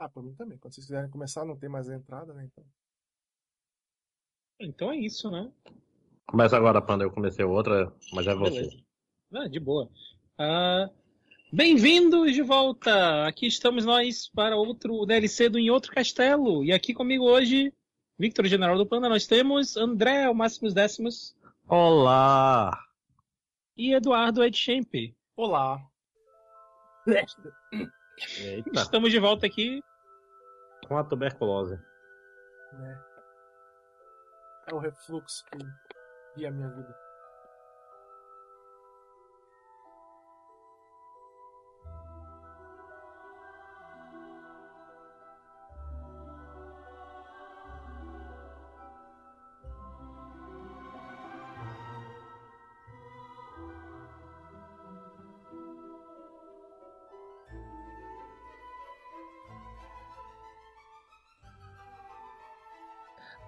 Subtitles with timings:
[0.00, 0.56] Ah, por mim também.
[0.56, 2.44] Quando vocês quiserem começar, não tem mais a entrada, né?
[2.50, 2.64] Então.
[4.58, 5.52] Então é isso, né?
[6.26, 7.04] Começa agora, Panda.
[7.04, 8.66] Eu comecei outra, mas é você.
[9.34, 9.90] Ah, de boa.
[10.38, 10.88] Ah,
[11.52, 13.26] Bem-vindos de volta!
[13.26, 16.64] Aqui estamos nós para outro DLC do Em Outro Castelo.
[16.64, 17.74] E aqui comigo hoje,
[18.16, 21.36] Victor General do Panda, nós temos André, o Máximos Décimos,
[21.66, 22.80] Olá!
[23.76, 25.12] e Eduardo Edchamp.
[25.36, 25.84] Olá.
[28.38, 29.82] Eita, Estamos de volta aqui.
[30.86, 31.76] Com a tuberculose.
[32.72, 33.04] Né?
[34.70, 35.58] É o refluxo que
[36.36, 37.09] guia a minha vida.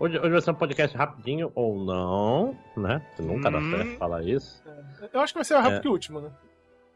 [0.02, 3.06] Hoje, hoje vai ser um podcast rapidinho ou não, né?
[3.14, 3.70] Que nunca dá Hum.
[3.70, 4.60] certo falar isso.
[4.66, 5.82] É, Eu acho que vai ser mais rápido É.
[5.82, 6.32] que o último, né?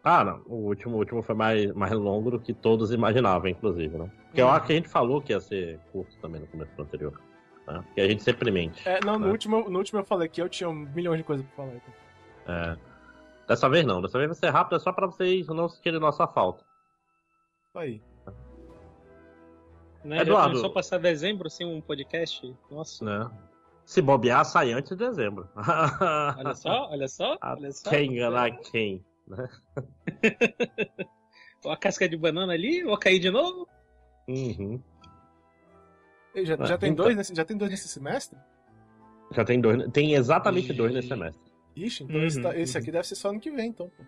[0.03, 0.43] Ah, não.
[0.47, 4.11] O último, o último foi mais, mais longo do que todos imaginavam, inclusive, né?
[4.27, 4.51] Porque eu Hum.
[4.51, 7.21] acho que a gente falou que ia ser curto também no começo do anterior.
[7.69, 7.81] Né?
[7.87, 8.89] Porque a gente sempre mente.
[8.89, 9.31] É, não, no, É.
[9.31, 11.77] último, no último eu falei que eu tinha um milhão de coisas pra falar.
[11.77, 11.95] Então.
[12.55, 12.77] É.
[13.47, 14.03] Dessa vez não.
[14.03, 16.65] Dessa vez vai ser rápido, é só pra vocês não sentirem nossa falta.
[17.75, 18.01] Aí.
[20.07, 20.17] Né?
[20.17, 20.49] Já Eduardo.
[20.51, 22.55] começou a passar dezembro sem um podcast.
[22.71, 23.05] Nossa.
[23.05, 23.31] Né?
[23.85, 25.49] Se bobear, sai antes de dezembro.
[26.39, 27.91] Olha só, olha só, olha só.
[27.91, 29.05] Quem enganar quem?
[31.65, 33.67] Ó a casca de banana ali, vou cair de novo.
[34.29, 34.81] Uhum.
[36.34, 37.05] E Já, Ah, já, tem então.
[37.07, 38.39] dois nesse, já tem dois nesse semestre?
[39.33, 39.91] Já tem dois.
[39.93, 40.77] Tem exatamente Ih.
[40.77, 41.43] dois nesse semestre.
[41.75, 42.83] Ixi, então Uhum, esse, tá- esse uhum.
[42.83, 43.89] aqui deve ser só ano que vem, então.
[43.89, 44.05] pô.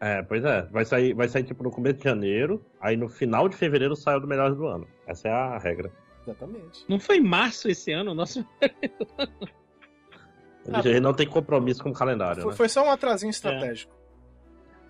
[0.00, 0.62] É, pois é.
[0.70, 4.16] Vai sair, vai sair tipo no começo de janeiro, aí no final de fevereiro sai
[4.16, 4.86] o do melhor do ano.
[5.06, 5.90] Essa é a regra.
[6.22, 6.84] Exatamente.
[6.88, 8.14] Não foi março esse ano?
[8.14, 8.46] Nosso...
[10.72, 12.56] A gente não tem compromisso com o calendário, Foi, né?
[12.56, 13.96] foi só um atrasinho estratégico.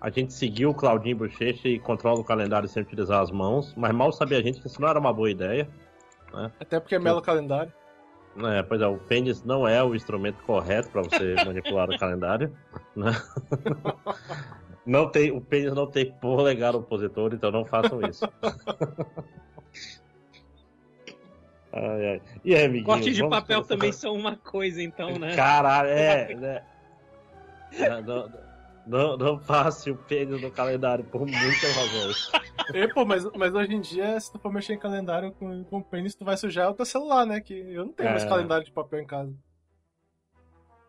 [0.01, 3.91] A gente seguiu o Claudinho Bochecha e controla o calendário sem utilizar as mãos, mas
[3.93, 5.69] mal sabia a gente que isso não era uma boa ideia.
[6.59, 7.73] Até porque é melo calendário.
[8.37, 12.55] É, pois é, o pênis não é o instrumento correto para você manipular o calendário.
[12.95, 13.11] Né?
[14.85, 18.27] Não tem, o pênis não tem polegar opositor, então não façam isso.
[21.71, 22.21] Ai, ai.
[22.43, 22.85] E aí, amiguinho?
[22.85, 23.67] Cortes de papel começar?
[23.75, 25.35] também são uma coisa, então, né?
[25.35, 26.63] Caralho, é, né?
[27.77, 28.31] Não, não,
[28.87, 32.31] não, não passe o pênis no calendário por muitas razões.
[32.73, 35.79] E, pô, mas, mas hoje em dia, se tu for mexer em calendário com, com
[35.79, 37.39] pênis, tu vai sujar o teu celular, né?
[37.39, 38.27] Que eu não tenho mais É.
[38.27, 39.31] calendário de papel em casa.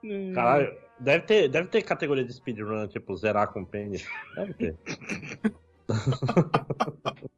[0.03, 0.33] Hum.
[0.33, 4.07] Caralho, deve ter, deve ter categoria de speedrun, tipo, zerar com pênis.
[4.37, 4.77] Deve ter.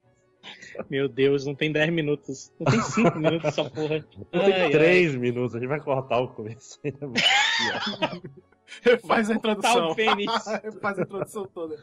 [0.88, 2.50] Meu Deus, não tem 10 minutos.
[2.58, 4.04] Não tem 5 minutos essa porra.
[4.32, 4.70] Não Ai, tem ai.
[4.70, 6.80] três minutos, a gente vai cortar o começo.
[9.06, 9.90] Faz a introdução.
[9.90, 10.30] o pênis.
[10.80, 11.76] Faz a introdução toda.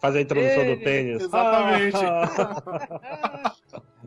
[0.00, 1.22] Faz a introdução Ei, do pênis.
[1.22, 1.96] exatamente.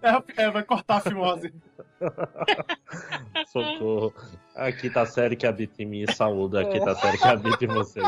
[0.06, 1.52] É, é, vai cortar a fimose.
[3.48, 4.14] socorro.
[4.56, 6.58] A quinta série que habita em mim, saúde.
[6.60, 8.06] A quinta série que habita em vocês.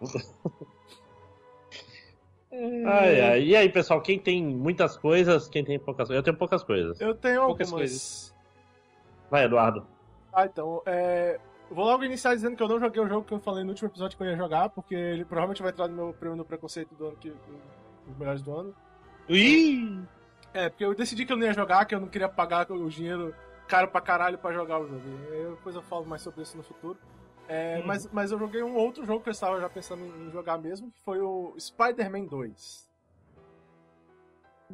[2.84, 3.42] Ai, ai.
[3.44, 6.16] E aí, pessoal, quem tem muitas coisas, quem tem poucas coisas?
[6.16, 7.00] Eu tenho poucas coisas.
[7.00, 7.90] Eu tenho Poucas algumas.
[7.90, 8.34] coisas.
[9.30, 9.86] Vai, Eduardo.
[10.32, 11.38] Ah, então, é...
[11.70, 13.88] Vou logo iniciar dizendo que eu não joguei o jogo que eu falei no último
[13.88, 16.92] episódio que eu ia jogar, porque ele provavelmente vai entrar no meu prêmio no preconceito
[16.96, 17.30] do ano que.
[17.30, 18.74] dos melhores do ano.
[19.28, 20.00] Ih!
[20.52, 22.88] É, porque eu decidi que eu não ia jogar, que eu não queria pagar o
[22.90, 23.34] dinheiro
[23.68, 25.02] caro pra caralho pra jogar o jogo.
[25.30, 26.98] E aí depois eu falo mais sobre isso no futuro.
[27.48, 27.86] É, Uhum.
[27.86, 30.90] mas, mas eu joguei um outro jogo que eu estava já pensando em jogar mesmo,
[30.90, 32.88] que foi o Spider-Man 2.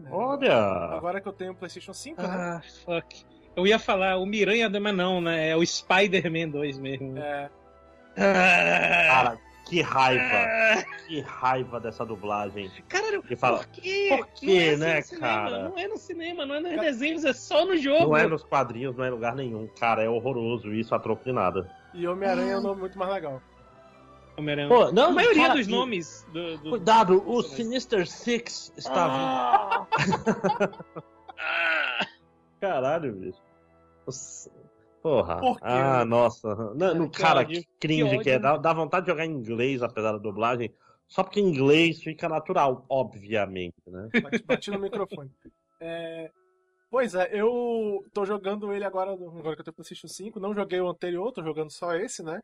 [0.05, 0.55] É, Olha!
[0.95, 2.29] Agora que eu tenho o PlayStation 5, né?
[2.29, 3.25] Ah, fuck.
[3.55, 5.49] Eu ia falar o Miranha, mas não, né?
[5.51, 7.17] É o Spider-Man 2 mesmo.
[7.19, 7.51] É,
[8.19, 10.85] Ah, Cara, que raiva.
[11.07, 12.71] Que raiva dessa dublagem.
[12.89, 14.07] Caralho, E fala, por quê?
[14.17, 15.69] por quê, é assim né, no cinema, cara?
[15.69, 18.05] Não é no cinema, não é nos desenhos, é só no jogo.
[18.07, 19.69] Não é nos quadrinhos, não é em lugar nenhum.
[19.79, 21.71] Cara, é horroroso isso, a troco de nada.
[21.93, 23.43] e Homem-Aranha é um nome muito mais legal.
[24.39, 24.69] Homem-Aranha.
[24.69, 27.43] Pô, não, a maioria cara, dos nomes do, do- Cuidado, o.
[27.43, 30.87] Sinister Six está vindo.
[31.39, 32.07] Ah!
[32.61, 33.39] Caralho, bicho.
[35.09, 35.37] Porra.
[35.39, 35.65] Por quê?
[35.65, 36.55] Ah, nossa.
[36.75, 37.61] Não, não, Que cara, ódio.
[37.61, 38.39] que cringe Que que, é.
[38.41, 40.75] Dá, dá vontade de jogar em inglês, apesar da dublagem.
[41.07, 44.09] Só porque em inglês fica natural, obviamente, né?
[44.41, 45.31] Bati, bati no microfone.
[45.81, 46.31] É,
[46.91, 50.41] Pois é, eu tô jogando ele agora, agora que eu tenho PlayStation 5.
[50.41, 52.41] Não joguei o anterior, tô jogando só esse, né?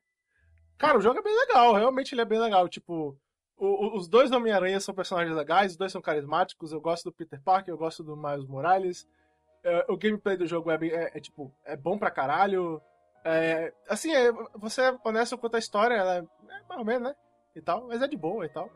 [0.78, 2.68] Cara, o jogo é bem legal, realmente ele é bem legal.
[2.68, 3.16] Tipo,
[3.56, 6.72] o- o- os dois Homem-Aranha são personagens legais, os dois são carismáticos.
[6.72, 9.06] Eu gosto do Peter Parker, eu gosto do Miles Morales.
[9.64, 12.80] É, o gameplay do jogo é, é- é, tipo, é bom pra caralho.
[13.24, 16.22] É, assim, é, você honesto quanto a história, ela é,
[16.68, 17.14] mais ou menos, né?
[17.54, 18.68] E tal, mas é de boa e tal.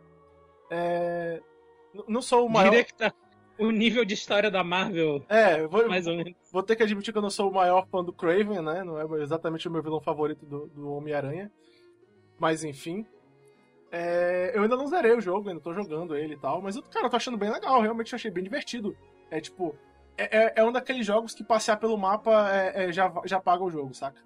[2.06, 2.84] Não sou o maior.
[2.84, 3.12] Que tá
[3.58, 6.34] o nível de história da Marvel, É, vou, mais ou menos.
[6.52, 8.84] vou ter que admitir que eu não sou o maior fã do Craven, né?
[8.84, 11.50] Não é exatamente o meu vilão favorito do, do Homem-Aranha.
[12.38, 13.06] Mas enfim.
[13.90, 16.60] É, eu ainda não zerei o jogo, ainda tô jogando ele e tal.
[16.60, 18.94] Mas, eu, cara, eu tô achando bem legal, realmente achei bem divertido.
[19.30, 19.74] É tipo.
[20.16, 23.62] É, é, é um daqueles jogos que passear pelo mapa é, é, já, já paga
[23.62, 24.20] o jogo, saca?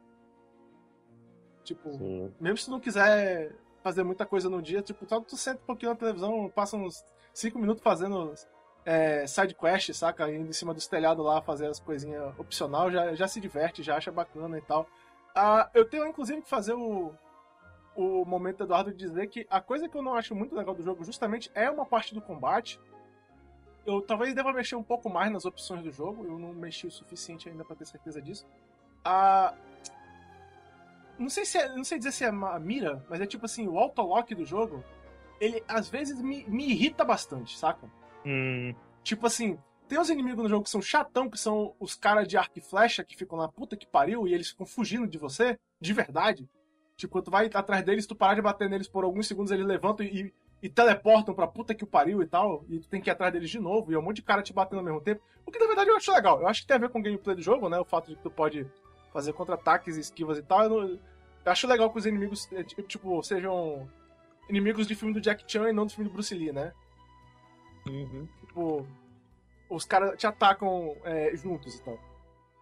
[1.64, 2.32] Tipo, Sim.
[2.40, 3.52] mesmo se tu não quiser
[3.82, 7.04] fazer muita coisa no dia, tipo, só tu senta um pouquinho na televisão, passa uns
[7.32, 8.34] 5 minutos fazendo
[8.84, 10.30] é, side quest, saca?
[10.30, 13.96] Indo em cima dos telhados lá, fazer as coisinhas opcional, já, já se diverte, já
[13.96, 14.86] acha bacana e tal.
[15.34, 17.14] Ah, eu tenho, inclusive, que fazer o,
[17.94, 20.74] o momento do Eduardo de dizer que a coisa que eu não acho muito legal
[20.74, 22.80] do jogo, justamente, é uma parte do combate.
[23.90, 26.90] Eu talvez deva mexer um pouco mais nas opções do jogo, eu não mexi o
[26.90, 28.46] suficiente ainda pra ter certeza disso.
[29.04, 29.54] Ah,
[31.18, 33.66] não sei se é, não sei dizer se é uma mira, mas é tipo assim,
[33.68, 34.84] o autolock do jogo,
[35.40, 37.90] ele às vezes me, me irrita bastante, saca?
[38.24, 39.58] Hum, Tipo assim,
[39.88, 42.62] tem uns inimigos no jogo que são chatão, que são os caras de arco e
[42.62, 46.48] flecha que ficam na puta que pariu e eles ficam fugindo de você, de verdade.
[46.96, 49.66] Tipo, quando tu vai atrás deles, tu parar de bater neles por alguns segundos, eles
[49.66, 53.08] levantam e, e teleportam pra puta que o pariu e tal, e tu tem que
[53.08, 55.00] ir atrás deles de novo, e é um monte de cara te batendo ao mesmo
[55.00, 55.22] tempo.
[55.46, 56.40] O que na verdade eu acho legal.
[56.40, 57.78] Eu acho que tem a ver com o gameplay do jogo, né?
[57.78, 58.66] O fato de que tu pode
[59.12, 60.62] fazer contra-ataques, esquivas e tal.
[60.64, 61.00] Eu, não- eu
[61.52, 63.88] acho legal que os inimigos, eh, tipo, sejam
[64.48, 66.72] inimigos de filme do Jack Chan e não do filme do Bruce Lee, né?
[67.86, 68.28] uhum.
[68.40, 68.86] Tipo,
[69.68, 71.98] os caras te atacam é, juntos e tal.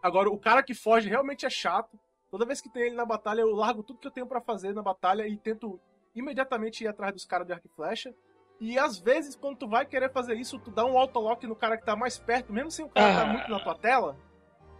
[0.02, 1.98] Agora, o cara que foge realmente é chato.
[2.30, 4.72] Toda vez que tem ele na batalha, eu largo tudo que eu tenho pra fazer
[4.74, 5.80] na batalha e tento
[6.19, 8.15] imediatamente ir atrás dos caras de arco e flecha.
[8.61, 11.76] E às vezes, quando tu vai querer fazer isso, tu dá um autolock no cara
[11.76, 13.20] que tá mais perto, mesmo sem o cara Ah.
[13.20, 14.17] tá muito na tua tela.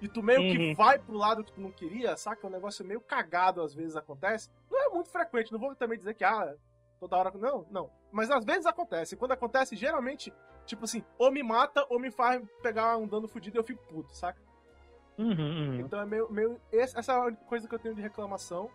[0.00, 0.75] E tu meio que Uhum.
[0.75, 2.46] vai pro lado que tu não queria, saca?
[2.46, 4.50] Um negócio meio cagado às vezes acontece.
[4.70, 6.55] Não é muito frequente, não vou também dizer que, ah,
[7.00, 7.32] toda hora.
[7.37, 7.90] Não, não.
[8.12, 9.14] Mas às vezes acontece.
[9.14, 10.32] E quando acontece, geralmente,
[10.67, 13.82] tipo assim, ou me mata ou me faz pegar um dano fudido e eu fico
[13.87, 14.40] puto, saca?
[15.19, 15.81] Uhum, uhum.
[15.81, 16.31] Então é meio.
[16.31, 18.70] meio essa é a única coisa que eu tenho de reclamação.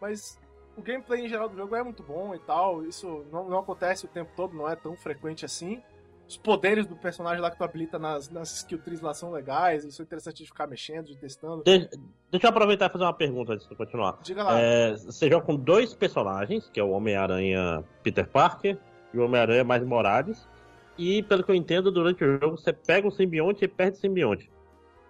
[0.00, 0.40] Mas
[0.76, 2.84] o gameplay em geral do jogo é muito bom e tal.
[2.84, 5.82] Isso não, não acontece o tempo todo, não é tão frequente assim.
[6.28, 9.84] Os poderes do personagem lá que tu habilita nas, nas skill trees lá são legais.
[9.84, 11.62] Isso é interessante de ficar mexendo, de testando.
[11.62, 11.90] De-
[12.30, 14.18] deixa eu aproveitar e fazer uma pergunta antes de continuar.
[14.22, 14.58] Diga lá.
[14.58, 18.78] É, você joga com dois personagens, que é o Homem-Aranha Peter Parker
[19.12, 20.48] e o Homem-Aranha Mais Morales.
[20.96, 24.00] E, pelo que eu entendo, durante o jogo você pega o simbionte e perde o
[24.00, 24.50] simbionte.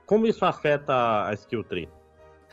[0.07, 1.89] Como isso afeta a skill tree?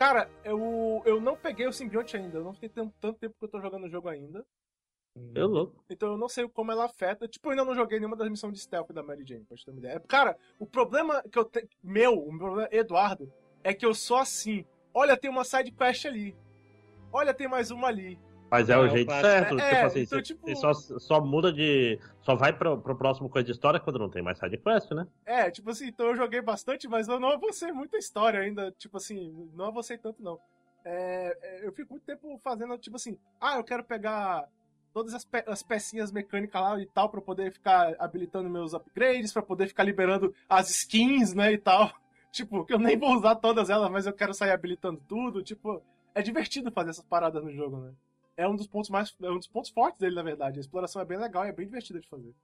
[0.00, 2.38] Cara, eu, eu não peguei o simbionte ainda.
[2.38, 4.46] Eu não fiquei tanto, tanto tempo que eu tô jogando o jogo ainda.
[5.34, 5.84] Eu louco.
[5.90, 7.28] Então eu não sei como ela afeta.
[7.28, 9.62] Tipo, eu ainda não joguei nenhuma das missões de stealth da Mary Jane, pra te
[9.62, 10.00] ter uma ideia.
[10.00, 11.68] Cara, o problema que eu tenho.
[11.82, 13.30] Meu, o meu problema, Eduardo,
[13.62, 14.64] é que eu sou assim.
[14.94, 16.34] Olha, tem uma side quest ali.
[17.12, 18.18] Olha, tem mais uma ali.
[18.50, 19.28] Mas é, É, o jeito clássico.
[19.30, 19.58] certo.
[19.58, 21.98] É, tipo assim, então, você, tipo- você só, só muda de.
[22.22, 25.06] Só vai pro, pro próximo coisa de história quando não tem mais side quest, né?
[25.24, 28.72] É, tipo assim, então eu joguei bastante, mas eu não avancei muita história ainda.
[28.72, 30.38] Tipo assim, não avancei tanto não.
[30.84, 34.48] É, é, eu fico muito tempo fazendo, tipo assim, ah, eu quero pegar
[34.92, 39.32] todas as, pe- as pecinhas mecânicas lá e tal, pra poder ficar habilitando meus upgrades,
[39.32, 41.90] pra poder ficar liberando as skins, né, e tal.
[42.32, 45.42] Tipo, que eu nem vou usar todas elas, mas eu quero sair habilitando tudo.
[45.42, 45.82] Tipo,
[46.14, 47.92] é divertido fazer essas paradas no jogo, né?
[48.40, 49.14] É um dos pontos mais.
[49.22, 50.58] É um dos pontos fortes dele, na verdade.
[50.58, 52.34] A exploração é bem legal e é bem divertida de fazer.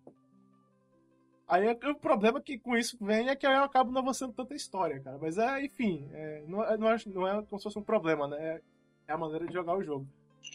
[1.49, 4.55] Aí é- o problema que com isso vem é que eu acabo não avançando tanta
[4.55, 5.17] história, cara.
[5.19, 8.29] Mas é, enfim, é, não, é, não, é, não é como se fosse um problema,
[8.29, 8.37] né?
[8.39, 8.63] É,
[9.09, 10.07] é a maneira de jogar o jogo.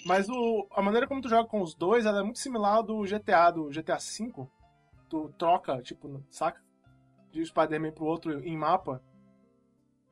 [0.06, 2.84] Mas o, a maneira como tu joga com os dois, ela é muito similar ao
[2.84, 4.48] do GTA, do GTA V.
[5.10, 6.62] Tu troca, tipo, saca?
[7.32, 9.02] De um Spider-Man pro outro em mapa.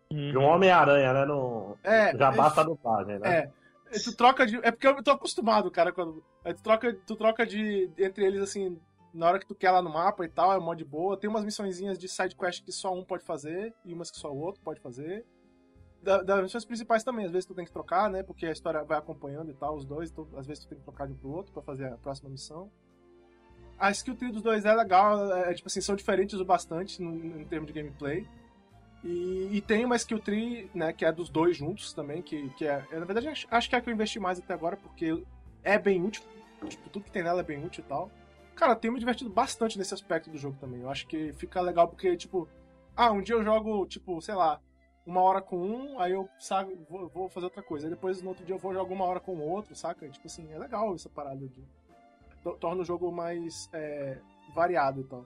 [0.09, 1.25] De um Homem-Aranha, né?
[1.25, 1.77] No...
[1.83, 3.41] É, Já é- basta a dublagem, né?
[3.41, 3.58] É.
[4.03, 4.57] Tu troca de.
[4.57, 5.91] É porque eu tô acostumado, cara.
[5.91, 6.23] Quando.
[6.43, 7.89] aí Tu troca, tu troca de.
[7.97, 8.79] Entre eles, assim.
[9.13, 11.17] Na hora que tu quer lá no mapa e tal, é mó de boa.
[11.17, 13.73] Tem umas missõezinhas de side quest que só um pode fazer.
[13.83, 15.25] E umas que só o outro pode fazer.
[16.03, 18.21] Da- das missões principais também, às vezes tu tem que trocar, né?
[18.23, 20.11] Porque a história vai acompanhando e tal, os dois.
[20.11, 22.29] Então, às vezes tu tem que trocar de um pro outro pra fazer a próxima
[22.29, 22.71] missão.
[23.77, 25.33] A skill tree dos dois é legal.
[25.33, 28.27] É, tipo assim, são diferentes o bastante no, em termos de gameplay.
[29.03, 32.65] E, e tem uma skill tree, né, que é dos dois juntos também, que, que
[32.67, 32.85] é.
[32.91, 35.23] eu, Na verdade, acho, acho que é a que eu investi mais até agora, porque
[35.63, 36.21] é bem útil.
[36.67, 38.11] Tipo, tudo que tem nela é bem útil e tal.
[38.55, 40.81] Cara, tenho me divertido bastante nesse aspecto do jogo também.
[40.81, 42.49] Eu acho que fica legal porque, tipo,
[42.95, 44.59] ah, um dia eu jogo, tipo, sei lá,
[45.05, 47.87] uma hora com um, aí eu sabe, vou, vou fazer outra coisa.
[47.87, 50.05] Aí depois no outro dia eu vou jogar uma hora com o outro, saca?
[50.05, 51.63] E, tipo assim, é legal essa parada de.
[52.43, 54.17] to- Torna o jogo mais é,
[54.53, 55.25] variado e tal.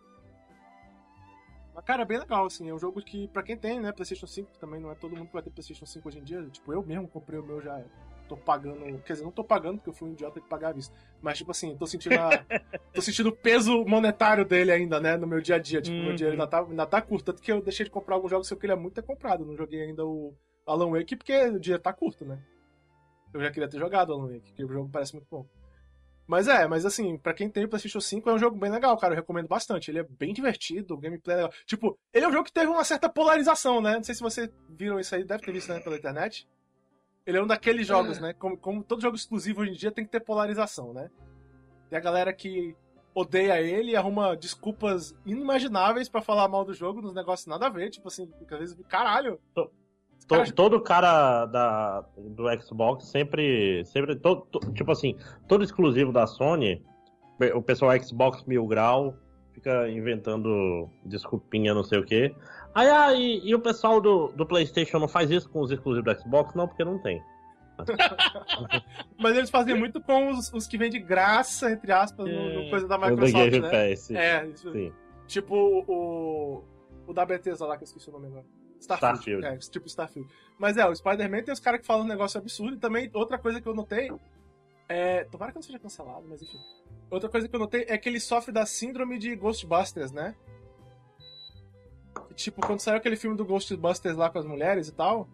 [1.73, 2.69] Mas, cara, é bem legal, assim.
[2.69, 5.27] É um jogo que, pra quem tem, né, PlayStation 5, também não é todo mundo
[5.27, 6.43] que vai ter PlayStation 5 hoje em dia.
[6.49, 7.83] Tipo, eu mesmo comprei o meu já.
[8.27, 8.79] Tô pagando.
[9.01, 10.95] Quer dizer, não tô pagando porque eu fui um idiota de pagar a vista.
[11.21, 12.29] Mas, tipo assim, tô sentindo a,
[12.93, 15.81] tô sentindo o peso monetário dele ainda, né, no meu dia a dia.
[15.81, 16.03] Tipo, Uhum.
[16.05, 17.25] meu dinheiro ainda tá, ainda tá curto.
[17.25, 19.43] Tanto que eu deixei de comprar alguns jogos que eu queria muito ter comprado.
[19.45, 20.33] Não joguei ainda o
[20.65, 22.39] Alan Wake porque o dinheiro tá curto, né?
[23.33, 25.45] Eu já queria ter jogado o Alan Wake, porque o jogo parece muito bom.
[26.25, 28.97] Mas é, mas assim, pra quem tem o PlayStation 5 é um jogo bem legal,
[28.97, 29.13] cara.
[29.13, 29.91] Eu recomendo bastante.
[29.91, 31.53] Ele é bem divertido, o gameplay é legal.
[31.65, 33.95] Tipo, ele é um jogo que teve uma certa polarização, né?
[33.95, 36.47] Não sei se vocês viram isso aí, deve ter visto né, pela internet.
[37.25, 38.33] Ele é um daqueles jogos, né?
[38.33, 41.09] Como, como todo jogo exclusivo hoje em dia tem que ter polarização, né?
[41.89, 42.75] Tem a galera que
[43.13, 47.69] odeia ele e arruma desculpas inimagináveis pra falar mal do jogo, nos negócios nada a
[47.69, 47.89] ver.
[47.89, 49.39] Tipo assim, às vezes, caralho.
[50.27, 53.83] To- todo cara da, do Xbox sempre.
[53.85, 55.17] sempre to- to- tipo assim,
[55.47, 56.81] todo exclusivo da Sony,
[57.53, 59.15] o pessoal Xbox Mil Grau
[59.53, 62.33] fica inventando desculpinha, não sei o quê.
[62.73, 66.05] Aí, ah, e, e o pessoal do, do PlayStation não faz isso com os exclusivos
[66.15, 66.55] do Xbox?
[66.55, 67.21] Não, porque não tem.
[69.19, 72.61] Mas eles fazem muito com os, os que vêm de graça, entre aspas, no, no
[72.61, 72.69] É.
[72.69, 73.89] coisa da do Microsoft, Game né?
[73.89, 74.11] Pass.
[74.11, 74.71] É, isso.
[75.27, 75.55] Tipo
[75.87, 76.63] o.
[77.05, 78.45] O da Bethesda lá, que eu esqueci o nome agora.
[78.83, 79.19] Starfield.
[79.19, 79.45] Starfield.
[79.45, 80.29] É, tipo Starfield.
[80.57, 82.75] Mas é, o Spider-Man tem os caras que falam um negócio absurdo.
[82.75, 84.11] E também, outra coisa que eu notei.
[84.87, 85.23] É.
[85.25, 86.59] Tomara que não seja cancelado, mas enfim.
[87.09, 90.35] Outra coisa que eu notei é que ele sofre da síndrome de Ghostbusters, né?
[92.35, 95.27] Tipo, quando saiu aquele filme do Ghostbusters lá com as mulheres e tal.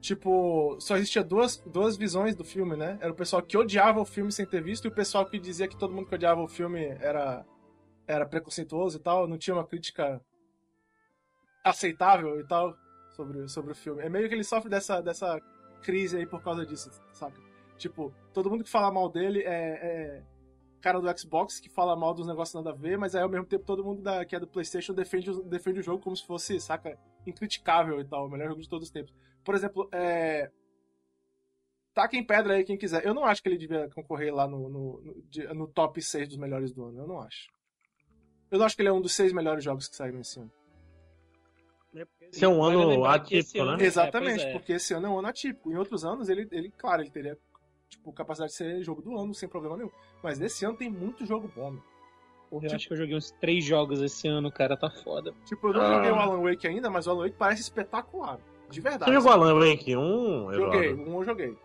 [0.00, 2.98] Tipo, só existia duas, duas visões do filme, né?
[3.00, 5.68] Era o pessoal que odiava o filme sem ter visto e o pessoal que dizia
[5.68, 7.44] que todo mundo que odiava o filme era,
[8.06, 10.20] era preconceituoso e tal, não tinha uma crítica
[11.62, 12.76] aceitável e tal
[13.10, 14.02] sobre, sobre o filme.
[14.02, 15.40] É meio que ele sofre dessa, dessa
[15.82, 17.40] crise aí por causa disso, saca?
[17.76, 20.22] Tipo, todo mundo que fala mal dele é, é
[20.82, 23.46] cara do Xbox que fala mal dos negócios nada a ver, mas aí ao mesmo
[23.46, 26.60] tempo todo mundo da, que é do PlayStation defende, defende o jogo como se fosse,
[26.60, 29.14] saca, incriticável e tal, o melhor jogo de todos os tempos.
[29.44, 30.50] Por exemplo, é.
[31.94, 33.04] Taquem pedra aí quem quiser.
[33.04, 36.72] Eu não acho que ele devia concorrer lá no, no, no, top 6 dos melhores
[36.72, 37.00] do ano.
[37.00, 37.50] Eu não acho.
[38.50, 40.50] Eu não acho que ele é um dos seis melhores jogos que saíram esse ano.
[42.32, 43.72] Esse é um ano atípico, né?
[43.72, 44.52] ano- É, Exatamente, é.
[44.52, 45.70] porque esse ano é um ano atípico.
[45.70, 47.36] Em outros anos, ele, ele claro, ele teria
[47.88, 49.90] tipo, capacidade de ser jogo do ano sem problema nenhum.
[50.22, 51.72] Mas nesse ano tem muito jogo bom.
[51.72, 51.82] meu.
[52.62, 55.32] Eu acho que eu joguei uns três jogos esse ano, cara, tá foda.
[55.46, 55.94] Tipo, eu não Ah.
[55.94, 58.38] joguei o Alan Wake ainda, mas o Alan Wake parece espetacular.
[58.70, 59.10] De verdade.
[59.10, 60.52] Você jogou Alan Wake 1?
[60.52, 61.10] Joguei, Eduardo?
[61.10, 61.56] um eu joguei.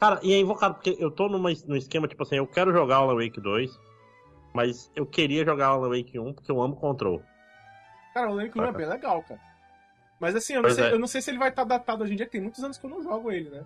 [0.00, 2.96] Cara, e é invocado, porque eu tô numa, no esquema, tipo assim, eu quero jogar
[2.96, 3.76] Alan Wake 2,
[4.54, 7.20] mas eu queria jogar Alan Wake 1 porque eu amo Control.
[8.14, 9.40] Cara, o Alan Wake 1 é bem legal, cara.
[10.20, 10.92] Mas assim, eu não, sei, é.
[10.92, 12.84] eu não sei se ele vai estar datado hoje em dia, tem muitos anos que
[12.84, 13.64] eu não jogo ele, né?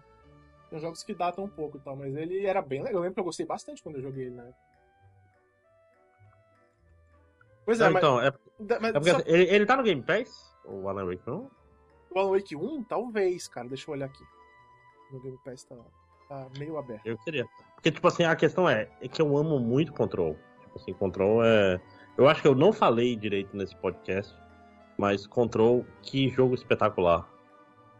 [0.68, 2.96] Tem jogos que datam um pouco e tal, mas ele era bem legal.
[2.96, 4.52] Eu lembro que eu gostei bastante quando eu joguei ele, né?
[7.64, 8.32] Pois é, Não, mas, então, é,
[8.80, 10.52] mas é porque só- assim, ele, ele tá no Game Pass?
[10.64, 11.50] O Alan Wake 1?
[12.10, 13.68] o Alan Wake 1, talvez, cara.
[13.68, 14.24] Deixa eu olhar aqui.
[15.12, 15.76] No Game Pass tá,
[16.28, 17.06] tá meio aberto.
[17.06, 17.46] Eu queria.
[17.74, 20.36] Porque, tipo assim, a questão é, é que eu amo muito Control.
[20.62, 21.80] Tipo assim, Control é.
[22.16, 24.34] Eu acho que eu não falei direito nesse podcast,
[24.98, 27.28] mas Control, que jogo espetacular.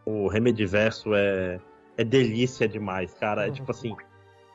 [0.05, 1.59] O Remediverso é.
[1.95, 3.45] É delícia demais, cara.
[3.45, 3.53] É Uhum.
[3.53, 3.95] tipo assim.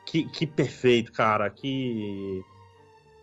[0.05, 1.49] Que, que perfeito, cara.
[1.49, 2.43] Que.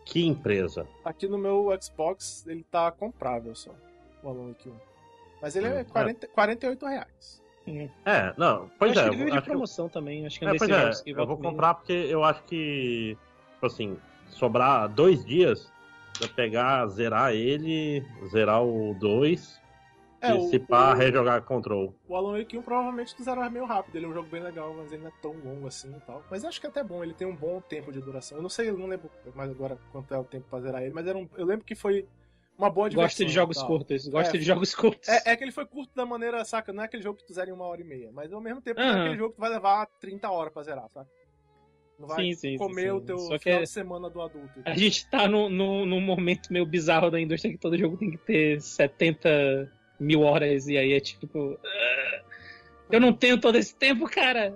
[0.05, 0.87] Que empresa.
[1.05, 3.73] Aqui no meu Xbox, ele tá comprável só.
[4.23, 4.73] O Alan Wake 1.
[5.43, 7.43] Mas ele é Hum, 40, 48 reais.
[8.05, 9.11] É, não, pois eu acho é.
[9.11, 10.25] que ele vive de promoção também.
[10.25, 13.19] Acho que é É, pois é, eu vou comprar porque eu acho que,
[13.55, 15.73] tipo assim, sobrar dois dias
[16.19, 19.61] pra pegar, zerar ele, zerar o 2
[20.21, 21.95] É, e se pá, o, rejogar Control.
[22.09, 23.97] o Alan Wake 1 provavelmente tu zerava meio rápido.
[23.97, 26.23] Ele é um jogo bem legal, mas ele não é tão longo assim e tal.
[26.31, 28.39] Mas acho que é até bom, ele tem um bom tempo de duração.
[28.39, 30.95] Eu não sei, eu não lembro mais agora quanto é o tempo pra zerar ele,
[30.95, 32.07] mas era um, eu lembro que foi
[32.59, 33.07] uma boa diversão.
[33.09, 33.67] Gosta de jogos tal.
[33.67, 34.09] curtos.
[34.09, 34.39] Gosta É.
[34.41, 35.09] de jogos curtos.
[35.09, 36.73] É, é que ele foi curto da maneira, saca?
[36.73, 38.63] Não é aquele jogo que tu zera em uma hora e meia, mas ao mesmo
[38.63, 41.09] tempo não é aquele jogo que tu vai levar 30 horas pra zerar, saca?
[41.99, 42.91] Não vai Sim, sim, comer sim.
[42.91, 44.61] o teu Só que final é- de semana do adulto.
[44.65, 48.11] A gente tá num no, num momento meio bizarro da indústria que todo jogo tem
[48.11, 51.59] que ter 70 mil horas e aí é tipo.
[51.65, 52.23] "Ah,
[52.93, 54.55] Eu não tenho todo esse tempo, cara.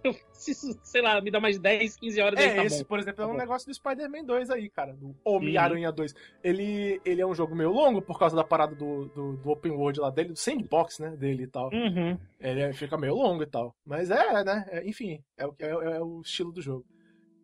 [0.04, 2.88] Eu preciso, sei lá, me dá mais 10, 15 horas aí, É, tá esse, bom.
[2.88, 3.38] por exemplo, é Tá um bom.
[3.40, 4.94] negócio do Spider-Man 2 aí, cara.
[4.94, 6.14] Do Homem-Aranha 2.
[6.42, 9.72] Ele, ele é um jogo meio longo por causa da parada do, do, do open
[9.72, 11.10] world lá dele, do sandbox, né?
[11.16, 11.70] Dele e tal.
[11.72, 12.18] Uhum.
[12.40, 13.74] Ele é- fica meio longo e tal.
[13.84, 14.64] Mas é, né?
[14.70, 16.84] é, enfim, é, o- é, é o estilo do jogo.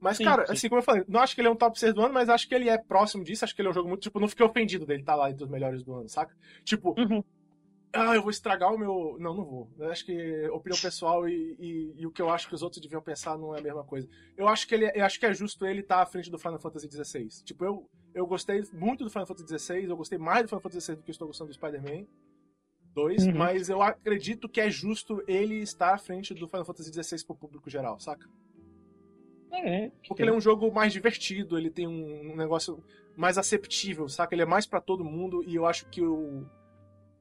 [0.00, 0.52] Mas, Sim, cara, sim.
[0.52, 2.28] assim como eu falei, não acho que ele é um top 6 do ano, mas
[2.28, 3.44] acho que ele é próximo disso.
[3.44, 4.02] Acho que ele é um jogo muito.
[4.02, 6.34] Tipo, não fiquei ofendido dele estar lá entre os melhores do ano, saca?
[6.64, 7.24] Tipo, Uhum.
[7.92, 9.16] Ah, eu vou estragar o meu.
[9.18, 9.70] Não, não vou.
[9.78, 12.80] Eu acho que opinião pessoal e, e, e, o que eu acho que os outros
[12.82, 14.08] deviam pensar não é a mesma coisa.
[14.36, 16.38] Eu acho que ele, eu acho que é justo ele estar tá à frente do
[16.38, 17.28] Final Fantasy XVI.
[17.44, 20.80] Tipo, eu, eu gostei muito do Final Fantasy XVI, eu gostei mais do Final Fantasy
[20.84, 22.06] XVI do que eu estou gostando do Spider-Man
[22.96, 23.34] 2, uhum.
[23.34, 27.36] mas eu acredito que é justo ele estar à frente do Final Fantasy XVI pro
[27.36, 28.26] público geral, saca?
[29.52, 32.82] É, Porque ele é um jogo mais divertido, ele tem um, negócio
[33.16, 34.34] mais aceptível, saca?
[34.34, 36.46] Ele é mais para todo mundo e eu acho que o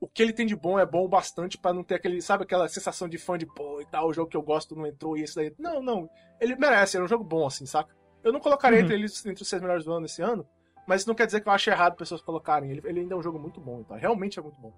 [0.05, 2.43] o que ele tem de bom é bom o bastante para não ter aquele, sabe,
[2.43, 5.17] aquela sensação de fã de pô e tal, o jogo que eu gosto não entrou
[5.17, 5.51] e esse daí.
[5.57, 6.07] Não, não.
[6.39, 7.95] Ele merece, é um jogo bom, assim, saca?
[8.23, 8.85] Eu não colocaria uhum.
[8.85, 10.47] entre eles entre os seis melhores do ano esse ano,
[10.87, 12.69] mas isso não quer dizer que eu acho errado pessoas colocarem.
[12.69, 13.97] Ele, ele ainda é um jogo muito bom, então.
[13.97, 14.71] Realmente é muito bom.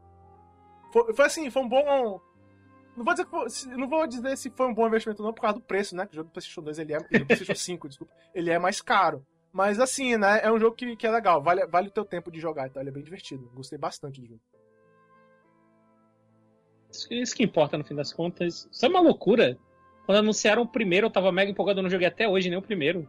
[0.94, 2.22] Foi, foi assim, foi um bom.
[2.96, 3.28] Não vou, dizer
[3.76, 6.06] não vou dizer se foi um bom investimento não por causa do preço, né?
[6.06, 7.00] Que o jogo do PlayStation 2 ele é.
[7.00, 8.14] Do PlayStation 5, desculpa.
[8.34, 9.26] Ele é mais caro.
[9.52, 10.40] Mas assim, né?
[10.42, 11.42] É um jogo que, que é legal.
[11.42, 12.82] Vale, vale o teu tempo de jogar, então.
[12.82, 13.52] Ele é bem divertido.
[13.54, 14.42] Gostei bastante do jogo.
[17.12, 18.68] Isso que importa no fim das contas.
[18.72, 19.58] Isso é uma loucura.
[20.06, 22.62] Quando anunciaram o primeiro, eu tava mega empolgado, eu não joguei até hoje nem o
[22.62, 23.08] primeiro.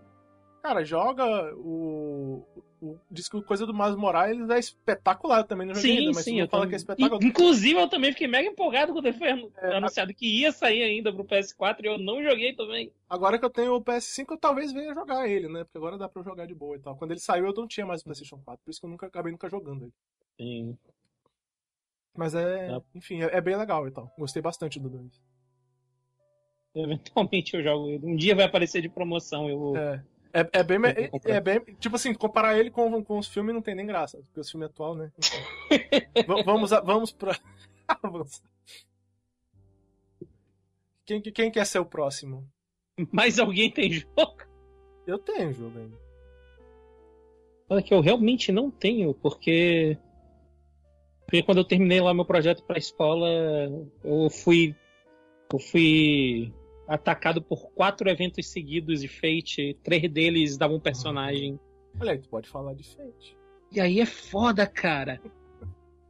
[0.62, 2.44] Cara, joga o.
[2.82, 6.24] o diz que coisa do Miles Morales é espetacular também, não joguei sim, ainda, mas
[6.24, 7.22] sim, eu fala que é espetacular.
[7.22, 11.12] Inclusive, eu também fiquei mega empolgado quando ele foi é, anunciado que ia sair ainda
[11.12, 12.92] pro PS4 e eu não joguei também.
[13.08, 15.64] Agora que eu tenho o PS5, eu talvez venha jogar ele, né?
[15.64, 16.96] Porque agora dá pra jogar de boa e tal.
[16.96, 19.06] Quando ele saiu, eu não tinha mais o PlayStation 4, por isso que eu nunca
[19.06, 19.92] acabei nunca jogando ele.
[20.36, 20.76] Sim.
[22.18, 22.72] Mas é.
[22.72, 22.80] é.
[22.96, 24.12] Enfim, é, é, bem legal e tal.
[24.18, 25.22] Gostei bastante do 2.
[26.74, 27.86] Eventualmente eu jogo.
[28.02, 29.48] Um dia vai aparecer de promoção.
[29.48, 29.76] Eu vou.
[29.76, 30.04] É.
[30.30, 31.60] É, é, bem, é, é, bem.
[31.78, 34.18] Tipo assim, comparar ele com, com os filmes não tem nem graça.
[34.18, 35.12] Porque os filmes atual, né?
[36.14, 37.38] Então, vamos, a, vamos pra.
[41.06, 42.46] quem, quem quer ser o próximo?
[43.12, 44.42] Mais alguém tem jogo?
[45.06, 45.96] Eu tenho jogo ainda.
[47.70, 49.96] Olha que eu realmente não tenho, porque
[51.28, 53.28] porque quando eu terminei lá meu projeto para a escola,
[54.02, 54.74] eu fui
[55.52, 56.50] eu fui
[56.86, 61.60] atacado por quatro eventos seguidos de Fate, três deles davam um personagem.
[62.00, 63.36] Olha tu pode falar de Fate.
[63.70, 65.20] E aí é foda, cara.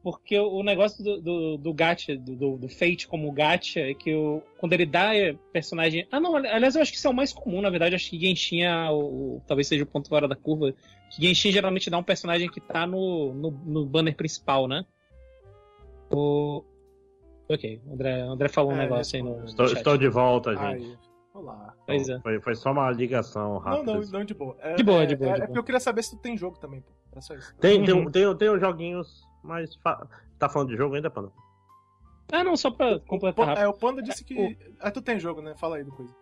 [0.04, 4.40] Porque o negócio do, do, do gacha, do, do Fate como gacha, é que eu,
[4.58, 5.10] quando ele dá
[5.52, 6.06] personagem.
[6.12, 7.96] Ah, não, aliás, eu acho que isso é o mais comum, na verdade.
[7.96, 10.72] Acho que Genshin é o, talvez seja o ponto fora da curva.
[11.10, 14.86] Que Genshin geralmente dá um personagem que tá no, no, no banner principal, né?
[16.10, 16.64] O...
[17.48, 19.44] Ok, o André, André falou um é, negócio aí no.
[19.44, 20.84] Estou, no estou de volta, gente.
[20.84, 20.98] Ai,
[21.32, 21.74] olá.
[21.86, 22.20] Pois é.
[22.20, 23.94] Foi, foi só uma ligação rápida.
[23.94, 24.56] Não, não, não de boa.
[24.60, 25.30] É, de boa, de boa.
[25.30, 26.92] É, de é, porque eu queria saber se tu tem jogo também, pô.
[27.16, 27.54] É só isso.
[27.56, 28.10] Tem, uhum.
[28.10, 29.74] tem, tem, tem os joguinhos, mas.
[29.76, 30.06] Fa...
[30.38, 31.32] Tá falando de jogo ainda, Panda?
[32.30, 33.44] Ah, não, só pra completar.
[33.44, 33.64] O, rápido.
[33.64, 34.34] é, o Panda disse que.
[34.34, 34.56] O...
[34.78, 35.54] Ah, tu tem jogo, né?
[35.56, 36.14] Fala aí do coisa.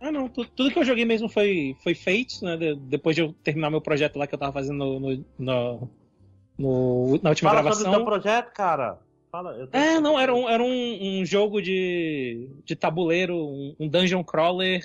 [0.00, 0.28] Ah, não.
[0.28, 2.56] Tudo, tudo que eu joguei mesmo foi, foi Fate, né?
[2.56, 5.90] De, depois de eu terminar meu projeto lá que eu tava fazendo no, no, no,
[6.56, 7.84] no na última Fala gravação.
[7.84, 8.98] Sobre o teu projeto, cara.
[9.30, 14.24] Fala, é, não, era um, era um, um jogo de, de tabuleiro, um, um dungeon
[14.24, 14.84] crawler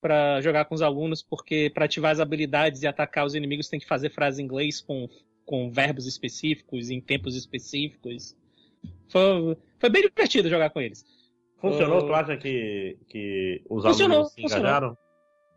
[0.00, 3.78] para jogar com os alunos, porque para ativar as habilidades e atacar os inimigos tem
[3.78, 5.06] que fazer frase em inglês com,
[5.44, 8.34] com verbos específicos, em tempos específicos.
[9.08, 11.04] Foi, foi bem divertido jogar com eles.
[11.58, 11.98] Funcionou?
[11.98, 14.88] Uh, tu acha que, que os funcionou, alunos se engajaram?
[14.90, 14.98] Funcionou.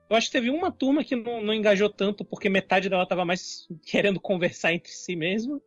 [0.09, 3.23] Eu acho que teve uma turma que não, não engajou tanto, porque metade dela tava
[3.23, 5.61] mais querendo conversar entre si mesmo,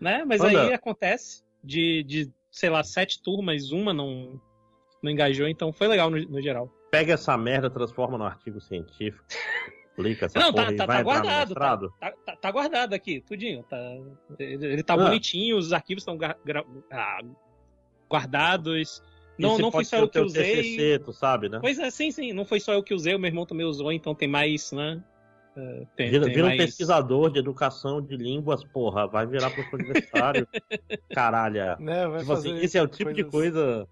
[0.00, 0.24] né?
[0.24, 0.62] Mas Anda.
[0.62, 4.40] aí acontece de, de, sei lá, sete turmas, uma não,
[5.02, 6.70] não engajou, então foi legal no, no geral.
[6.90, 9.24] Pega essa merda, transforma no artigo científico.
[9.94, 11.54] Publica essa não, tá, tá, tá, tá guardado.
[11.54, 13.62] Tá, tá, tá, tá, guardado aqui, tudinho.
[13.64, 13.78] Tá,
[14.38, 14.96] ele tá ah.
[14.96, 16.18] bonitinho, os arquivos estão
[16.90, 17.20] ah,
[18.08, 19.02] guardados.
[19.38, 20.56] Não, não foi só eu que usei.
[20.56, 21.58] TCC, tu sabe, né?
[21.60, 22.32] Pois é, sim, sim.
[22.32, 25.02] Não foi só eu que usei, o meu irmão também usou, então tem mais, né?
[25.56, 26.60] Uh, tem, vira, tem vira mais...
[26.60, 29.06] um pesquisador de educação de línguas, porra.
[29.06, 30.46] Vai virar professor universitário.
[31.12, 31.76] Caralho.
[31.80, 33.16] Né, tipo assim, esse é o tipo coisas...
[33.16, 33.88] de coisa.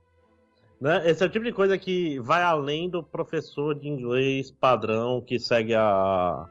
[0.81, 1.11] Né?
[1.11, 5.38] Esse é o tipo de coisa que vai além do professor de inglês padrão que
[5.38, 6.47] segue a.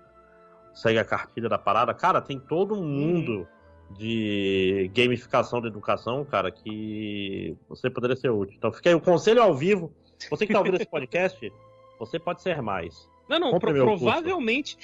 [0.73, 1.93] segue a cartilha da parada.
[1.93, 3.47] Cara, tem todo um mundo
[3.89, 3.93] hum.
[3.93, 8.55] de gamificação da educação, cara, que você poderia ser útil.
[8.57, 9.93] Então fica aí o conselho ao vivo.
[10.29, 11.53] Você que tá ouvindo esse podcast,
[11.97, 13.09] você pode ser mais.
[13.27, 14.77] Não, não, pro, provavelmente.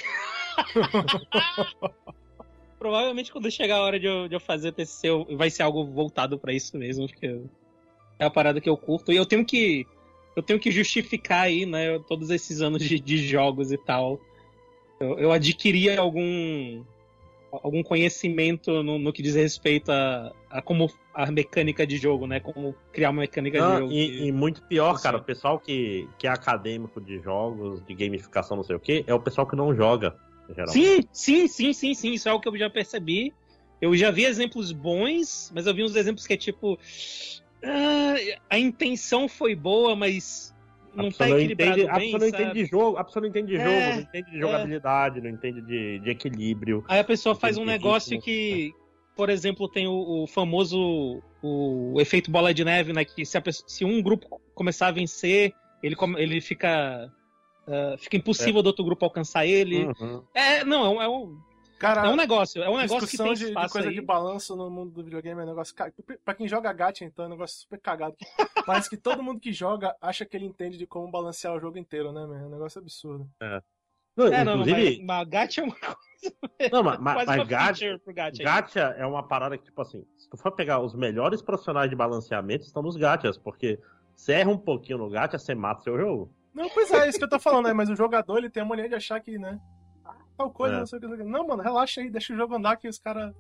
[2.78, 6.38] provavelmente quando chegar a hora de eu, de eu fazer TCC, vai ser algo voltado
[6.38, 7.40] para isso mesmo, porque
[8.20, 9.12] é a parada que eu curto.
[9.12, 9.88] E eu tenho que.
[10.36, 14.20] Eu tenho que justificar aí, né, todos esses anos de, de jogos e tal.
[15.00, 16.84] Eu, eu adquiri algum
[17.62, 22.40] algum conhecimento no, no, que diz respeito a, a, como a mecânica de jogo, né?
[22.40, 23.92] Como criar uma mecânica não, de jogo.
[23.94, 24.26] E, que...
[24.26, 28.64] e muito pior, cara, o pessoal que, que é acadêmico de jogos, de gamificação, não
[28.64, 30.16] sei o que, é o pessoal que não joga.
[30.68, 32.14] Sim, sim, sim, sim, sim.
[32.14, 33.34] Isso é o que eu já percebi.
[33.82, 36.78] Eu já vi exemplos bons, mas eu vi uns exemplos que é tipo.
[37.64, 38.16] ah,
[38.50, 40.54] a intenção foi boa, mas
[40.96, 42.44] não a tá equilibrado entende, a bem, pessoa não sabe?
[42.44, 45.30] entende de jogo, a pessoa não entende de É, jogo, não entende de jogabilidade, não
[45.30, 46.84] entende de, de equilíbrio.
[46.88, 48.24] Aí a pessoa faz um negócio ritmo.
[48.24, 48.74] que,
[49.16, 53.04] por exemplo, tem o, o famoso o efeito bola de neve, né?
[53.06, 57.12] Que se, a pessoa- se um grupo começar a vencer, ele, come- ele fica.
[57.68, 59.86] ah, fica impossível do outro grupo alcançar ele.
[60.00, 60.24] Uhum.
[60.34, 61.38] É, não, é um, é um,
[61.78, 62.64] Cara, é um negócio.
[62.64, 63.96] É um negócio que tem de, de espaço coisa aí.
[63.96, 65.76] de balanço no mundo do videogame é um negócio.
[66.24, 68.16] Pra quem joga gacha, então, é um negócio super cagado.
[68.66, 71.78] Parece que todo mundo que joga acha que ele entende de como balancear o jogo
[71.78, 72.38] inteiro, né, meu?
[72.38, 73.30] É um negócio absurdo.
[74.16, 75.76] Não, É, não, não, inclusive, mas, mas gacha é uma
[76.72, 78.00] não, mas, mas, mas gacha,
[78.44, 78.80] gacha.
[78.98, 82.64] é uma parada que, tipo assim, se tu for pegar os melhores profissionais de balanceamento,
[82.66, 83.80] estão nos gachas, porque
[84.16, 86.32] se erra um pouquinho no gacha, você mata seu jogo.
[86.54, 87.74] Não, pois é, é isso que eu tô falando, né?
[87.74, 89.60] Mas o jogador, ele tem a mania de achar que, né?
[90.06, 90.80] ah, Tal coisa, É.
[90.80, 91.08] não sei o que.
[91.08, 91.32] não sei o que.
[91.34, 93.34] Não, mano, relaxa aí, deixa o jogo andar que os caras.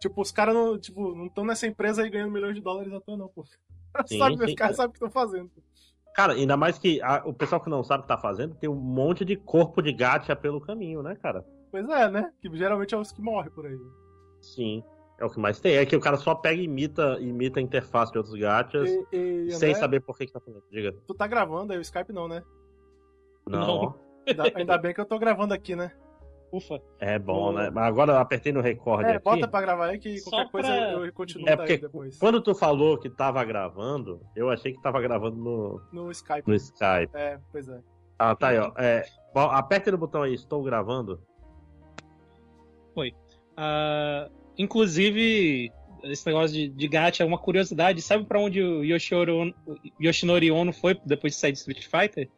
[0.00, 3.00] Tipo, os caras não tipo, não estão nessa empresa aí ganhando milhões de dólares à
[3.00, 3.44] toa, não, pô.
[4.06, 4.44] Sim, sabe, sim.
[4.44, 5.50] os caras sabem o que estão fazendo.
[6.18, 8.68] Cara, ainda mais que a- o pessoal que não sabe o que tá fazendo tem
[8.68, 11.46] um monte de corpo de gacha pelo caminho, né, cara?
[11.70, 12.32] Pois é, né?
[12.42, 13.78] Que geralmente é os que morrem por aí.
[14.40, 14.82] Sim.
[15.20, 15.76] É o que mais tem.
[15.76, 19.06] É que o cara só pega e imita, imita a interface de outros gachas E,
[19.12, 20.60] e, sem André, saber por que, que tá fazendo.
[20.72, 20.92] Diga.
[21.06, 22.42] Tu tá gravando aí o Skype não, né?
[23.48, 23.60] Não.
[23.60, 23.94] Não.
[24.26, 25.92] Ainda, ainda bem que eu tô gravando aqui, né?
[26.50, 26.80] Ufa.
[26.98, 27.68] É bom, né?
[27.70, 29.24] Mas agora eu apertei no recorde É, aqui.
[29.24, 32.18] bota pra gravar aí que qualquer coisa pra- eu continuo É daí porque depois.
[32.18, 36.48] quando tu falou que tava gravando, eu achei que tava gravando no, No Skype.
[36.48, 37.10] no Skype.
[37.14, 37.80] É, pois é.
[38.18, 38.72] Ah, tá aí, ó.
[38.78, 41.20] É, bom, aperta no botão aí, estou gravando.
[43.56, 45.72] Ah, inclusive,
[46.04, 48.00] esse negócio de, de gacha é uma curiosidade.
[48.02, 49.54] Sabe pra onde o Yoshinori Ono,
[50.00, 52.30] Yoshinori Ono foi depois de sair de Street Fighter?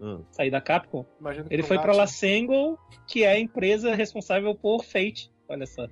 [0.00, 0.22] Hum.
[0.30, 1.04] Sair da Capcom?
[1.50, 5.30] Ele foi pra gacha- La Sengo, que é a empresa responsável por Fate.
[5.48, 5.86] Olha só.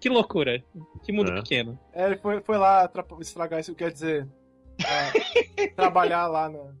[0.00, 0.62] Que loucura.
[1.02, 1.34] Que mundo É.
[1.36, 1.78] pequeno.
[1.92, 2.90] É, ele foi, foi lá
[3.20, 4.28] estragar isso, quer dizer.
[4.78, 6.72] é, trabalhar lá na.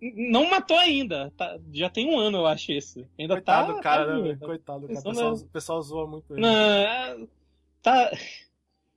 [0.00, 1.32] Não matou ainda.
[1.36, 3.06] Tá- já tem um ano, eu acho isso.
[3.18, 3.72] Ainda Coitado tá.
[3.74, 4.36] do cara, tá né?
[4.40, 4.98] Coitado do cara.
[5.00, 6.40] O Pensando pessoal, na- o pessoal zoa muito ele.
[6.40, 7.26] Não, é-
[7.82, 8.10] tá.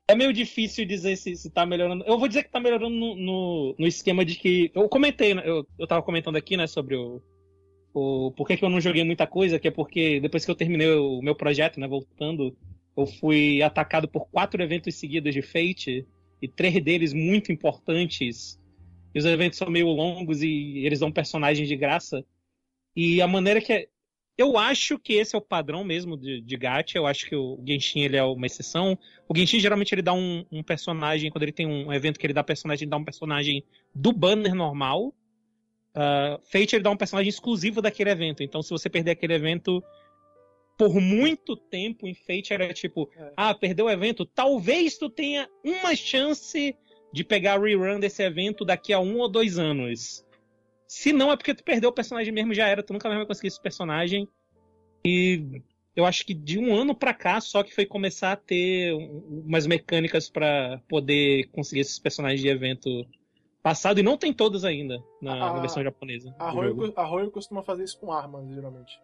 [0.07, 2.03] É meio difícil dizer se, se tá melhorando.
[2.05, 4.71] Eu vou dizer que tá melhorando no, no, no esquema de que.
[4.73, 7.21] Eu comentei, né, eu, eu tava comentando aqui, né, sobre o.
[7.93, 10.55] o por que, que eu não joguei muita coisa, que é porque depois que eu
[10.55, 12.55] terminei o meu projeto, né, voltando,
[12.95, 16.05] eu fui atacado por quatro eventos seguidos de Fate,
[16.41, 18.59] e três deles muito importantes.
[19.13, 22.23] E os eventos são meio longos e eles dão personagens de graça.
[22.95, 23.87] E a maneira que é.
[24.37, 26.97] Eu acho que esse é o padrão mesmo de, de gacha.
[26.97, 28.97] Eu acho que o Genshin ele é uma exceção.
[29.29, 32.33] O Genshin geralmente ele dá um, um personagem, quando ele tem um evento que ele
[32.33, 35.13] dá personagem, ele dá um personagem do banner normal.
[35.95, 38.43] Uh, Fate ele dá um personagem exclusivo daquele evento.
[38.43, 39.81] Então se você perder aquele evento
[40.77, 43.31] por muito tempo em Fate era tipo, É.
[43.37, 46.75] ah, perdeu o evento, talvez tu tenha uma chance
[47.13, 50.24] de pegar a rerun desse evento daqui a um ou dois anos.
[50.87, 53.27] Se não, é porque tu perdeu o personagem mesmo, já era, tu nunca mais vai
[53.27, 54.27] conseguir esse personagem.
[55.05, 55.61] E
[55.95, 59.43] eu acho que de um ano pra cá só que foi começar a ter um-
[59.45, 63.05] umas mecânicas pra poder conseguir esses personagens de evento
[63.63, 66.35] passado, e não tem todos ainda na, Ah, na versão japonesa.
[66.53, 66.91] jogo.
[66.93, 68.99] co- Arroio costuma fazer isso com armas, geralmente.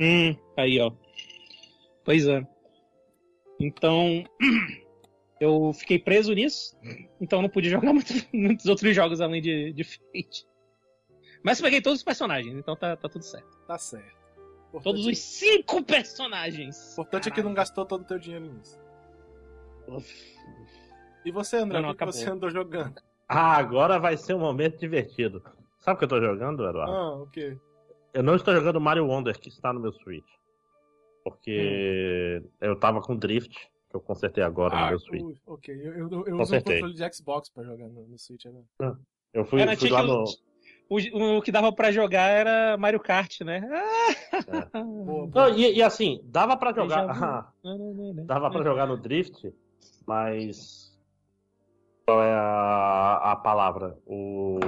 [0.00, 0.90] Hum, aí ó.
[2.04, 2.44] Pois é.
[3.60, 4.24] Então,
[5.40, 6.76] eu fiquei preso nisso,
[7.20, 10.46] então eu não pude jogar muito- muitos outros jogos além de, de Fate.
[11.44, 13.58] Mas peguei todos os personagens, então tá, tá tudo certo.
[13.66, 14.22] Tá certo.
[14.68, 16.92] Importante, Todos os cinco personagens.
[16.92, 18.80] importante é que não gastou todo o teu dinheiro nisso.
[21.24, 23.00] E você, André, Não, não, o que, que você andou jogando?
[23.28, 25.42] Ah, agora vai ser um momento divertido.
[25.80, 26.92] Sabe o que eu tô jogando, Eduardo?
[26.92, 27.56] Ah, o quê?
[28.14, 30.26] Eu não estou jogando Mario Wonder, que está no meu Switch.
[31.24, 33.54] Porque eu tava com Drift,
[33.90, 35.22] que eu consertei agora no meu Switch.
[35.22, 36.80] Ui, ok, eu, eu, eu uso um Consertei.
[36.80, 38.62] controle de Xbox pra jogar no, no Switch, né?
[39.32, 40.24] Eu fui, fui lá que- no.
[40.92, 43.62] O, o que dava pra jogar era Mario Kart, né?
[44.74, 45.48] Boa, boa.
[45.48, 47.22] Não, e, e assim, dava pra Déjà jogar.
[47.22, 47.52] Ah,
[48.26, 49.54] dava pra jogar no Drift,
[50.06, 50.92] mas.
[52.04, 53.96] Qual é a, a palavra?
[54.06, 54.60] O.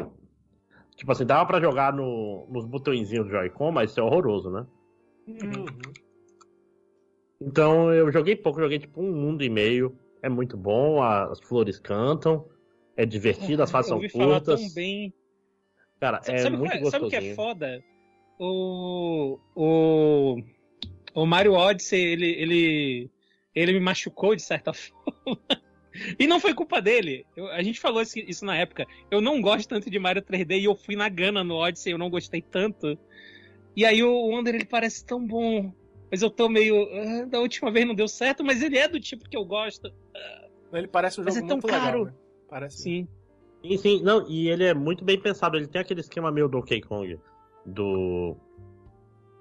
[0.97, 4.67] Tipo assim, dava pra jogar no, nos botõezinhos do Joy-Con, mas isso é horroroso, né?
[5.29, 5.67] Uhum.
[7.39, 9.99] Então eu joguei pouco, joguei tipo um mundo e meio.
[10.23, 12.47] É muito bom, as flores cantam,
[12.97, 14.61] é divertido, as fases são ouvi falar curtas.
[14.61, 15.13] tão bem.
[16.05, 16.91] Cara, é sabe, muito qual é- gostosinho.
[16.91, 17.85] sabe o que é foda?
[18.39, 19.39] O.
[19.55, 20.37] O.
[21.15, 23.11] O Mario Odyssey, ele, ele.
[23.55, 25.41] Ele me machucou de certa forma.
[26.19, 27.25] E não foi culpa dele.
[27.37, 28.85] Eu- a gente falou isso, isso na época.
[29.11, 31.99] Eu não gosto tanto de Mario 3D e eu fui na gana no Odyssey, eu
[31.99, 32.99] não gostei tanto.
[33.77, 35.73] E aí o Wonder ele parece tão bom.
[36.11, 36.77] mas eu tô meio.
[36.93, 39.91] ah, da última vez não deu certo, mas ele é do tipo que eu gosto.
[40.73, 41.85] Ele parece um Mas jogo é tão muito caro.
[42.01, 42.15] legal, né?
[42.49, 42.83] Parece.
[42.83, 43.09] Sim.
[43.65, 45.57] Sim, sim, não, e ele é muito bem pensado.
[45.57, 47.19] Ele tem aquele esquema meio Donkey Kong.
[47.65, 48.37] Do.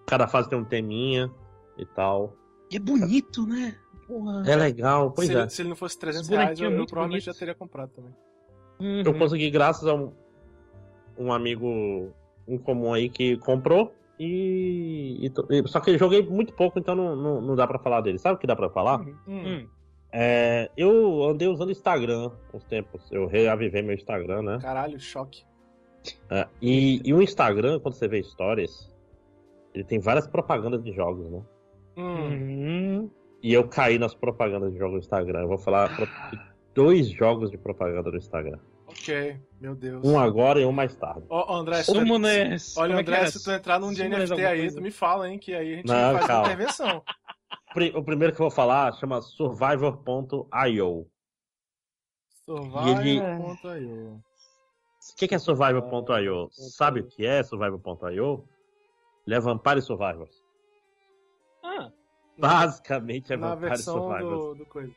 [0.08, 1.30] Cada fase tem um teminha
[1.78, 2.34] e tal.
[2.72, 3.76] E é bonito, né?
[4.08, 4.44] Porra.
[4.48, 5.40] É legal, pois se, é.
[5.42, 8.14] ele, se ele não fosse 300 Os reais, eu, eu provavelmente já teria comprado também.
[8.80, 9.02] Uhum.
[9.06, 10.14] Eu consegui, graças a um,
[11.18, 12.14] um amigo
[12.48, 13.94] em comum aí que comprou.
[14.18, 18.00] E, e Só que eu joguei muito pouco, então não, não, não dá pra falar
[18.00, 18.20] dele.
[18.20, 19.02] Sabe o que dá pra falar?
[19.02, 19.18] Hum.
[19.28, 19.68] Hum.
[20.16, 23.02] É, eu andei usando Instagram uns tempos.
[23.12, 24.60] Eu reavivei meu Instagram, né?
[24.62, 25.44] Caralho, choque.
[26.30, 28.94] É, e, e o Instagram, quando você vê stories,
[29.74, 31.42] ele tem várias propagandas de jogos, né?
[31.98, 32.30] Hum.
[32.30, 33.10] Hum.
[33.42, 35.42] E eu caí nas propagandas de jogos no Instagram.
[35.42, 35.90] Eu vou falar
[36.76, 38.60] dois jogos de propaganda no Instagram.
[38.86, 40.06] Ok, meu Deus.
[40.08, 41.24] Um agora e um mais tarde.
[41.28, 43.32] Ó, André, se tu, olha, Como é André, era?
[43.32, 44.76] se tu entrar num de Summoners NFT aí, coisa.
[44.76, 46.42] tu me fala, hein, que aí a gente Não, faz calma.
[46.48, 47.04] uma intervenção.
[47.96, 51.08] O primeiro que eu vou falar chama Survivor.io.
[52.46, 54.16] Survival.io.
[54.16, 56.50] O que, que é Survivor.io?
[56.52, 58.48] Sabe o que é Survivor.io?
[59.26, 60.44] Ele é Vampire Survivors.
[61.64, 61.92] Ah,
[62.38, 64.40] Basicamente é Na Vampire versão Survivors.
[64.40, 64.94] do, do coisa.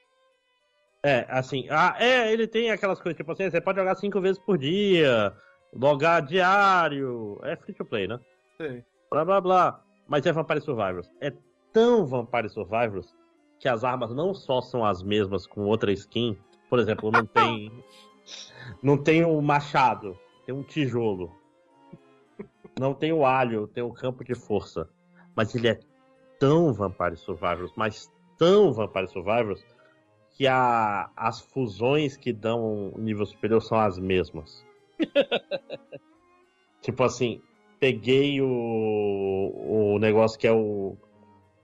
[1.02, 4.40] É, assim, ah, é, ele tem aquelas coisas, tipo assim, você pode jogar cinco vezes
[4.40, 5.32] por dia,
[5.72, 8.18] logar diário, é free to play, né?
[8.56, 8.84] Sei.
[9.10, 9.84] Blá blá blá.
[10.08, 11.08] Mas é Vampire Survivors.
[11.20, 11.32] É
[11.76, 13.14] tão Vampire Survivors
[13.58, 16.34] que as armas não só são as mesmas com outra skin.
[16.70, 17.70] Por exemplo, não tem.
[18.82, 21.30] não tem o machado, tem um tijolo.
[22.80, 24.88] Não tem o alho, tem o campo de força.
[25.34, 25.78] Mas ele é
[26.38, 29.62] tão Vampire Survivors, mas tão Vampire Survivors,
[30.30, 34.64] que a, as fusões que dão um nível superior são as mesmas.
[36.80, 37.42] tipo assim,
[37.78, 40.96] peguei o, o negócio que é o,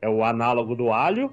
[0.03, 1.33] é o análogo do alho.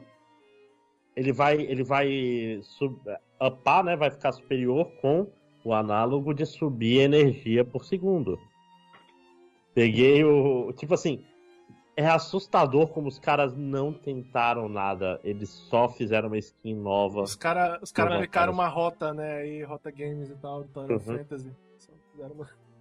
[1.16, 2.98] Ele vai, ele vai sub,
[3.42, 3.96] upar, né?
[3.98, 5.28] Vai ficar superior com
[5.66, 8.40] o análogo de subir energia por segundo.
[9.74, 10.72] Peguei o.
[10.74, 11.24] Tipo assim,
[11.98, 15.20] é assustador como os caras não tentaram nada.
[15.24, 17.22] Eles só fizeram uma skin nova.
[17.24, 18.16] Os caras os cara Uhum.
[18.18, 19.46] aplicaram uma rota, né?
[19.48, 21.00] E Rota Games e tal, Final Uhum.
[21.00, 21.52] Fantasy.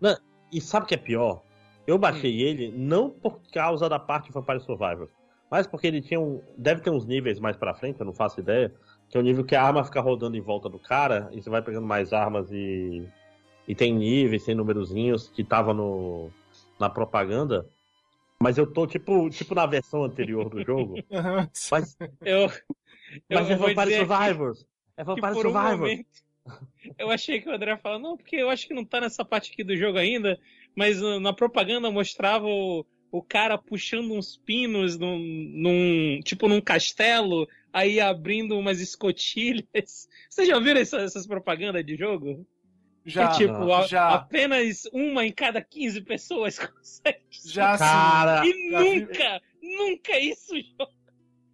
[0.00, 0.18] Uma-
[0.52, 1.42] E sabe o que é pior?
[1.86, 5.10] Eu baixei ele não por causa da parte Vampire Survivors,
[5.50, 6.42] mas porque ele tinha um.
[6.56, 8.72] Deve ter uns níveis mais pra frente, eu não faço ideia.
[9.08, 11.48] Que é o nível que a arma fica rodando em volta do cara e você
[11.48, 13.06] vai pegando mais armas e.
[13.66, 16.30] E tem níveis, tem numerozinhos que tava no,
[16.78, 17.66] na propaganda.
[18.40, 20.94] Mas eu tô tipo, tipo na versão anterior do jogo.
[21.70, 22.38] Mas, eu.
[22.38, 22.50] eu
[23.30, 24.66] mas é Vampire Survivors.
[24.96, 25.78] É que Vampire por um Survivors.
[25.78, 26.06] momento.
[26.96, 29.52] Eu achei que o André falou, não, porque eu acho que não tá nessa parte
[29.52, 30.38] aqui do jogo ainda,
[30.74, 37.48] mas na propaganda mostrava o, o cara puxando uns pinos num, num- tipo num castelo,
[37.72, 40.08] aí abrindo umas escotilhas.
[40.28, 42.46] Vocês já viram essa- essas propagandas de jogo?
[43.04, 44.08] Já, que, tipo, a- já.
[44.10, 47.18] apenas uma em cada 15 pessoas consegue.
[47.46, 47.84] já sim.
[47.84, 50.52] Cara, E já vi- nunca, nunca isso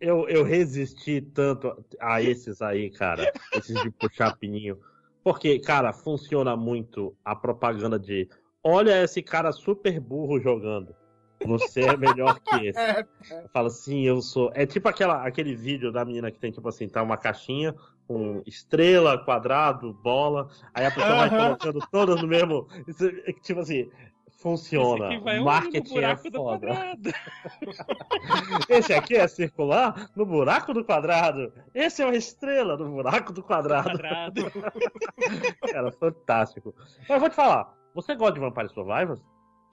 [0.00, 3.32] eu, eu resisti tanto a esses aí, cara.
[3.54, 4.78] Esses de puxar pininho.
[5.22, 8.28] Porque, cara, funciona muito a propaganda de
[8.62, 10.94] olha esse cara super burro jogando.
[11.44, 12.78] Você é melhor que esse.
[12.78, 13.06] É,
[13.52, 14.50] Fala assim, eu sou.
[14.54, 17.74] É tipo aquela, aquele vídeo da menina que tem, tipo assim, tá uma caixinha
[18.06, 20.48] com estrela, quadrado, bola.
[20.74, 21.56] Aí a pessoa vai Aham.
[21.56, 22.66] colocando todas no mesmo.
[22.86, 23.90] Isso, é, Tipo assim,
[24.38, 25.06] funciona.
[25.06, 25.38] Esse aqui vai onde?
[25.40, 26.68] no Marketing é foda.
[28.68, 31.52] Esse aqui é circular no buraco do quadrado.
[31.74, 33.90] Esse é uma estrela no buraco do quadrado.
[33.90, 34.42] quadrado.
[35.72, 36.74] Cara, fantástico.
[37.00, 39.22] Mas eu vou te falar, você gosta de Vampire Survivors?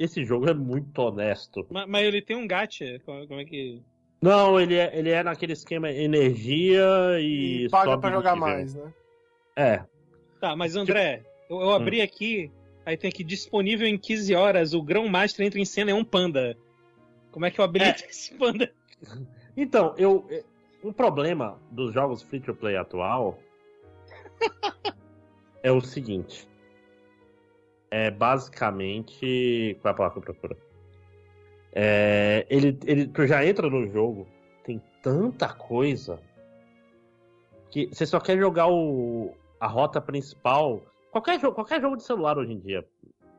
[0.01, 1.67] Esse jogo é muito honesto.
[1.69, 2.99] mas, mas ele tem um gacha.
[3.05, 3.83] Como, como é que.
[4.19, 7.65] Não, ele é, ele é naquele esquema energia e.
[7.65, 8.91] e paga pra jogar mais, né?
[9.55, 9.83] É.
[10.39, 12.03] Tá, mas André, eu, eu abri Hum.
[12.03, 12.51] aqui,
[12.83, 16.03] aí tem aqui disponível em 15 horas, o Grão Master entra em cena é um
[16.03, 16.57] panda.
[17.31, 18.73] Como é que eu habilito esse panda?
[19.55, 20.27] Então, eu.
[20.83, 23.37] Um problema dos jogos free to play atual
[25.61, 26.49] é o seguinte.
[27.91, 29.77] É basicamente.
[29.81, 30.57] Qual é a palavra que eu procuro?
[31.73, 34.27] É, ele, ele, tu já entra no jogo,
[34.63, 36.19] tem tanta coisa
[37.69, 40.81] que você só quer jogar o, a rota principal.
[41.11, 42.85] Qualquer jogo, qualquer jogo de celular hoje em dia.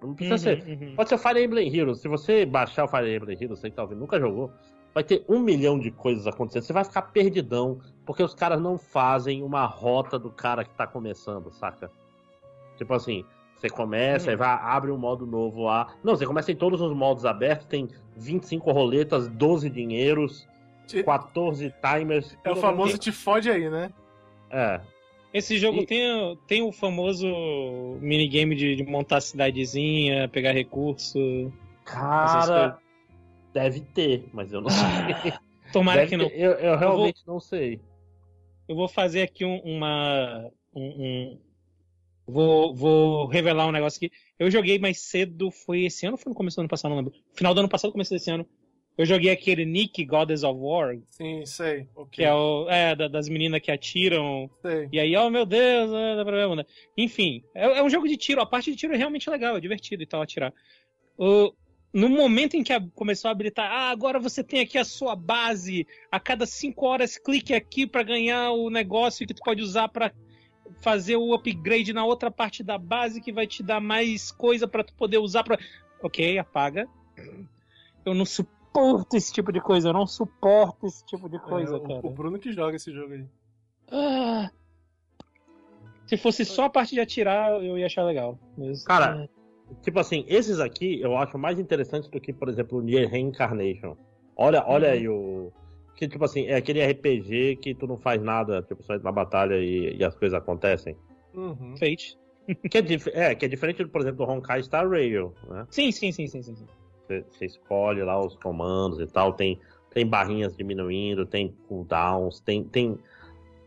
[0.03, 0.63] Não precisa ser.
[0.67, 0.97] Uhum, uhum.
[0.97, 2.01] Pode ser o Fire Emblem Heroes.
[2.01, 4.51] Se você baixar o Fire Emblem Heroes, você que tá ouvindo, nunca jogou,
[4.95, 6.63] vai ter um milhão de coisas acontecendo.
[6.63, 10.87] Você vai ficar perdidão, porque os caras não fazem uma rota do cara que tá
[10.87, 11.91] começando, saca?
[12.77, 13.25] Tipo assim,
[13.63, 14.31] você começa, Hum.
[14.31, 15.95] aí vai, abre um modo novo lá.
[16.03, 20.49] Não, você começa em todos os modos abertos, tem 25 roletas, 12 dinheiros,
[20.87, 22.37] Te- 14 timers.
[22.43, 23.91] É o famoso te fode aí, né?
[24.51, 24.81] É.
[25.33, 27.27] Esse jogo E- tem, tem o famoso
[28.01, 31.51] minigame de, de montar cidadezinha, pegar recurso.
[31.85, 32.79] Cara,
[33.55, 35.33] deve ter, mas eu não sei.
[35.73, 36.27] Tomara Deve que não.
[36.27, 37.81] Eu, eu realmente não sei.
[38.69, 40.51] Eu vou fazer aqui um- uma.
[40.75, 41.39] Um, um-
[42.27, 44.15] Vou, vou revelar um negócio aqui.
[44.39, 46.91] Eu joguei mais cedo, foi esse ano ou foi no começo do ano passado?
[46.91, 47.13] Não lembro.
[47.35, 48.47] Final do ano passado, começo desse ano.
[48.97, 51.85] Eu joguei aquele Nick Goddess of War, Sim, sei.
[51.85, 52.25] que Ok.
[52.25, 52.69] é o.
[52.69, 54.51] É, da- das meninas que atiram.
[54.61, 54.89] Sei.
[54.93, 56.65] E aí, oh meu Deus, não dá problema, né?
[56.97, 58.41] Enfim, é, é um jogo de tiro.
[58.43, 60.53] A parte de tiro é realmente legal, é divertido e tal, atirar.
[61.17, 61.53] O-
[61.93, 65.87] no momento em que começou a habilitar, ah, agora você tem aqui a sua base.
[66.11, 70.13] A cada cinco horas, clique aqui pra ganhar o negócio que tu pode usar pra
[70.81, 74.83] fazer o upgrade na outra parte da base que vai te dar mais coisa pra
[74.85, 75.59] tu poder usar pra.
[76.03, 76.89] Ok, apaga.
[78.05, 81.79] Eu não suporto esse tipo de coisa, eu não suporto esse tipo de coisa, É,
[81.79, 82.01] o- cara.
[82.07, 83.25] o, Bruno que joga esse jogo aí.
[83.91, 84.51] Ah.
[86.07, 88.39] Se fosse só a parte de atirar, eu ia achar legal.
[88.57, 89.29] Mas, Cara,
[89.81, 93.97] Tipo assim, esses aqui eu acho mais interessantes do que, por exemplo, o Nier Reincarnation.
[94.37, 94.93] Olha, olha Uhum.
[94.95, 95.53] aí o.
[95.97, 99.13] Que, tipo assim, é aquele RPG que tu não faz nada, tipo, só entra na
[99.13, 100.97] batalha e, e as coisas acontecem.
[101.35, 101.77] Uhum.
[101.77, 102.19] Fate.
[102.71, 105.67] Que é, dif- é, que é diferente, por exemplo, do Honkai Star Rail, né?
[105.71, 106.67] Sim, sim, sim, sim, sim.
[107.07, 112.99] Você, escolhe lá os comandos e tal, tem, tem barrinhas diminuindo, tem cooldowns, tem, tem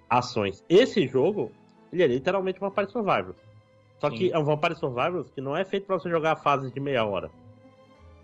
[0.10, 0.64] ações.
[0.68, 1.52] Esse jogo,
[1.92, 3.38] ele é literalmente um Vampire Survivors.
[4.00, 4.32] Só que Sim.
[4.34, 7.32] é um Vampire Survivors que não é feito pra você jogar fases de meia hora.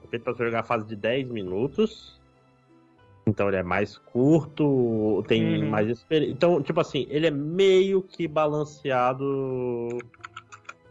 [0.03, 2.20] É feito pra você jogar fase de 10 minutos.
[3.25, 5.69] Então ele é mais curto, tem Uhum.
[5.69, 6.33] mais experiência.
[6.33, 9.97] Então, tipo assim, ele é meio que balanceado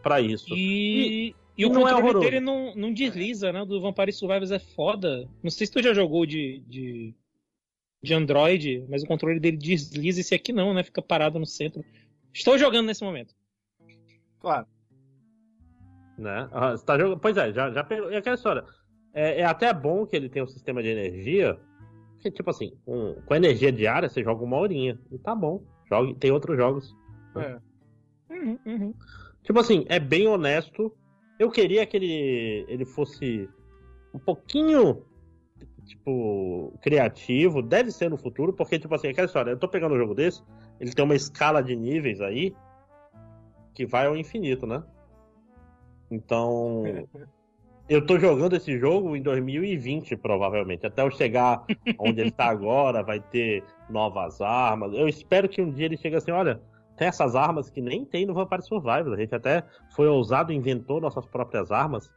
[0.01, 0.53] pra isso.
[0.53, 2.25] E, e, e o não é controle horroroso.
[2.25, 3.65] dele não, não desliza, né?
[3.65, 5.27] Do Vampire Survivors é foda.
[5.43, 7.13] Não sei se tu já jogou de, de,
[8.01, 10.21] de Android, mas o controle dele desliza.
[10.21, 10.83] Esse aqui não, né?
[10.83, 11.83] Fica parado no centro.
[12.33, 13.35] Estou jogando nesse momento.
[14.39, 14.65] Claro.
[16.17, 16.47] Né?
[16.51, 17.19] Ah, tá jogando...
[17.19, 18.11] Pois é, já, já pegou.
[18.11, 18.63] E aquela história.
[19.13, 21.59] É, é até bom que ele tenha um sistema de energia.
[22.21, 24.99] Que, tipo assim, com, com energia diária, você joga uma horinha.
[25.11, 25.63] E tá bom.
[25.89, 26.95] Jogue, tem outros jogos.
[27.35, 27.59] É.
[28.29, 28.93] Uhum, uhum.
[29.43, 30.95] Tipo assim, é bem honesto.
[31.39, 33.49] Eu queria que ele, ele fosse
[34.13, 35.03] um pouquinho,
[35.85, 37.61] tipo, criativo.
[37.61, 39.51] Deve ser no futuro, porque, tipo assim, aquela história.
[39.51, 40.43] Eu tô pegando um jogo desse,
[40.79, 42.55] ele tem uma escala de níveis aí
[43.73, 44.83] que vai ao infinito, né?
[46.09, 46.83] Então,
[47.91, 50.85] eu tô jogando esse jogo em 2020, provavelmente.
[50.85, 51.65] Até eu chegar
[51.99, 54.93] onde ele tá agora, vai ter novas armas.
[54.93, 56.61] Eu espero que um dia ele chegue assim, olha,
[56.95, 59.13] tem essas armas que nem tem no Vampire Survivor.
[59.13, 62.09] A gente até foi ousado e inventou nossas próprias armas.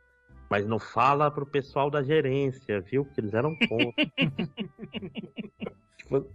[0.48, 3.04] Mas não fala pro pessoal da gerência, viu?
[3.04, 3.92] Porque eles eram contra.
[5.96, 6.26] Tipo,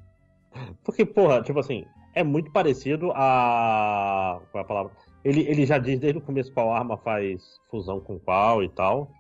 [0.84, 4.41] porque, porra, tipo assim, é muito parecido a.
[4.52, 4.91] Qual é a palavra?
[5.23, 9.12] Ele, ele já diz desde o começo qual arma faz fusão com qual e tal.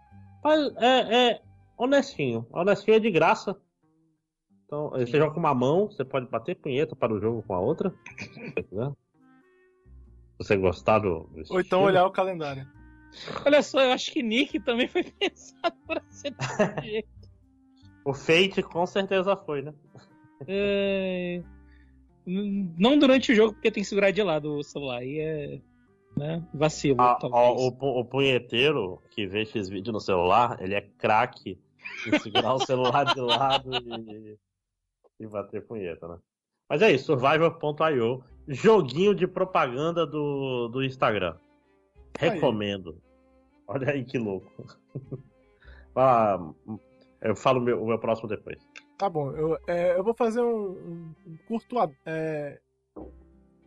[0.43, 1.41] Mas é, é
[1.77, 2.45] honestinho.
[2.51, 3.55] Honestinho é de graça.
[4.65, 7.59] Então, você joga com uma mão, você pode bater punheta para o jogo com a
[7.59, 7.91] outra.
[8.67, 11.61] Se você gostar do, do Ou estilo.
[11.61, 12.67] então olhar o calendário.
[13.45, 17.09] Olha só, eu acho que Nick também foi pensado pra ser desse jeito.
[18.05, 19.73] O Fate com certeza foi, né?
[20.47, 21.41] É,
[22.25, 24.99] Não durante o jogo, porque tem que segurar de lado o celular.
[24.99, 25.61] Aí é.
[26.19, 26.43] Né?
[26.53, 27.41] Vacilo, A- talvez.
[27.43, 31.57] a- o, o punheteiro que vê esses vídeos no celular, ele é craque
[32.05, 34.37] em segurar o celular de lado e,
[35.19, 36.17] e bater punheta, né?
[36.67, 41.35] Mas é isso, Survivor.io, joguinho de propaganda do, do Instagram.
[42.19, 42.29] Aí.
[42.31, 43.01] Recomendo.
[43.67, 44.51] Olha aí que louco.
[45.95, 46.37] Ah,
[47.21, 48.57] eu falo o meu, o meu próximo depois.
[48.97, 50.71] Tá bom, eu, é, eu vou fazer um,
[51.27, 51.75] um- curto.
[52.05, 52.57] é,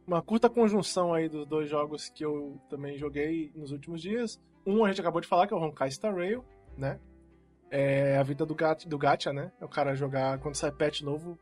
[0.06, 4.40] uma curta conjunção aí dos dois jogos que eu também joguei nos últimos dias.
[4.66, 6.44] Um a gente acabou de falar, que é o Honkai Star Rail,
[6.76, 7.00] né?
[7.70, 9.50] É a vida do, gat, do gacha, né?
[9.60, 11.38] É o cara jogar quando sai patch novo,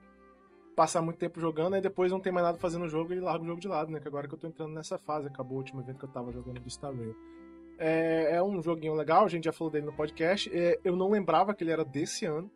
[0.77, 3.21] passar muito tempo jogando, aí depois não tem mais nada fazer no jogo e ele
[3.23, 3.99] larga o jogo de lado, né?
[3.99, 6.33] Que agora que eu tô entrando nessa fase, acabou o último evento que eu tava
[6.33, 7.17] jogando do Star Rail.
[7.79, 10.51] É, é um joguinho legal, a gente já falou dele no podcast.
[10.55, 12.51] É, eu não lembrava que ele era desse ano.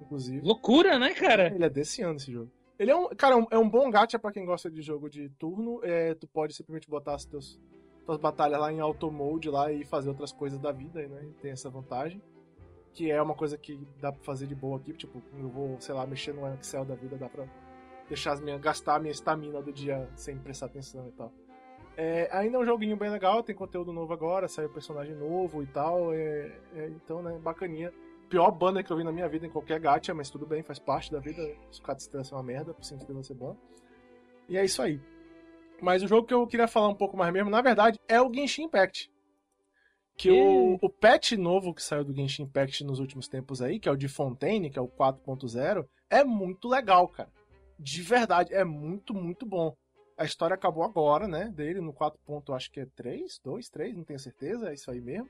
[0.00, 0.44] Inclusive.
[0.44, 1.54] Loucura, né, cara?
[1.54, 2.50] Ele é desse ano esse jogo.
[2.82, 3.08] Ele é um.
[3.10, 5.78] Cara, é um, é bom gacha pra quem gosta de jogo de turno.
[5.84, 7.60] É, tu pode simplesmente botar as teus,
[8.04, 11.28] tuas batalhas lá em auto mode lá e fazer outras coisas da vida, né?
[11.40, 12.20] Tem essa vantagem.
[12.92, 14.92] Que é uma coisa que dá pra fazer de boa aqui.
[14.94, 17.46] Tipo, eu vou, sei lá, mexer no Excel da vida, dá pra
[18.08, 18.60] deixar as minhas.
[18.60, 21.32] gastar a minha estamina do dia sem prestar atenção e tal.
[21.96, 25.66] É, ainda é um joguinho bem legal, tem conteúdo novo agora, saiu personagem novo e
[25.68, 26.12] tal.
[26.12, 27.92] é- é, então, né, bacaninha.
[28.32, 30.78] Pior banner que eu vi na minha vida em qualquer gacha, mas tudo bem, faz
[30.78, 31.42] parte da vida.
[31.70, 33.54] Se o de estrela é uma merda, por 5 estrelas ser bom.
[34.48, 34.98] E é isso aí.
[35.82, 38.32] Mas o jogo que eu queria falar um pouco mais mesmo, na verdade, é o
[38.32, 39.12] Genshin Impact.
[40.16, 43.86] Que o, o patch novo que saiu do Genshin Impact nos últimos tempos aí, que
[43.86, 47.30] é o de Fontaine, que é o 4.0, é muito legal, cara.
[47.78, 49.76] De verdade, é muito, muito bom.
[50.16, 51.50] A história acabou agora, né?
[51.54, 52.18] Dele no 4.
[52.54, 55.28] acho que é 3, 2, 3, não tenho certeza, é isso aí mesmo.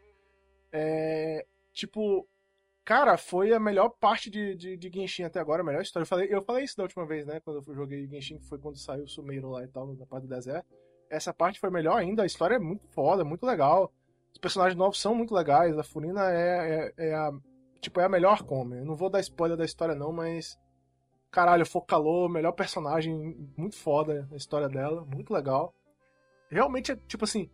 [0.70, 2.28] É, tipo,
[2.84, 6.04] cara, foi a melhor parte de, de, de, Genshin até agora, a melhor história.
[6.04, 7.40] Eu falei, eu falei isso da última vez, né?
[7.40, 10.26] Quando eu joguei Genshin, que foi quando saiu o Sumeiro lá e tal, na parte
[10.26, 10.66] do deserto.
[11.10, 13.92] Essa parte foi melhor ainda, a história é muito foda, muito legal.
[14.32, 17.30] Os personagens novos são muito legais, a Furina é, é, é a.
[17.80, 18.78] Tipo, é a melhor come.
[18.78, 20.58] Eu não vou dar spoiler da história, não, mas.
[21.30, 23.14] Caralho, Focalô, melhor personagem,
[23.56, 25.74] muito foda a história dela, muito legal.
[26.50, 27.50] Realmente é, tipo assim.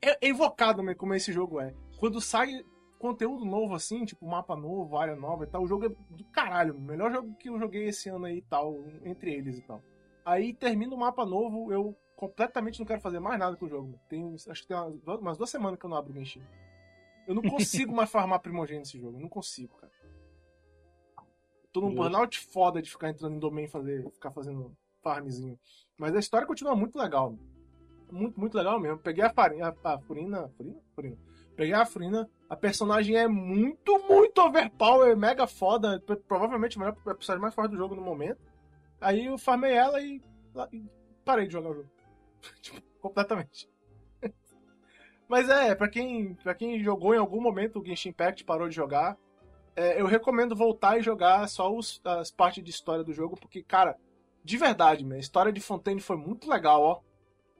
[0.00, 1.74] É invocado como esse jogo é.
[1.98, 2.62] Quando sai
[2.98, 6.76] conteúdo novo assim, tipo mapa novo, área nova e tal, o jogo é do caralho.
[6.76, 9.82] O melhor jogo que eu joguei esse ano aí e tal, entre eles e tal.
[10.24, 13.98] Aí termina o mapa novo, eu completamente não quero fazer mais nada com o jogo.
[14.08, 16.42] Tem, acho que tem umas, umas duas semanas que eu não abro o Genshin.
[17.26, 19.18] Eu não consigo mais farmar primogênito nesse jogo.
[19.18, 19.92] Não consigo, cara.
[21.72, 25.58] Tô num burnout foda de ficar entrando em domain e fazer, ficar fazendo farmzinho.
[25.96, 27.38] Mas a história continua muito legal.
[28.10, 28.98] Muito, muito legal mesmo.
[28.98, 30.80] Peguei a farinha, a, a Furina, Furina?
[30.94, 31.16] Furina.
[31.58, 32.30] Peguei a Furina.
[32.48, 36.00] A personagem é muito, muito overpower, mega foda.
[36.28, 38.38] Provavelmente a personagem mais forte do jogo no momento.
[39.00, 40.22] Aí eu farmei ela e,
[40.72, 40.84] e
[41.24, 41.90] parei de jogar o jogo.
[42.62, 43.68] tipo, completamente.
[45.28, 48.76] Mas é, para quem, pra quem jogou em algum momento o Genshin Impact parou de
[48.76, 49.18] jogar,
[49.74, 53.64] é, eu recomendo voltar e jogar só os, as partes de história do jogo, porque,
[53.64, 53.98] cara,
[54.44, 57.00] de verdade, a história de Fontaine foi muito legal, ó.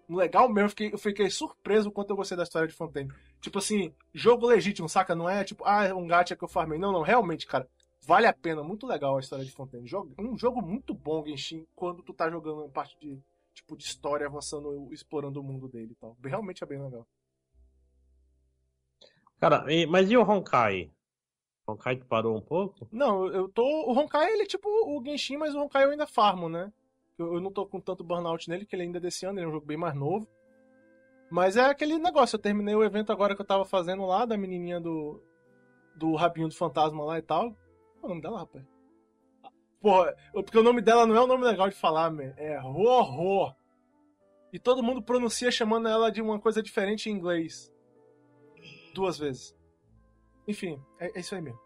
[0.08, 3.10] Legal mesmo, eu fiquei, eu fiquei surpreso o quanto eu gostei da história de Fontaine.
[3.40, 5.14] Tipo assim, jogo legítimo, saca?
[5.14, 6.78] Não é tipo, ah, é um gacha que eu farmei.
[6.78, 7.68] Não, não, realmente, cara,
[8.02, 9.88] vale a pena, muito legal a história de Fontaine.
[10.18, 13.18] Um jogo muito bom, Genshin, quando tu tá jogando uma parte de,
[13.54, 16.16] tipo, de história, avançando, explorando o mundo dele e tal.
[16.24, 17.06] Realmente é bem legal.
[19.38, 20.90] Cara, mas e o Honkai?
[21.64, 22.88] O Honkai parou um pouco?
[22.90, 23.62] Não, eu tô.
[23.62, 26.72] O Honkai, ele é tipo o Genshin, mas o Honkai eu ainda farmo, né?
[27.16, 29.46] Eu, eu não tô com tanto burnout nele, que ele ainda é desse ano, ele
[29.46, 30.26] é um jogo bem mais novo.
[31.30, 34.36] Mas é aquele negócio, eu terminei o evento agora que eu tava fazendo lá, da
[34.36, 35.22] menininha do.
[35.94, 37.50] do Rabinho do Fantasma lá e tal.
[38.00, 38.64] Qual é o nome dela, rapaz?
[39.80, 42.32] Porra, porque o nome dela não é um nome legal de falar, man.
[42.36, 43.54] É Horror.
[44.52, 47.72] E todo mundo pronuncia chamando ela de uma coisa diferente em inglês.
[48.94, 49.54] Duas vezes.
[50.46, 51.60] Enfim, é, é isso aí mesmo.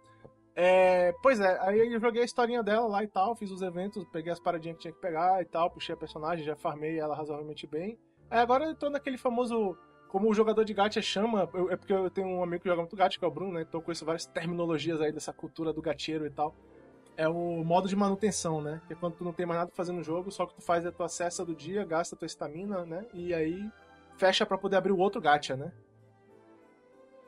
[0.54, 4.04] É, pois é, aí eu joguei a historinha dela lá e tal, fiz os eventos,
[4.12, 7.16] peguei as paradinhas que tinha que pegar e tal, puxei a personagem, já farmei ela
[7.16, 7.98] razoavelmente bem.
[8.32, 9.76] Aí agora eu tô naquele famoso.
[10.08, 12.82] Como o jogador de gacha chama, eu, é porque eu tenho um amigo que joga
[12.82, 13.62] muito gacha, que é o Bruno, né?
[13.62, 16.54] Então eu conheço várias terminologias aí dessa cultura do gacheiro e tal
[17.16, 18.80] é o modo de manutenção, né?
[18.86, 20.62] Que é quando tu não tem mais nada pra fazer no jogo, só que tu
[20.62, 23.06] faz a tua cesta do dia, gasta a tua estamina, né?
[23.12, 23.70] E aí
[24.16, 25.72] fecha para poder abrir o outro gacha, né?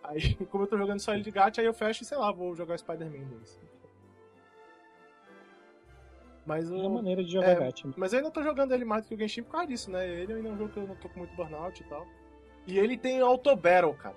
[0.03, 2.33] Aí, como eu tô jogando só ele de gacha, aí eu fecho e sei lá,
[2.33, 3.61] vou jogar Spider-Man 2.
[6.47, 7.89] Mas o, é a maneira de jogar é, gacha.
[7.97, 10.07] Mas eu ainda tô jogando ele mais do que o Genshin por causa disso, né?
[10.07, 12.07] Ele ainda é um jogo que eu não tô com muito burnout e tal.
[12.67, 14.17] E ele tem Auto Battle, cara.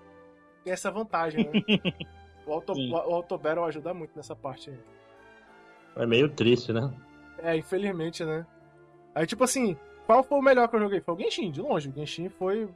[0.63, 1.63] Tem essa vantagem, né?
[2.45, 4.79] o, auto, o Auto Battle ajuda muito nessa parte aí.
[5.95, 6.93] É meio triste, né?
[7.39, 8.45] É, infelizmente, né?
[9.15, 11.01] Aí, tipo assim, qual foi o melhor que eu joguei?
[11.01, 11.89] Foi o Genshin, de longe.
[11.89, 12.69] O Genshin foi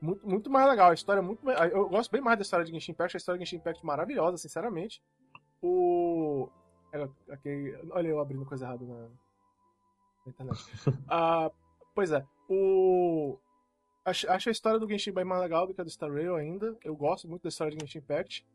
[0.00, 0.90] muito, muito mais legal.
[0.90, 1.48] A história é muito.
[1.48, 3.16] Eu gosto bem mais da história de Genshin Impact.
[3.16, 5.02] A história de Genshin Impact é maravilhosa, sinceramente.
[5.62, 6.48] O.
[7.28, 7.76] Okay...
[7.90, 9.08] Olha eu abrindo coisa errada na,
[10.24, 10.64] na internet.
[11.08, 11.50] ah,
[11.94, 12.24] pois é.
[12.48, 13.38] O.
[14.04, 16.36] Acho, acho a história do Genshin bem mais legal do que a do Star Rail
[16.36, 16.76] ainda.
[16.84, 18.46] Eu gosto muito da história de Genshin Impact.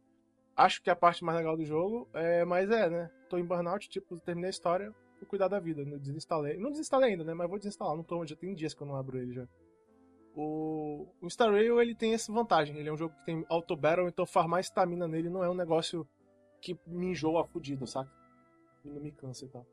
[0.55, 3.09] Acho que é a parte mais legal do jogo, é, mas é, né?
[3.29, 5.85] Tô em burnout, tipo, terminei a história, vou cuidar da vida.
[5.97, 6.57] Desinstalei.
[6.57, 7.33] Não desinstalei ainda, né?
[7.33, 7.95] Mas vou desinstalar.
[7.95, 9.47] Não tô, já tem dias que eu não abro ele já.
[10.35, 12.77] O, o Star Rail, ele tem essa vantagem.
[12.77, 15.55] Ele é um jogo que tem auto battle, então farmar estamina nele não é um
[15.55, 16.07] negócio
[16.61, 18.18] que me enjoa fudido, saca?
[18.83, 19.65] E não me cansa e tal.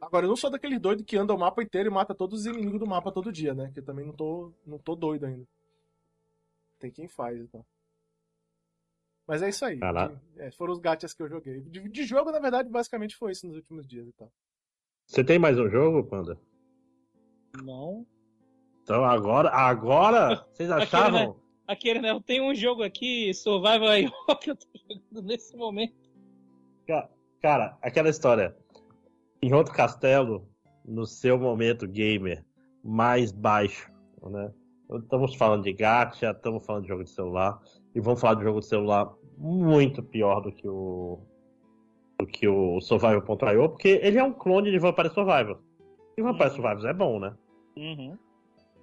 [0.00, 2.46] Agora, eu não sou daquele doido que anda o mapa inteiro e mata todos os
[2.46, 3.70] inimigos do mapa todo dia, né?
[3.72, 5.46] Que eu também não tô, não tô doido ainda.
[6.78, 7.66] Tem quem faz e tal.
[9.26, 9.78] Mas é isso aí.
[10.36, 11.60] É, foram os gachas que eu joguei.
[11.62, 14.32] De, de, jogo, na verdade, basicamente foi isso nos últimos dias e tal.
[15.06, 16.38] Você tem mais um jogo, Panda?
[17.62, 18.06] Não.
[18.82, 21.20] Então agora, agora, vocês achavam?
[21.20, 21.42] Aquele, né?
[21.66, 22.10] Aquele, né?
[22.10, 25.94] Eu tenho um jogo aqui, Survival IO, que eu tô jogando nesse momento.
[26.86, 27.10] Cara,
[27.82, 28.56] aquela história.
[29.40, 30.48] Em outro castelo,
[30.84, 32.44] no seu momento gamer
[32.82, 33.90] mais baixo,
[34.22, 34.50] né?
[34.90, 37.60] Estamos falando de gacha, estamos falando de jogo de celular
[37.94, 41.20] e vamos falar de jogo de celular muito pior do que o
[42.18, 45.60] do que o Survival.io, porque ele é um clone de Vampire Survivors.
[46.16, 46.56] E Vampire Uhum.
[46.56, 47.32] Survivors é bom, né?
[47.76, 48.18] Uhum.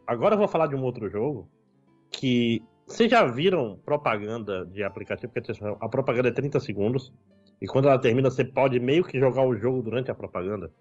[0.08, 1.50] Agora eu vou falar de um outro jogo
[2.10, 5.52] que vocês já viram propaganda de aplicativo, porque
[5.82, 7.12] a propaganda é 30 segundos.
[7.62, 10.72] E quando ela termina, você pode meio que jogar o jogo durante a propaganda.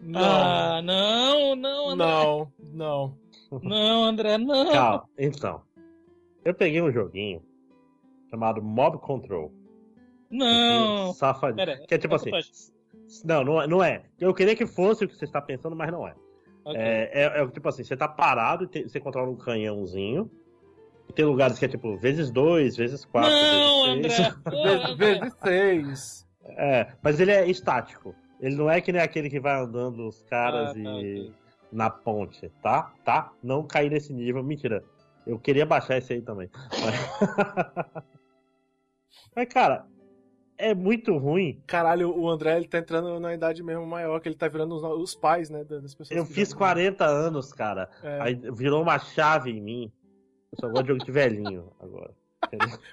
[0.00, 2.06] Não, Ah, não, não, André.
[2.06, 3.18] não, não.
[3.62, 4.72] Não, André, não.
[4.72, 5.62] Calma, então.
[6.44, 7.42] Eu peguei um joguinho
[8.30, 9.52] chamado Mob Control.
[10.30, 11.12] Não.
[11.12, 11.56] Safadinho.
[11.66, 12.30] Pera, Que é tipo assim.
[13.24, 14.04] Não, não é, não é.
[14.18, 16.14] Eu queria que fosse o que você está pensando, mas não é.
[16.64, 16.80] Ok.
[16.80, 20.30] É, é, é tipo assim, você tá parado e você controla um canhãozinho.
[21.10, 23.32] E tem lugares que é tipo vezes dois, vezes quatro.
[23.32, 24.28] Não, vezes seis.
[24.28, 24.34] André.
[24.62, 24.94] Vezes, André.
[25.18, 26.26] vezes seis.
[26.44, 28.14] É, mas ele é estático.
[28.40, 31.34] Ele não é que nem aquele que vai andando os caras Ah, tá, e ok.
[31.72, 32.92] na ponte, tá?
[33.04, 33.32] Tá?
[33.42, 34.40] Não cair nesse nível.
[34.44, 34.84] Mentira.
[35.26, 36.48] Eu queria baixar esse aí também.
[36.70, 36.94] Mas,
[39.34, 39.84] mas cara,
[40.56, 41.60] é muito ruim.
[41.66, 44.82] Caralho, o André ele tá entrando na idade mesmo maior, que ele tá virando os,
[44.84, 46.16] os pais, né, das pessoas.
[46.16, 46.58] Eu fiz jogam.
[46.66, 47.88] 40 anos, cara.
[48.00, 49.92] É, Aí virou uma chave em mim.
[50.52, 52.14] Eu só gosto de jogo de velhinho agora.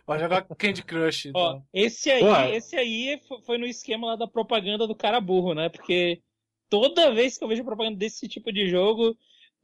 [0.06, 1.32] vai jogar Candy Crush.
[1.34, 1.64] Ó, então.
[1.74, 2.56] esse aí, Ué.
[2.56, 5.70] esse aí fo- foi no esquema lá da propaganda do cara burro, né?
[5.70, 6.22] Porque
[6.70, 9.16] toda vez que eu vejo propaganda desse tipo de jogo,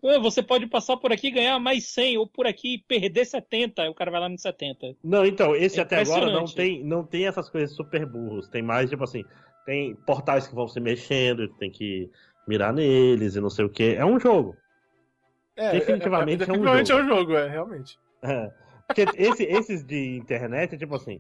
[0.04, 3.26] "Ah, você pode passar por aqui e ganhar mais 100, ou por aqui e perder
[3.26, 4.96] 70, aí o cara vai lá no 70.
[5.04, 8.48] Não, então, esse É até agora não tem, não tem essas coisas super burros.
[8.50, 9.24] Tem mais, tipo assim,
[9.66, 12.10] tem portais que vão se mexendo, tem que
[12.48, 13.96] mirar neles e não sei o que.
[13.96, 14.58] É um jogo.
[15.56, 17.00] É, definitivamente é um definitivamente jogo.
[17.00, 18.00] é um jogo, é, realmente.
[18.24, 18.52] É.
[18.88, 21.20] Porque esse- esses de internet é tipo assim.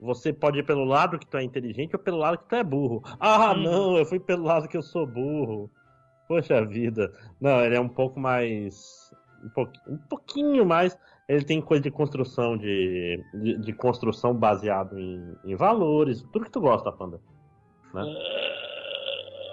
[0.00, 2.62] Você pode ir pelo lado que tu é inteligente ou pelo lado que tu é
[2.62, 3.02] burro.
[3.18, 3.62] Ah, Uhum.
[3.62, 5.70] não, eu fui pelo lado que eu sou burro.
[6.28, 7.12] Poxa vida.
[7.40, 9.10] Não, ele é um pouco mais.
[9.44, 10.96] Um, pouqui- um pouquinho mais.
[11.28, 16.50] Ele tem coisa de construção de, de, de construção baseado em, em valores, tudo que
[16.50, 17.20] tu gosta, Panda.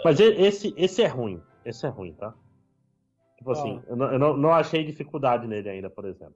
[0.03, 1.41] Mas e- esse, esse é ruim.
[1.65, 2.33] Esse é ruim, tá?
[3.41, 6.35] Tipo assim, eu, não, eu não, não achei dificuldade nele ainda, por exemplo.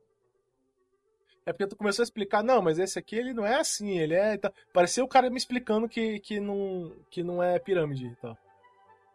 [1.46, 4.16] É porque tu começou a explicar, não, mas esse aqui ele não é assim, ele
[4.16, 4.36] é.
[4.36, 4.52] Tá...
[4.74, 8.36] Parecia o cara me explicando que, que, não, que não é pirâmide e tal.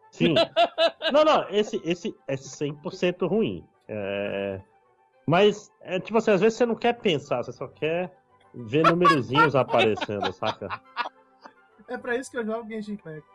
[0.09, 0.35] Sim.
[1.11, 3.67] não, não, esse, esse é 100% ruim.
[3.89, 4.61] É...
[5.27, 8.17] Mas, é tipo assim, às vezes você não quer pensar, você só quer
[8.53, 10.81] ver numerozinhos aparecendo, saca?
[11.89, 13.27] É pra isso que eu jogo Genshin Impact.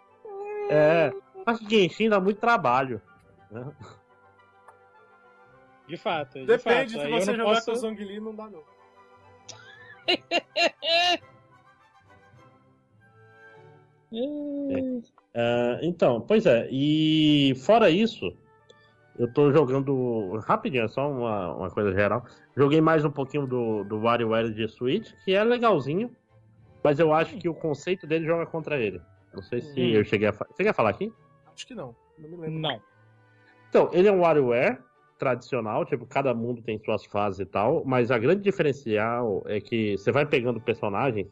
[0.71, 1.13] É.
[1.45, 3.03] Mas Genshin dá muito trabalho.
[3.51, 3.71] né?
[5.89, 6.35] De fato.
[6.41, 7.05] De Depende, fato.
[7.05, 7.67] se você jogar posso...
[7.67, 8.63] com o Zhongli, não dá não.
[15.35, 16.69] É, então, pois é.
[16.71, 18.33] E fora isso,
[19.19, 20.39] eu tô jogando.
[20.47, 22.25] Rapidinho, é só uma, uma coisa geral.
[22.57, 26.11] Joguei mais um pouquinho do, do WarioWare de Switch, que é legalzinho.
[26.83, 29.01] Mas eu acho que o conceito dele joga contra ele.
[29.35, 29.89] Não sei se Hum.
[29.91, 30.33] eu cheguei a.
[30.33, 31.13] fa- Você quer falar aqui?
[31.55, 31.95] Acho que não.
[32.19, 32.61] Não me lembro.
[32.61, 32.81] Não.
[33.69, 34.79] Então, ele é um WarioWare
[35.19, 39.97] tradicional, tipo, cada mundo tem suas fases e tal, mas a grande diferencial é que
[39.97, 41.29] você vai pegando personagens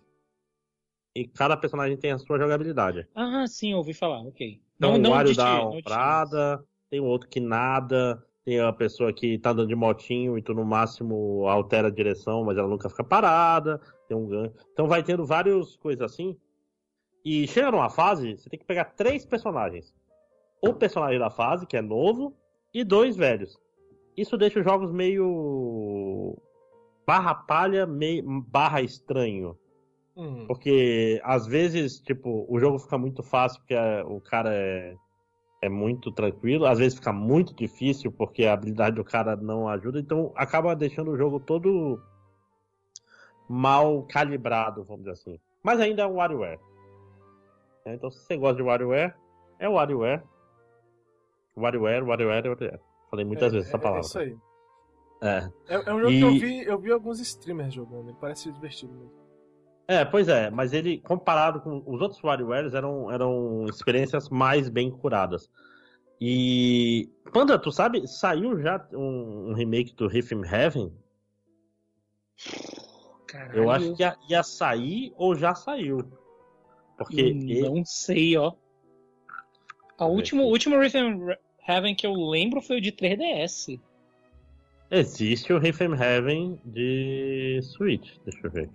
[1.15, 3.07] e cada personagem tem a sua jogabilidade.
[3.15, 4.61] Ah, sim, ouvi falar, ok.
[4.77, 8.21] Então, não, o não Wario de ti, dá uma prada, tem o outro que nada,
[8.45, 12.45] tem a pessoa que tá andando de motinho e tu no máximo altera a direção,
[12.45, 14.55] mas ela nunca fica parada, tem um gancho.
[14.73, 16.37] Então vai tendo várias coisas assim.
[17.25, 19.95] E chega numa fase, você tem que pegar três personagens.
[20.61, 22.37] O personagem da fase, que é novo,
[22.73, 23.59] e dois velhos.
[24.17, 26.37] Isso deixa os jogos meio.
[27.07, 28.23] barra palha, meio...
[28.43, 29.57] barra estranho.
[30.17, 30.47] Hum.
[30.47, 34.95] Porque às vezes, tipo, o jogo fica muito fácil porque é- o cara é,
[35.63, 39.99] é muito tranquilo, às vezes fica muito difícil porque a habilidade do cara não ajuda,
[39.99, 42.01] então acaba deixando o jogo todo
[43.49, 45.41] mal calibrado, vamos dizer assim.
[45.63, 46.61] Mas ainda é um WarioWare.
[47.85, 49.15] É, Então, se você gosta de WarioWare,
[49.59, 50.23] é WarioWare.
[51.57, 52.81] WarioWare, WarioWare, WarioWare.
[53.15, 54.01] Falei muitas É, vezes essa é- palavra.
[54.01, 54.37] É isso aí.
[55.23, 55.51] É.
[55.69, 58.51] É, é um jogo E- que eu vi, eu vi alguns streamers jogando, ele parece
[58.51, 59.13] divertido mesmo.
[59.87, 64.91] É, pois é, mas ele, comparado com os outros WarioWares, eram, eram experiências mais bem
[64.91, 65.49] curadas.
[66.21, 67.09] E.
[67.33, 70.93] Panda, tu sabe, saiu já um, um remake do Rhythm Heaven?
[73.29, 75.99] Caralho, Eu acho que ia, ia sair ou já saiu.
[76.97, 77.21] Porque.
[77.21, 78.55] e- Não sei, ó.
[79.99, 80.35] A aqui.
[80.43, 81.29] o último Rhythm
[81.67, 83.81] Heaven que eu lembro foi o de 3DS.
[84.91, 88.17] existe o Rhythm Heaven de Switch.
[88.25, 88.71] Deixa eu ver.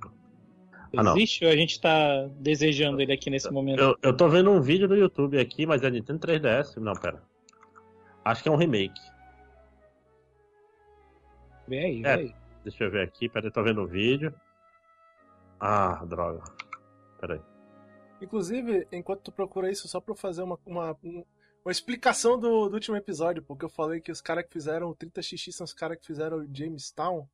[0.98, 1.14] Ah.
[1.14, 3.80] Existe ou a gente tá desejando ele aqui nesse momento?
[3.80, 6.78] Eu, eu tô vendo um vídeo no YouTube aqui, mas é Nintendo 3DS.
[6.78, 7.22] Não, pera.
[8.26, 9.00] Acho que é um remake.
[11.68, 12.14] Vê aí, vê É.
[12.16, 12.36] aí.
[12.64, 14.34] Deixa eu ver aqui, peraí, tô vendo o vídeo.
[15.60, 16.44] Ah, droga.
[17.22, 17.40] Peraí.
[18.22, 21.24] Inclusive, enquanto tu procura isso, só pra eu fazer uma, uma, um-
[21.64, 24.96] uma explicação do, do último episódio, porque eu falei que os caras que fizeram o
[24.96, 27.28] 30xx são os caras que fizeram o Jamestown.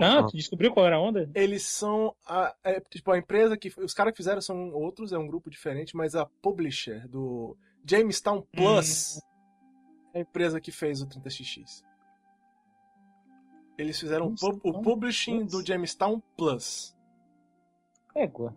[0.00, 1.28] Ah, tu descobriu qual era a onda?
[1.34, 3.72] Eles são a, é, tipo, a empresa que.
[3.78, 8.42] Os caras que fizeram são outros, é um grupo diferente, mas a publisher do Jamestown
[8.52, 9.20] Plus
[10.14, 11.82] é a empresa que fez o 30xx.
[13.76, 15.52] Eles fizeram o publishing Plus?
[15.52, 16.96] do Jamestown Plus.
[18.14, 18.54] Égua.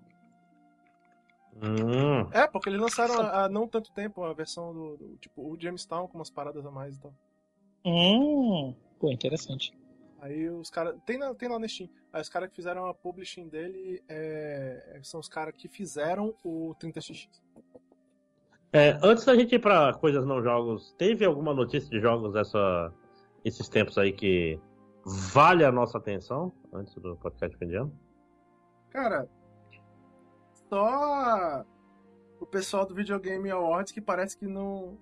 [1.62, 5.60] Hum, É, porque eles lançaram há não tanto tempo a versão do, do- Tipo, o
[5.60, 7.14] Jamestown com umas paradas a mais e tal.
[7.86, 8.74] Hum.
[9.00, 9.72] Pô, interessante.
[10.20, 10.96] Aí os caras.
[11.06, 11.90] Tem, na- tem lá no Steam.
[12.12, 16.74] Aí os caras que fizeram a publishing dele é, são os caras que fizeram o
[16.80, 17.28] 30xx.
[18.72, 22.92] É, antes da gente ir pra coisas não jogos, teve alguma notícia de jogos essa,
[23.46, 24.60] esses tempos aí que
[25.06, 27.94] vale a nossa atenção antes do podcast fim de ano?
[28.90, 29.28] Cara,
[30.74, 31.66] só
[32.40, 34.98] o pessoal do Videogame Awards que parece que não.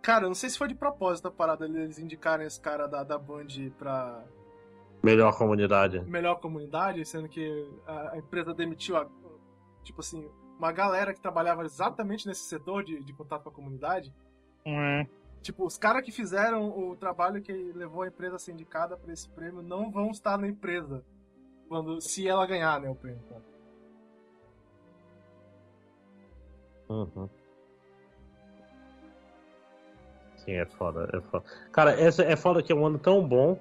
[0.00, 3.02] Cara, eu não sei se foi de propósito a parada eles indicarem esse cara da,
[3.02, 4.24] da Band pra
[5.02, 6.00] Melhor comunidade.
[6.08, 9.06] melhor comunidade, sendo que a, a empresa demitiu, a,
[9.82, 10.28] tipo assim,
[10.58, 14.12] uma galera que trabalhava exatamente nesse setor de, de contato com a comunidade.
[14.64, 15.06] Hum.
[15.42, 19.12] Tipo, os caras que fizeram o trabalho que levou a empresa a ser indicada para
[19.12, 21.04] esse prêmio não vão estar na empresa
[21.68, 23.22] quando se ela ganhar, né, o prêmio.
[23.28, 23.55] cara.
[26.88, 27.28] Uhum.
[30.36, 31.44] Sim, é foda, é foda.
[31.72, 33.58] Cara, essa é foda que é um ano tão bom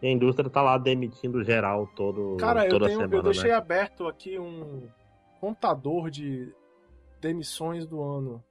[0.00, 3.50] e a indústria tá lá demitindo geral todo, Cara, eu, toda tenho, semana, eu deixei
[3.50, 3.56] né?
[3.56, 4.88] aberto aqui um
[5.40, 6.52] contador de
[7.20, 8.42] demissões do ano.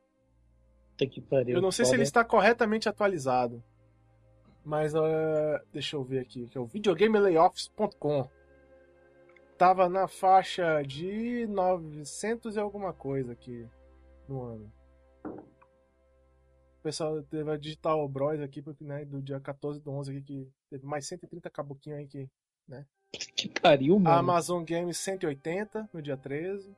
[1.29, 1.55] Pariu.
[1.55, 1.95] Eu não sei se Foda.
[1.95, 3.63] ele está corretamente atualizado.
[4.65, 8.29] Mas eh, deixa eu ver aqui, que é o videogamelayoffs.com.
[9.57, 13.65] Tava na faixa de 900 e alguma coisa aqui
[14.29, 14.71] no ano.
[16.79, 20.21] O pessoal teve a Digital Bros aqui, porque, né, do dia 14 do 11 aqui,
[20.21, 22.29] que teve mais 130 caboquinho aí que...
[23.35, 24.19] Que pariu, A mano.
[24.19, 26.73] Amazon Games 180 no dia 13.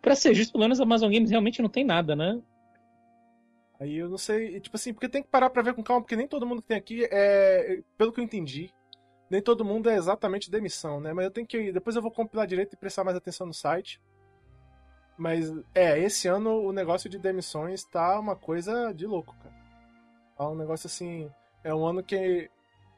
[0.00, 2.40] Pra ser justo, pelo menos a Amazon Games realmente não tem nada, né?
[3.80, 6.16] Aí eu não sei, tipo assim, porque tem que parar pra ver com calma, porque
[6.16, 8.72] nem todo mundo que tem aqui é, pelo que eu entendi,
[9.28, 11.12] nem todo mundo é exatamente demissão, né?
[11.12, 14.00] Mas eu tenho que, depois eu vou compilar direito e prestar mais atenção no site.
[15.16, 19.54] Mas, é, esse ano o negócio de demissões tá uma coisa de louco, cara.
[20.36, 21.30] Tá um negócio assim,
[21.62, 22.50] é um ano que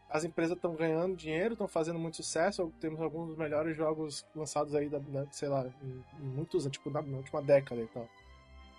[0.08, 4.74] as empresas estão ganhando dinheiro, estão fazendo muito sucesso, temos alguns dos melhores jogos lançados
[4.74, 5.00] aí, da,
[5.30, 8.08] sei lá, em, em muitos anos, tipo, na, na última década e tal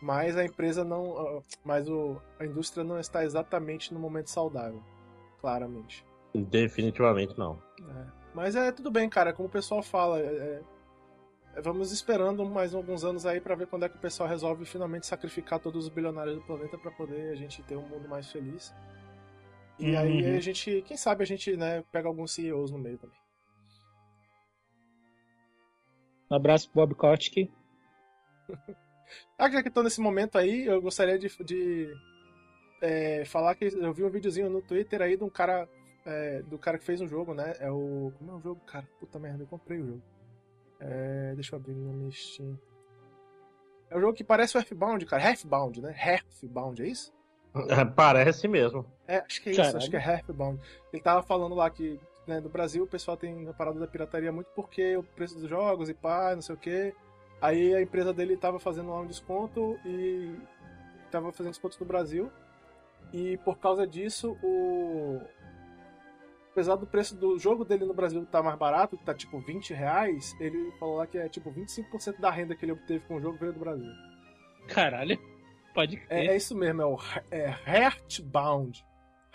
[0.02, 1.44] mas a empresa não.
[1.64, 4.82] Mas o, a indústria não está exatamente no momento saudável.
[5.42, 6.06] Claramente.
[6.34, 7.62] Definitivamente não.
[7.82, 8.06] É.
[8.34, 9.34] Mas é tudo bem, cara.
[9.34, 10.20] Como o pessoal fala.
[10.20, 10.62] é- é-
[11.64, 15.08] vamos esperando mais alguns anos aí pra ver quando é que o pessoal resolve finalmente
[15.08, 18.74] sacrificar todos os bilionários do planeta pra poder a gente ter um mundo mais feliz.
[19.80, 20.00] E Uhum.
[20.00, 23.18] aí a gente, quem sabe a gente, né, pega alguns CEOs no meio também.
[26.30, 27.52] Um abraço pro Bob Kotick.
[29.38, 31.94] Ah, já que tô nesse momento aí, eu gostaria de, de,
[32.82, 35.68] é, falar que eu vi um videozinho no Twitter aí de um cara.
[36.06, 37.54] é, do cara que fez um jogo, né?
[37.60, 38.12] É o.
[38.18, 38.86] Como é o jogo, cara?
[39.00, 40.04] Puta merda, eu comprei o jogo.
[40.80, 42.58] É, deixa eu abrir meu Steam.
[43.90, 45.24] É um jogo que parece o Earthbound, cara.
[45.24, 45.96] Earthbound, né?
[45.98, 47.14] Earthbound, é isso?
[47.96, 48.86] Parece mesmo.
[49.08, 49.78] É, acho que é isso, Caralho.
[49.78, 50.62] acho que é Earthbound.
[50.92, 54.32] Ele tava falando lá que né, no Brasil o pessoal tem a parada da pirataria
[54.32, 56.94] muito porque o preço dos jogos e pá, não sei o que.
[57.42, 60.36] Aí a empresa dele tava fazendo lá um desconto e
[61.10, 62.32] tava fazendo descontos no Brasil.
[63.14, 65.22] E por causa disso, o.
[66.58, 69.76] Apesar do preço do jogo dele no Brasil estar mais barato, que tá tipo 20
[69.76, 73.22] reais, ele falou lá que é tipo 25% da renda que ele obteve com o
[73.22, 73.92] jogo veio do Brasil.
[74.68, 75.20] Caralho.
[75.72, 76.30] Pode É, crer.
[76.32, 76.98] é isso mesmo, é o
[77.30, 78.84] é Heartbound.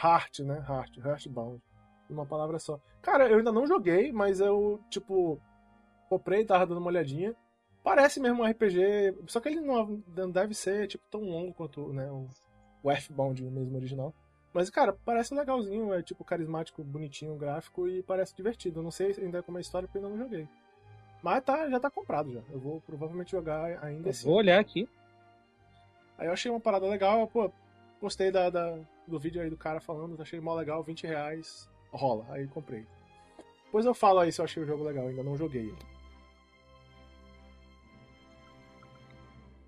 [0.02, 0.66] Heart, né?
[0.68, 1.62] Heart, Heartbound.
[2.10, 2.80] Uma palavra só.
[3.00, 5.40] Cara, eu ainda não joguei, mas eu, tipo,
[6.08, 7.36] comprei, tava dando uma olhadinha.
[7.84, 10.02] Parece mesmo um RPG, só que ele não,
[10.32, 12.26] deve ser, tipo, tão longo quanto, né, o,
[12.82, 14.12] o Earthbound mesmo original.
[14.52, 18.80] Mas, cara, parece legalzinho, é tipo carismático, bonitinho, gráfico e parece divertido.
[18.80, 20.46] Eu não sei ainda como é a história porque ainda não joguei.
[21.22, 22.40] Mas tá, já tá comprado já.
[22.50, 24.88] Eu vou provavelmente jogar ainda Eu esse vou olhar aqui.
[26.18, 27.50] Aí eu achei uma parada legal, pô,
[28.00, 32.26] gostei da, da- do vídeo aí do cara falando, achei mó legal, 20 reais, rola,
[32.28, 32.86] aí comprei.
[33.64, 35.74] Depois eu falo aí se eu achei o jogo legal, ainda não joguei.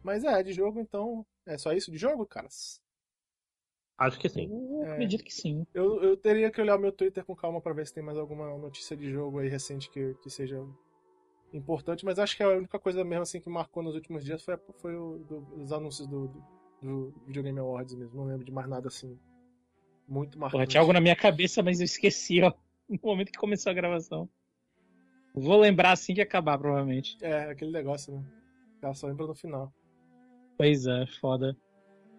[0.03, 2.81] Mas é, de jogo então, é só isso de jogo, caras?
[3.99, 4.49] Acho que sim.
[4.51, 4.93] Eu É.
[4.93, 5.67] acredito que sim.
[5.73, 8.19] Eu, eu teria que olhar o meu Twitter com calma pra ver se tem mais
[8.19, 10.65] alguma notícia de jogo aí recente que, que seja
[11.53, 14.57] importante, mas acho que a única coisa mesmo assim que marcou nos últimos dias foi,
[14.81, 16.43] foi o, do- os anúncios do, do,
[16.83, 18.17] do Videogame Awards mesmo.
[18.17, 19.17] Não lembro de mais nada assim.
[20.09, 20.53] Muito marcante.
[20.53, 22.53] Porra, tinha algo na minha cabeça, mas eu esqueci, ó.
[22.87, 24.29] No momento que começou a gravação.
[25.35, 27.17] Vou lembrar assim que acabar, provavelmente.
[27.23, 28.23] É, aquele negócio, né?
[28.83, 29.73] Ela só lembra no final.
[30.59, 31.57] Pois é, foda.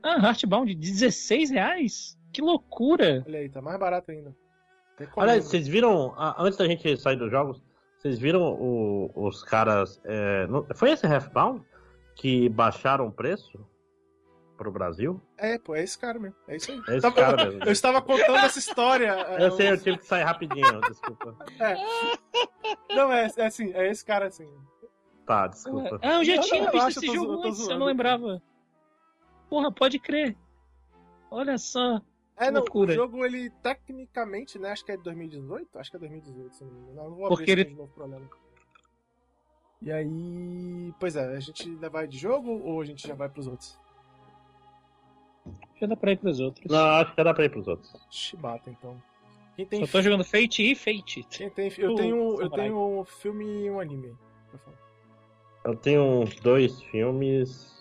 [0.05, 2.15] Ah, Heartbound, 16 reais?
[2.31, 3.23] Que loucura!
[3.27, 4.35] Olha aí, tá mais barato ainda.
[5.17, 7.61] Olha, vocês viram, antes da gente sair dos jogos,
[7.97, 9.99] vocês viram o- os caras.
[10.05, 11.61] é, não- foi esse Halfbound
[12.15, 13.59] que baixaram o preço
[14.57, 15.19] pro Brasil?
[15.37, 16.35] É, pô, é esse cara mesmo.
[16.47, 16.77] É isso aí.
[16.87, 17.63] É esse Tava- cara mesmo.
[17.65, 19.07] Eu estava contando essa história.
[19.11, 21.35] é, Eu sei, eu tive que sair rapidinho, desculpa.
[22.95, 24.47] Não, é, é assim, é esse cara assim.
[25.25, 25.99] Tá, desculpa.
[26.01, 28.41] Ah, eu já tinha não, visto esse jogo antes, eu não lembrava.
[29.49, 30.35] Porra, pode crer.
[31.29, 32.01] Olha só.
[32.37, 32.91] É, não, Loucura.
[32.91, 35.79] o jogo, ele, tecnicamente, né, acho que é de 2018?
[35.79, 36.95] Acho que é 2018, se não me engano.
[36.95, 38.29] Não, vou Porque abrir ele- de novo não.
[39.81, 40.93] E aí...
[40.99, 43.79] Pois é, a gente ainda vai de jogo ou a gente já vai pros outros?
[45.79, 46.65] Já dá pra ir pros outros.
[46.69, 47.93] Não, acho que dá pra ir pros outros.
[48.09, 49.01] Chibata, então.
[49.55, 49.85] Quem tem...
[49.85, 51.23] Só tô jogando Fate e Fate.
[51.29, 51.71] Quem tem...
[51.77, 54.15] Eu tenho, eu tenho um filme e um anime aí.
[54.49, 54.77] pra falar.
[55.65, 57.74] Eu tenho dois filmes,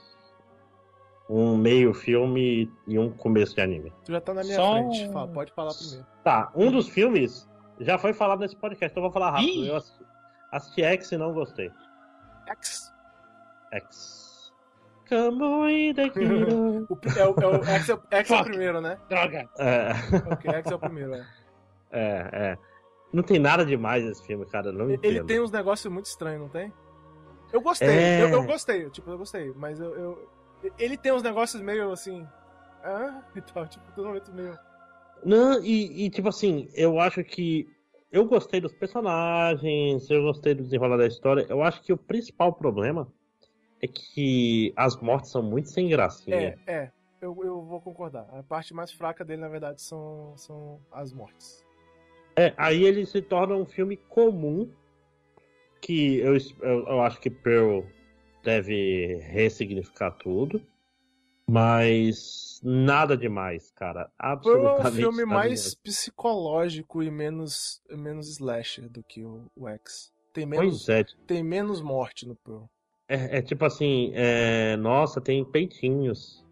[1.28, 3.92] um meio filme e um começo de anime.
[4.04, 5.08] Tu já tá na minha Só frente.
[5.08, 6.06] um- Fala, pode falar primeiro.
[6.22, 7.48] Tá, um dos filmes
[7.80, 9.48] já foi falado nesse podcast, então eu vou falar rápido.
[9.48, 9.68] Ih!
[9.68, 10.04] Eu assisti,
[10.52, 11.70] assisti X e não gostei.
[12.48, 12.92] X.
[13.72, 14.24] X.
[15.10, 18.98] O, é, o, é, o, X, é, X é o primeiro, né?
[19.08, 19.48] Droga!
[19.58, 19.90] é,
[20.32, 21.26] Ok, X é o primeiro, é.
[21.92, 22.58] é, é.
[23.12, 24.72] Não tem nada demais esse filme, cara.
[24.72, 25.04] Não entendo.
[25.04, 26.72] Ele tem uns negócios muito estranhos, não tem?
[27.52, 28.22] Eu gostei, É.
[28.22, 30.28] eu, eu gostei, tipo, eu gostei, mas eu, eu-
[30.78, 32.26] Ele tem uns negócios meio assim.
[32.82, 34.58] Ah, e tal, tipo, totalmente meio.
[35.24, 37.68] Não, e, e, tipo assim, eu acho que.
[38.12, 41.46] Eu gostei dos personagens, eu gostei do desenrolar da história.
[41.48, 43.12] Eu acho que o principal problema
[43.82, 46.56] é que as mortes são muito sem gracinha.
[46.66, 46.92] É, é.
[47.20, 48.28] Eu, eu vou concordar.
[48.32, 51.64] A parte mais fraca dele, na verdade, são, são as mortes.
[52.36, 54.70] É, aí ele se torna um filme comum
[55.80, 57.82] que eu, eu, eu acho que Pearl
[58.44, 60.60] deve ressignificar tudo,
[61.48, 64.10] mas nada demais, cara.
[64.42, 70.12] Foi Absolutamente um filme mais psicológico e menos, menos slasher do que o, o X.
[70.32, 72.64] Tem menos, é, tem menos morte no Pearl.
[73.08, 76.42] é, é tipo assim, é, nossa, tem peitinhos.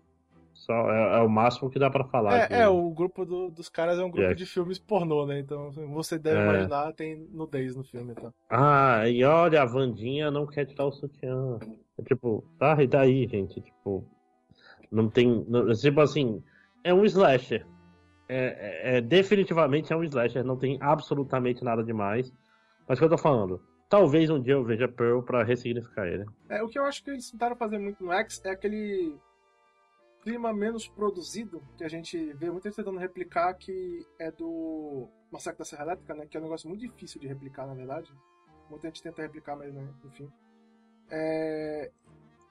[0.54, 2.48] Só, é, é o máximo que dá pra falar.
[2.52, 5.40] É, é, o grupo do- dos caras é um grupo de filmes pornô, né?
[5.40, 6.44] Então você deve É.
[6.44, 8.32] imaginar, tem nudez no filme, então.
[8.48, 11.58] Ah, e olha, a Vandinha não quer tirar o sutiã.
[11.98, 13.60] É tipo, tá, e daí, gente?
[13.60, 14.04] Tipo,
[14.90, 15.44] não tem.
[15.48, 16.42] não- tipo assim,
[16.82, 17.66] é um slasher.
[18.28, 22.32] É, é- é- definitivamente é um slasher, não tem absolutamente nada demais.
[22.88, 23.60] Mas o que eu tô falando?
[23.88, 26.24] Talvez um dia eu veja Pearl pra ressignificar ele.
[26.48, 29.18] É, o que eu acho que eles tentaram fazer muito no X é aquele
[30.22, 35.64] clima menos produzido que a gente vê gente tentando replicar que é do Massacre da
[35.64, 36.26] Serra Elétrica, né?
[36.26, 38.10] Que é um negócio muito difícil de replicar, na verdade.
[38.70, 40.30] Muita gente tenta replicar, mas né, enfim.
[41.14, 41.90] É,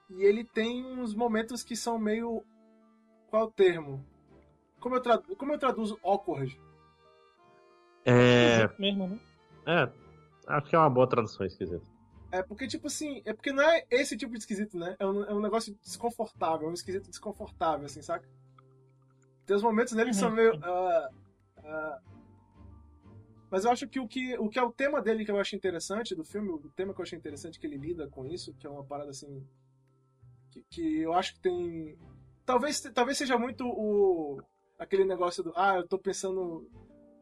[0.08, 2.44] E ele tem uns momentos que são meio.
[3.28, 4.04] Qual é o termo?
[4.78, 5.34] Como eu, tradu...
[5.36, 6.60] Como eu traduzo awkward?
[8.04, 8.68] É.
[8.78, 9.18] Mesmo, né?
[9.66, 9.92] É.
[10.46, 11.82] Acho que é uma boa tradução esquisita.
[12.30, 14.96] É porque, tipo assim, é porque não é esse tipo de esquisito, né?
[14.98, 18.26] É um, é um negócio desconfortável, é um esquisito desconfortável, assim, saca?
[19.46, 20.34] Tem os momentos nele que são Uhum.
[20.36, 20.58] meio.
[20.64, 21.10] ah,
[21.64, 22.00] ah.
[23.52, 25.54] Mas eu acho que o, que o que é o tema dele que eu acho
[25.54, 28.66] interessante do filme, o tema que eu achei interessante que ele lida com isso, que
[28.66, 29.46] é uma parada assim.
[30.50, 31.98] Que, que eu acho que tem.
[32.46, 34.40] Talvez, talvez seja muito o.
[34.78, 35.52] aquele negócio do.
[35.54, 36.66] Ah, eu tô pensando.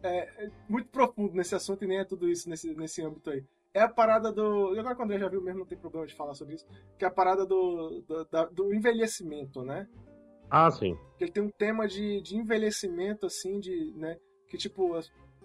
[0.05, 3.45] É, é muito profundo nesse assunto e nem é tudo isso nesse, nesse âmbito aí
[3.75, 4.75] é a parada do.
[4.75, 6.67] E agora que o André já viu mesmo, não tem problema de falar sobre isso.
[6.97, 9.89] Que é a parada do, do, da- do envelhecimento, né?
[10.49, 10.97] Ah, sim.
[11.19, 13.93] Ele tem um tema de, de envelhecimento, assim, de.
[13.97, 14.17] né?
[14.49, 14.97] Que tipo,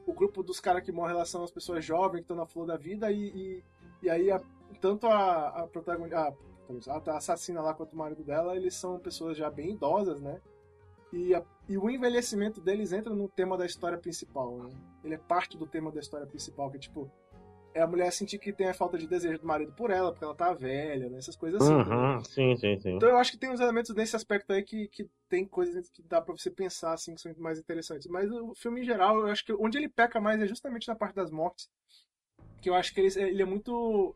[0.05, 2.65] o grupo dos caras que morrem em relação às pessoas jovens que estão na flor
[2.67, 3.27] da vida e.
[3.29, 3.63] E,
[4.03, 4.41] e aí, a-
[4.81, 6.33] tanto a, a protagonista.
[6.89, 10.41] A, a assassina lá quanto o marido dela, eles são pessoas já bem idosas, né?
[11.13, 14.69] E, a- e o envelhecimento deles entra no tema da história principal, né?
[15.03, 17.09] Ele é parte do tema da história principal, que é tipo
[17.75, 20.23] é a mulher sentir que tem a falta de desejo do marido por ela, porque
[20.23, 21.17] ela tá velha, né?
[21.17, 21.89] Essas coisas assim.
[21.89, 21.95] né?
[22.15, 22.95] Uhum, sim, sim, sim.
[22.95, 26.01] Então eu acho que tem uns elementos nesse aspecto aí que, que tem coisas que
[26.01, 28.07] dá pra você pensar, assim, que são mais interessantes.
[28.07, 30.95] Mas o filme em geral, eu acho que onde ele peca mais é justamente na
[30.95, 31.69] parte das mortes.
[32.61, 34.15] Que eu acho que ele, ele é muito.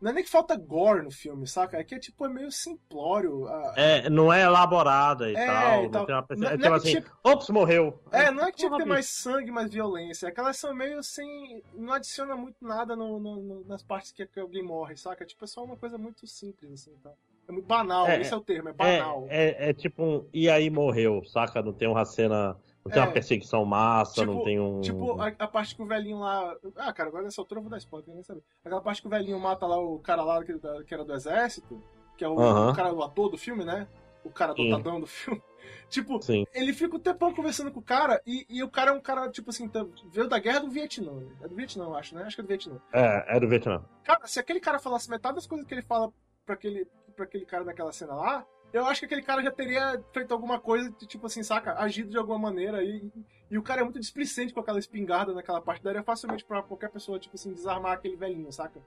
[0.00, 1.76] Não é nem que falta gore no filme, saca?
[1.76, 3.46] É que é tipo, é meio simplório.
[3.46, 5.84] a- É, não é elaborada e É, tal.
[5.84, 6.00] e tal.
[6.00, 8.00] Não tem uma Não- é não é tipo que assim, tipo- ops, morreu.
[8.10, 10.26] É, não é que tinha que ter Porra, mais sangue, mais violência.
[10.26, 11.62] É que elas são meio assim.
[11.74, 15.24] Não adiciona muito nada no- no- no- nas partes que, alguém morre, saca?
[15.26, 17.10] Tipo, é só uma coisa muito simples, assim, tá?
[17.48, 19.26] É muito banal, É, esse é o termo, é É, banal.
[19.28, 20.24] é, é tipo um.
[20.32, 21.60] E aí morreu, saca?
[21.60, 22.56] Não tem uma cena.
[22.84, 23.04] Não tem É.
[23.06, 24.80] uma perseguição massa, Tipo- não tem um.
[24.80, 26.56] Tipo, a, a parte que o velhinho lá.
[26.76, 28.42] Ah, cara, agora nessa altura eu vou dar spoiler, eu nem saber.
[28.64, 30.54] Aquela parte que o velhinho mata lá o cara lá que,
[30.86, 31.82] que era do exército,
[32.16, 33.86] que é o, o cara do ator do filme, né?
[34.24, 34.70] O cara Sim.
[34.70, 35.42] dotadão do filme.
[35.90, 36.46] tipo, Sim.
[36.54, 39.30] ele fica o tempão conversando com o cara e, e o cara é um cara,
[39.30, 41.22] tipo assim, tá- veio da guerra do Vietnã.
[41.42, 42.22] É do Vietnã, eu acho, né?
[42.24, 42.80] Acho que é do Vietnã.
[42.92, 43.84] É, é do Vietnã.
[44.04, 46.10] Cara, se aquele cara falasse metade das coisas que ele fala
[46.46, 50.02] pra aquele, pra aquele cara naquela cena lá, eu acho que aquele cara já teria
[50.12, 51.74] feito alguma coisa, tipo assim, saca?
[51.74, 52.82] Agido de alguma maneira.
[52.84, 53.10] E,
[53.50, 55.82] e o cara é muito displicente com aquela espingarda naquela parte.
[55.82, 58.80] Daria facilmente pra qualquer pessoa, tipo assim, desarmar aquele velhinho, saca?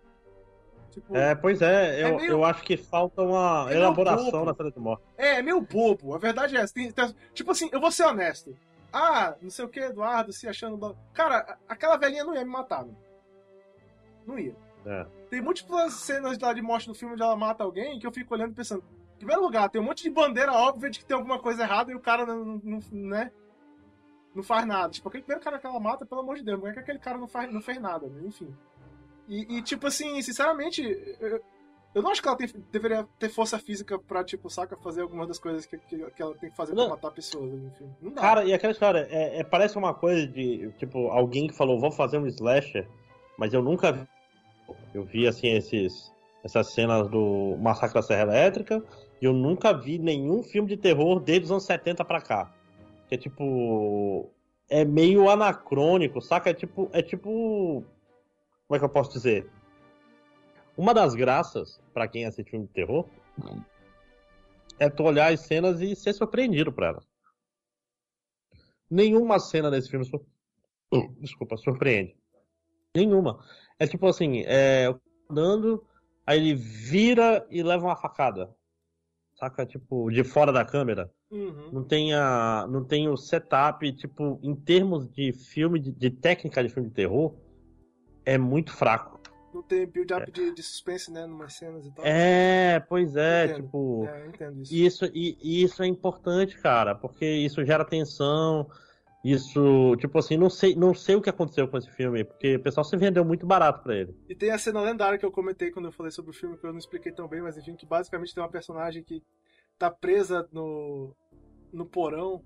[0.91, 4.53] Tipo, É, pois é, eu, É meio- eu acho que falta uma É elaboração na
[4.53, 5.03] cena de morte.
[5.17, 6.13] É, é meio bobo.
[6.13, 6.73] A verdade é essa.
[6.73, 8.55] Tem- tem- tipo assim, eu vou ser honesto.
[8.91, 10.95] Ah, não sei o que, Eduardo, se achando.
[11.13, 12.95] Cara, aquela velhinha não ia me matar, não.
[14.25, 14.55] Não ia.
[14.85, 15.05] É.
[15.31, 18.33] Tem múltiplas cenas lá de morte no filme onde ela mata alguém que eu fico
[18.35, 18.83] olhando e pensando.
[19.15, 21.91] Em primeiro lugar, tem um monte de bandeira óbvia de que tem alguma coisa errada
[21.91, 23.31] e o cara não, não- não- né?
[24.35, 24.89] Não faz nada.
[24.89, 26.99] Tipo, aquele primeiro cara que ela mata, pelo amor de Deus, não é que aquele
[26.99, 28.21] cara não, faz, não fez nada, né?
[28.25, 28.53] enfim.
[29.29, 30.81] E, e, tipo assim, sinceramente,
[31.21, 31.39] eu,
[31.95, 35.27] eu não acho que ela tem- deveria ter força física pra, tipo, saca, fazer algumas
[35.27, 36.85] das coisas que, que, que ela tem que fazer Não.
[36.87, 37.89] pra matar pessoas, enfim.
[38.01, 38.21] Não dá.
[38.21, 41.91] Cara, e aquela história, é, é- parece uma coisa de, tipo, alguém que falou, vou
[41.91, 42.85] fazer um slasher,
[43.37, 44.07] mas eu nunca vi.
[44.93, 46.11] Eu vi, assim, esses,
[46.43, 48.83] essas cenas do Massacre da Serra Elétrica,
[49.21, 52.53] e eu nunca vi nenhum filme de terror desde os anos 70 pra cá.
[53.07, 54.29] Que é tipo.
[54.69, 56.49] É meio anacrônico, saca?
[56.49, 56.89] É tipo.
[56.91, 57.83] É tipo.
[58.67, 59.49] Como é que eu posso dizer?
[60.75, 63.07] Uma das graças, pra quem assiste filme de terror,
[64.79, 67.05] é tu olhar as cenas e ser surpreendido por elas.
[68.89, 70.25] Nenhuma cena desse filme sur-
[71.21, 72.15] desculpa, surpreende.
[72.95, 73.43] Nenhuma.
[73.79, 74.93] É tipo assim, é,
[75.29, 75.83] andando,
[76.25, 78.49] aí ele vira e leva uma facada.
[79.35, 79.65] Saca?
[79.65, 81.11] Tipo, de fora da câmera.
[81.31, 81.71] Uhum.
[81.71, 86.63] Não tem, a, não tem o setup, tipo, em termos de filme, de, de técnica
[86.63, 87.35] de filme de terror,
[88.23, 89.19] é muito fraco.
[89.53, 91.25] Não tem build-up de, de suspense, né?
[91.27, 92.03] Numas cenas e tal.
[92.05, 93.63] É, pois é, Entendo.
[93.63, 94.05] tipo.
[94.07, 94.73] É, isso.
[94.73, 98.67] Isso, e, e isso é importante, cara, porque isso gera tensão.
[99.23, 102.61] Isso, tipo assim, não sei, não sei o que aconteceu com esse filme, porque o
[102.61, 104.13] pessoal se vendeu muito barato pra ele.
[104.27, 106.65] E tem a cena lendária que eu comentei quando eu falei sobre o filme, que
[106.65, 109.23] eu não expliquei tão bem, mas enfim, que basicamente tem uma personagem que
[109.79, 111.15] tá presa no,
[111.71, 112.43] no porão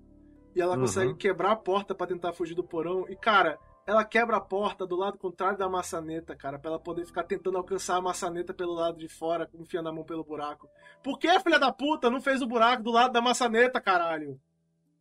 [0.55, 0.81] e ela Uhum.
[0.81, 3.05] consegue quebrar a porta pra tentar fugir do porão.
[3.09, 7.05] E, cara, ela quebra a porta do lado contrário da maçaneta, cara, pra ela poder
[7.07, 10.69] ficar tentando alcançar a maçaneta pelo lado de fora, enfiando a mão pelo buraco.
[11.03, 14.39] Por que, filha da puta, não fez o buraco do lado da maçaneta, caralho?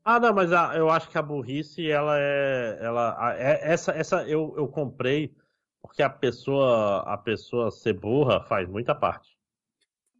[0.08, 2.78] Ah, não, mas a- eu acho que a burrice, ela é.
[2.80, 5.34] Ela, é- essa essa eu, eu comprei
[5.82, 9.36] porque a pessoa, a pessoa ser burra faz muita parte.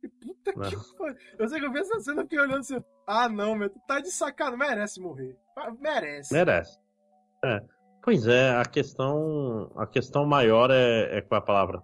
[0.01, 0.69] Que Puta Não.
[0.69, 1.17] que pariu.
[1.39, 2.83] Eu sei que eu vi essa cena aqui olhando assim.
[3.07, 4.59] Ah, não, meu, tu tá de sacanagem.
[4.59, 5.37] Merece morrer.
[5.57, 6.35] Ah, Merece.
[6.35, 6.79] Merece.
[7.45, 7.63] É.
[8.03, 11.81] Pois é, a questão, a questão maior é, é qual é a palavra?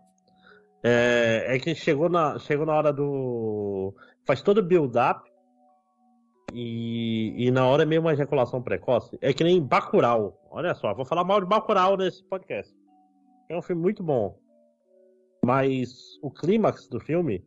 [0.83, 3.95] É, é que chegou na, chegou na hora do.
[4.27, 5.32] Faz todo o build-up
[6.53, 9.19] e, e na hora meio uma ejaculação precoce.
[9.21, 10.39] É que nem Bacurau.
[10.51, 12.75] Olha só, vou falar mal de Bacurau nesse podcast.
[13.49, 14.39] É um filme muito bom.
[15.45, 17.45] Mas o clímax do filme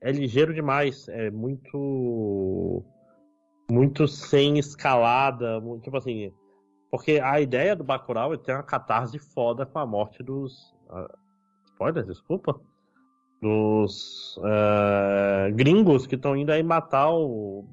[0.00, 1.08] é ligeiro demais.
[1.08, 2.82] É muito.
[3.70, 5.60] Muito sem escalada.
[5.60, 6.32] muito- Tipo assim.
[6.90, 10.74] Porque a ideia do Bacurau é ter uma catarse foda com a morte dos.
[10.90, 11.14] ah,
[11.66, 12.60] spoiler, desculpa.
[13.40, 17.64] Dos ah, gringos que estão indo aí matar o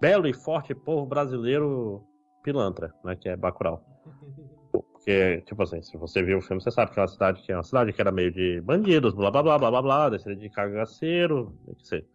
[0.00, 2.04] belo e forte povo brasileiro
[2.42, 3.16] pilantra, né?
[3.16, 3.84] Que é Bacurau.
[4.72, 7.50] Porque, tipo assim, se você viu o filme, você sabe que é uma cidade que
[7.50, 10.36] é uma cidade que era meio de bandidos, blá blá blá blá blá blá, descida
[10.36, 12.06] de cagaceiro, o que sei.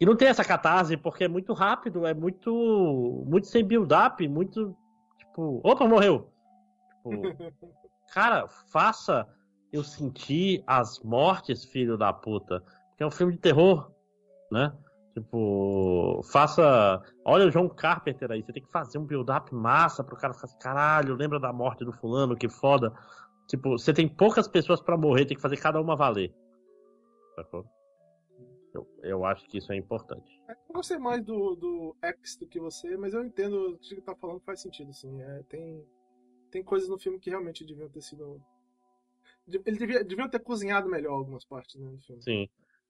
[0.00, 3.24] E não tem essa catarse porque é muito rápido, é muito.
[3.26, 4.76] muito sem build-up, muito.
[5.18, 6.30] Tipo, opa, morreu!
[6.90, 7.22] Tipo,
[8.12, 9.26] cara, faça
[9.72, 12.60] eu sentir as mortes, filho da puta.
[12.90, 13.90] Porque é um filme de terror,
[14.52, 14.72] né?
[15.18, 17.02] Tipo, faça.
[17.24, 20.46] Olha o John Carpenter aí, você tem que fazer um build-up massa pro cara ficar
[20.46, 22.92] assim, caralho, lembra da morte do fulano, que foda.
[23.48, 26.32] Tipo, você tem poucas pessoas pra morrer, tem que fazer cada uma valer.
[27.34, 27.64] Sacou?
[28.72, 30.40] Eu, eu acho que isso é importante.
[30.48, 34.00] Eu gostei mais do, do X do que você, mas eu entendo o que você
[34.00, 35.20] tá falando faz sentido, sim.
[35.20, 35.84] É, tem,
[36.50, 38.40] tem coisas no filme que realmente deviam ter sido
[39.48, 42.22] Ele devia, devia ter cozinhado melhor algumas partes né, do filme.
[42.22, 42.48] Sim.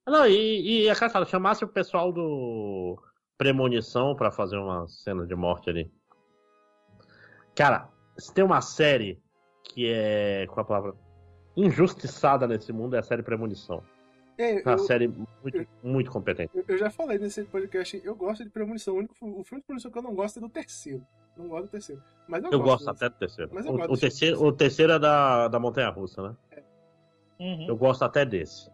[0.09, 2.99] Não, e, e é cara, chamasse o pessoal do
[3.37, 5.91] Premonição pra fazer uma cena de morte ali.
[7.55, 9.21] Cara, se tem uma série
[9.65, 10.47] que é.
[10.47, 10.95] Qual é a palavra?
[11.57, 13.83] Injustiçada nesse mundo é a série Premonição.
[14.39, 16.53] É, Uma eu, série muito, muito competente.
[16.55, 18.95] eu- eu já falei nesse podcast, eu gosto de Premonição.
[18.95, 21.05] O único o filme de Premonição que eu não gosto é do terceiro.
[21.37, 22.01] Não gosto do terceiro.
[22.29, 22.91] Mas eu, Eu gosto desse.
[22.91, 23.51] até do terceiro.
[23.53, 24.43] Mas eu O, gosto o terceiro.
[24.45, 26.37] O terceiro é da, da Montanha Russa, né?
[27.41, 27.67] Uhum.
[27.69, 28.71] Eu gosto até desse.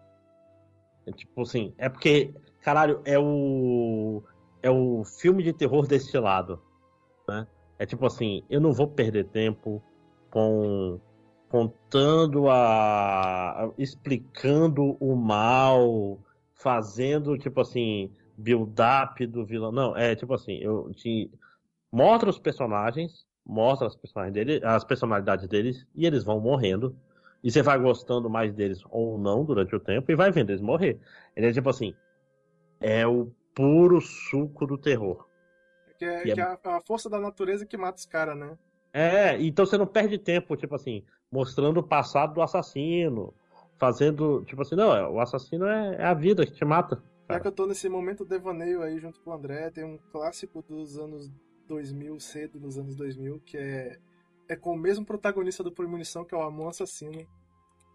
[1.07, 4.23] É tipo assim, é porque, caralho, é o.
[4.63, 6.61] É o filme de terror deste lado.
[7.29, 7.47] Né?
[7.79, 9.83] É tipo assim, eu não vou perder tempo
[10.31, 10.99] com
[11.49, 13.71] contando a.
[13.79, 16.19] explicando o mal,
[16.55, 19.71] fazendo, tipo assim, build-up do vilão.
[19.71, 21.31] Não, é tipo assim, eu te
[21.93, 23.97] mostra os personagens, mostra as
[24.65, 26.97] as personalidades deles, e eles vão morrendo.
[27.45, 30.63] E você vai gostando mais deles ou não durante o tempo e vai vendo eles
[30.63, 30.99] morrer.
[31.37, 31.95] Ele é tipo assim,
[32.81, 35.29] é o puro suco do terror.
[35.99, 38.37] Que é, E é- que é a, a força da natureza que mata os caras,
[38.37, 38.57] né?
[38.95, 43.35] É, então você não perde tempo, tipo assim, mostrando o passado do assassino,
[43.79, 47.03] fazendo, tipo assim, não, é- o assassino é, é a vida que te mata.
[47.29, 50.63] Já que eu tô nesse momento devaneio aí junto com o André, tem um clássico
[50.63, 51.31] dos anos
[51.67, 53.99] 2000, cedo nos anos 2000, que é,
[54.49, 57.27] é com o mesmo protagonista do Premonição, que é o Amon Assassino.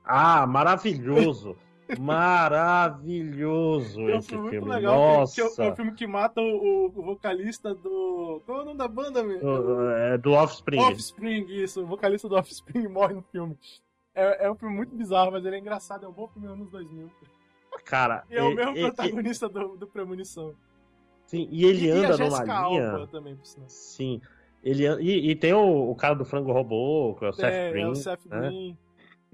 [0.03, 1.55] Ah, maravilhoso!
[1.99, 4.65] maravilhoso É um esse filme filme.
[4.67, 5.35] muito legal, Nossa!
[5.35, 8.41] que é, que é o filme que mata o, o vocalista do...
[8.45, 9.39] Qual é o nome da banda, meu?
[9.39, 10.79] Do- é do Offspring.
[10.79, 11.83] Offspring, isso.
[11.83, 13.57] O vocalista do Offspring morre no filme.
[14.13, 16.05] É, é um filme muito bizarro, mas ele é engraçado.
[16.05, 17.09] É um bom filme anos 2000.
[17.85, 20.53] Cara, E é o mesmo protagonista do, do Premonição.
[21.25, 22.91] sim, e ele e, anda e a numa linha.
[22.91, 23.69] Alba também, por sinal.
[23.69, 24.21] Sim.
[24.63, 27.71] Ele, e, e tem o, o cara do frango robô, que é o Seth É,
[27.71, 27.83] Green.
[27.83, 28.39] é o Seth né?
[28.47, 28.77] Green.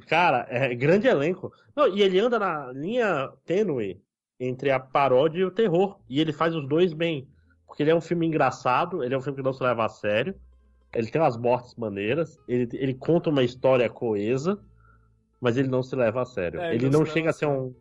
[0.08, 1.52] Cara, é grande elenco.
[1.76, 4.02] Não, e ele anda na linha tênue
[4.40, 6.00] entre a paródia e o terror.
[6.10, 7.28] E ele faz os dois bem.
[7.66, 9.90] Porque ele é um filme engraçado, ele é um filme que não se leva a
[9.90, 10.36] sério.
[10.94, 12.38] Ele tem umas mortes maneiras.
[12.48, 14.60] Ele, ele conta uma história coesa,
[15.42, 16.60] mas ele não se leva a sério.
[16.62, 17.74] É, ele ele não chega a ser um.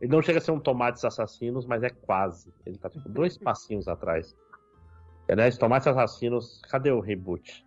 [0.00, 2.52] Ele não chega a ser um Tomates Assassinos, mas é quase.
[2.66, 4.34] Ele tá tipo dois passinhos atrás.
[5.30, 7.64] Aliás, Tomates Assassinos, cadê o reboot?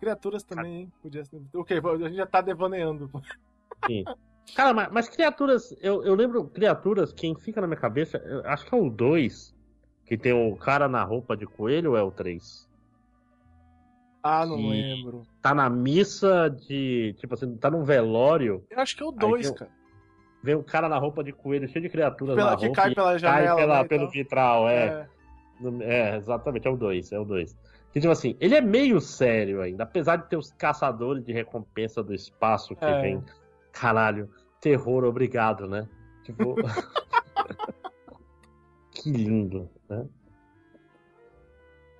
[0.00, 0.92] Criaturas também, hein?
[1.02, 1.40] Podia ser.
[1.54, 3.10] Ok, a gente já tá devaneando.
[3.86, 4.04] Sim.
[4.54, 8.72] Cara, mas, mas criaturas, eu, eu lembro criaturas, quem fica na minha cabeça, acho que
[8.72, 9.52] é o 2,
[10.04, 12.68] que tem o cara na roupa de coelho ou é o 3?
[14.22, 15.26] Ah, não lembro.
[15.42, 17.14] Tá na missa de.
[17.18, 19.70] Tipo assim, tá num velório, Eu acho que é o 2, tem o- cara.
[20.44, 22.82] vem o cara na roupa de coelho, cheio de criaturas Pela- na que roupa.
[22.82, 24.10] cai e pela janela, pela- né, pelo tal.
[24.12, 24.86] vitral, é.
[24.86, 25.08] É.
[25.82, 27.56] É, exatamente, é o 2, é o 2.
[27.92, 32.02] Que tipo assim, ele é meio sério ainda, apesar de ter os caçadores de recompensa
[32.02, 33.00] do espaço que É.
[33.00, 33.24] vem.
[33.72, 34.28] Caralho,
[34.60, 35.88] terror, obrigado, né?
[36.24, 36.56] Tipo.
[38.92, 40.06] que lindo, né?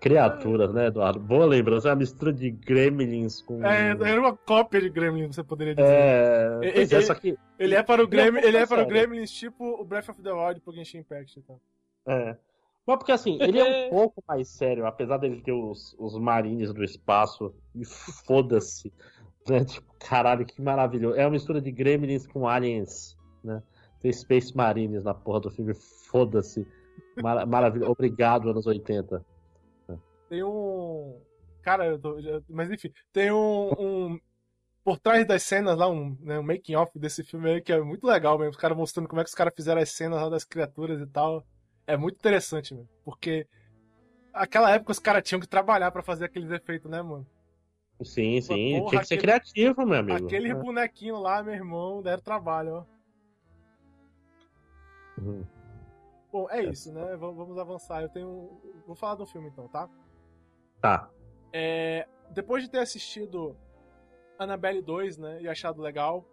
[0.00, 1.18] Criaturas, né, Eduardo?
[1.18, 3.64] Boa lembrança, é uma mistura de gremlins com.
[3.64, 5.88] É, era uma cópia de Gremlin, você poderia dizer.
[5.90, 7.36] É, E- pois e- é, só que.
[7.58, 8.86] Ele é para o Gremlin, ele é para o.
[8.86, 11.58] Gremlins tipo o Breath of the Wild pro Genshin Impact então.
[12.06, 12.36] É.
[12.86, 16.72] Mas porque assim, ele é um pouco mais sério, apesar dele ter os, os marines
[16.72, 18.92] do espaço, e foda-se.
[19.48, 19.64] Né?
[19.64, 21.16] Tipo, caralho, que maravilhoso.
[21.18, 23.62] É uma mistura de Gremlins com Aliens, né?
[24.00, 26.66] Tem Space Marines na porra do filme, foda-se.
[27.22, 27.90] Mar maravilhoso.
[27.92, 29.24] Obrigado, anos 80.
[30.28, 31.20] Tem um.
[31.62, 32.16] Cara, eu tô.
[32.48, 33.70] Mas enfim, tem um.
[33.78, 34.20] um-
[34.84, 37.80] Por trás das cenas lá, um, né, um making off desse filme aí, que é
[37.80, 38.50] muito legal mesmo.
[38.50, 41.06] Os caras mostrando como é que os caras fizeram as cenas lá das criaturas e
[41.06, 41.44] tal.
[41.86, 42.88] É muito interessante, mesmo.
[43.04, 43.46] Porque.
[44.32, 47.26] Aquela época os caras tinham que trabalhar pra fazer aqueles efeitos, né, mano?
[48.04, 48.78] Sim, sim.
[48.78, 50.26] porra, Tinha que ser aquele- criativo, meu amigo.
[50.26, 50.54] Aquele É.
[50.54, 52.84] bonequinho lá, meu irmão, deram trabalho, ó.
[55.18, 55.44] Uhum.
[56.30, 57.16] Bom, é isso, né?
[57.16, 58.02] Vamos avançar.
[58.02, 58.50] Eu tenho.
[58.86, 59.88] Vou falar do filme então, tá?
[60.82, 61.08] Tá.
[61.52, 63.56] É, depois de ter assistido
[64.38, 66.26] Annabelle 2, né, e achado legal,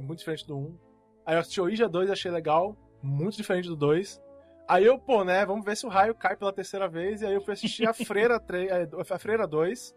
[0.00, 0.76] muito diferente do 1.
[1.24, 4.20] Aí eu assisti Ouija 2 e achei legal, muito diferente do 2.
[4.68, 7.34] Aí eu, pô, né, vamos ver se o raio cai pela terceira vez, e aí
[7.34, 9.94] eu fui assistir a Freira, 3, é, a Freira 2.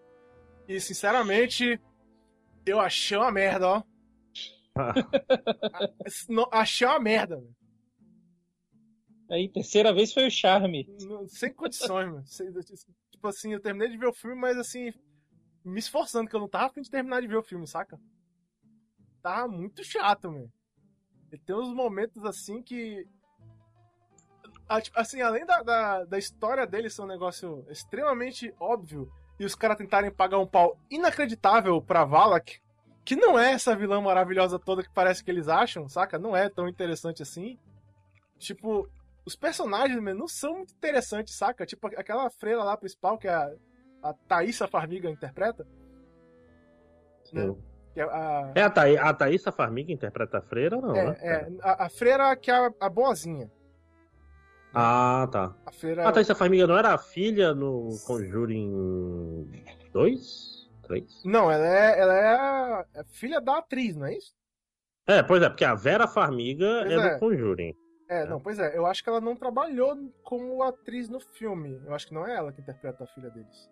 [0.67, 1.82] E, sinceramente,
[2.65, 3.84] eu achei uma merda, ó.
[6.51, 7.55] Achei uma merda, velho.
[9.30, 10.88] Aí, terceira vez foi o charme.
[11.28, 12.24] Sem condições, mano.
[13.11, 14.93] Tipo assim, eu terminei de ver o filme, mas assim,
[15.63, 17.99] me esforçando, que eu não tava a fim de terminar de ver o filme, saca?
[19.22, 20.51] Tava muito chato, mano.
[21.32, 23.07] E tem uns momentos assim que.
[24.82, 29.55] Tipo, Assim, além da, da, da história dele ser um negócio extremamente óbvio, e os
[29.55, 32.59] caras tentarem pagar um pau inacreditável pra Valak,
[33.05, 36.20] que não é essa vilã maravilhosa toda que parece que eles acham, saca?
[36.20, 37.57] Não é tão interessante assim.
[38.38, 38.88] Tipo,
[39.26, 41.65] os personagens mesmo não são muito interessantes, saca?
[41.65, 43.51] Tipo, aquela freira lá principal, que a,
[44.03, 45.65] a Thaísa Farmiga interpreta.
[47.34, 47.55] Né?
[47.95, 50.95] É a, é a, Thaí, a Thaísa Farmiga interpreta a freira não?
[50.95, 51.17] É, né?
[51.22, 53.49] é a, a, freira que é a, a boazinha.
[54.74, 55.55] Ah, tá.
[55.65, 56.07] A, freira...
[56.07, 59.49] a Thaísa Farmiga não era a filha no Conjuring
[59.91, 60.70] 2?
[60.84, 61.24] 3?
[61.26, 64.36] Não, ela é, ela é a, é filha da atriz, não é isso?
[65.07, 67.76] É, pois é, porque a Vera Farmiga é, é do Conjuring.
[68.09, 68.76] É, não, pois é.
[68.76, 71.80] Eu acho que ela não trabalhou como atriz no filme.
[71.86, 73.70] Eu acho que não é ela que interpreta a filha deles.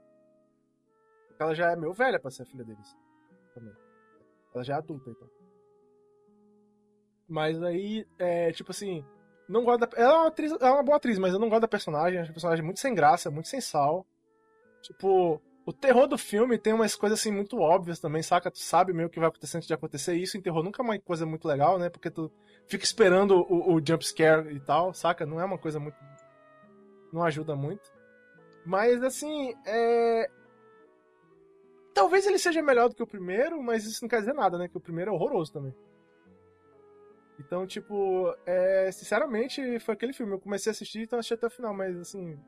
[1.39, 2.95] Ela já é meio velha pra ser a filha deles.
[3.53, 3.73] Também.
[4.53, 5.27] Ela já é adulta, então.
[7.27, 9.03] Mas aí, é, tipo assim,
[9.47, 9.89] não gosto da...
[9.95, 12.19] Ela é uma atriz, ela é uma boa atriz, mas eu não gosto da personagem.
[12.19, 14.05] Acho a personagem muito sem graça, muito sem sal.
[14.81, 18.49] Tipo, o terror do filme tem umas coisas assim muito óbvias também, saca?
[18.49, 20.15] Tu sabe meio que vai acontecer antes de acontecer.
[20.15, 21.89] E isso em terror nunca é uma coisa muito legal, né?
[21.89, 22.31] Porque tu
[22.67, 25.25] fica esperando o, o jump scare e tal, saca?
[25.25, 25.97] Não é uma coisa muito.
[27.11, 27.89] Não ajuda muito.
[28.65, 30.29] Mas assim, é.
[31.93, 34.67] Talvez ele seja melhor do que o primeiro, mas isso não quer dizer nada, né?
[34.67, 35.73] Que o primeiro é horroroso também.
[37.39, 38.91] Então, tipo, é...
[38.91, 40.33] sinceramente, foi aquele filme.
[40.33, 42.39] Eu comecei a assistir, então assisti até o final, mas assim,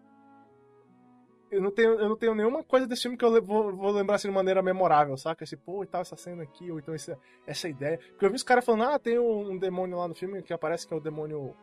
[1.51, 4.15] eu não tenho, eu não tenho nenhuma coisa desse filme que eu vou, vou lembrar
[4.15, 5.43] assim de maneira memorável, saca?
[5.43, 7.97] Esse, pô, e tal, essa cena aqui, ou então essa, essa ideia.
[7.97, 10.87] Porque eu vi os caras falando, ah, tem um, demônio lá no filme que aparece
[10.87, 11.55] que é o demônio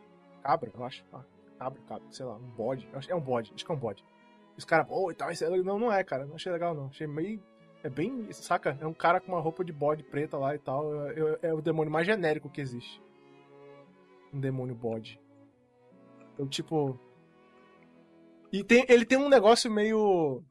[0.43, 1.05] cabra, eu acho.
[1.13, 1.23] Ah,
[1.57, 2.89] cabra, cabra, sei lá, um bode.
[3.07, 4.03] É um bode, acho que é um bode.
[4.57, 6.87] Os caras, pô, e tal, esse, não, não é, cara, não achei legal não.
[6.87, 7.41] Achei meio.
[7.83, 8.77] É bem, saca?
[8.81, 11.09] É um cara com uma roupa de bode preta lá e tal.
[11.09, 13.01] É, é, é o demônio mais genérico que existe.
[14.33, 15.19] Um demônio bode.
[16.33, 16.99] Então, tipo,
[18.51, 20.43] e tem, ele tem um negócio meio.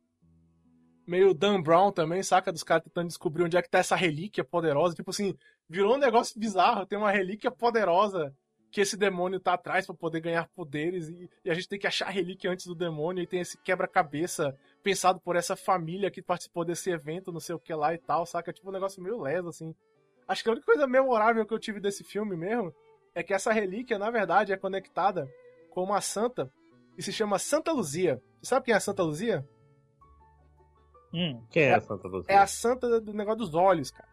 [1.07, 2.53] meio Dan Brown também, saca?
[2.53, 4.95] Dos caras tentando descobrir onde é que tá essa relíquia poderosa.
[4.95, 5.35] Tipo assim,
[5.69, 6.87] virou um negócio bizarro.
[6.87, 8.35] Tem uma relíquia poderosa
[8.71, 11.09] que esse demônio tá atrás para poder ganhar poderes.
[11.09, 13.23] E, e, a gente tem que achar a relíquia antes do demônio.
[13.23, 17.61] E tem esse quebra-cabeça pensado por essa família que participou desse evento, não sei o
[17.61, 18.53] que lá e tal, saca?
[18.53, 19.75] Tipo um negócio meio leso, assim.
[20.29, 22.75] Acho que a única coisa memorável que eu tive desse filme mesmo
[23.17, 25.27] é que essa relíquia, na verdade, é conectada
[25.71, 26.53] com uma santa
[26.99, 28.23] e se chama Santa Luzia.
[28.43, 29.49] Você sabe quem é a Santa Luzia?
[31.15, 32.35] Hum, quem é, é a Santa Luzia?
[32.35, 34.09] É a santa do negócio dos olhos, cara.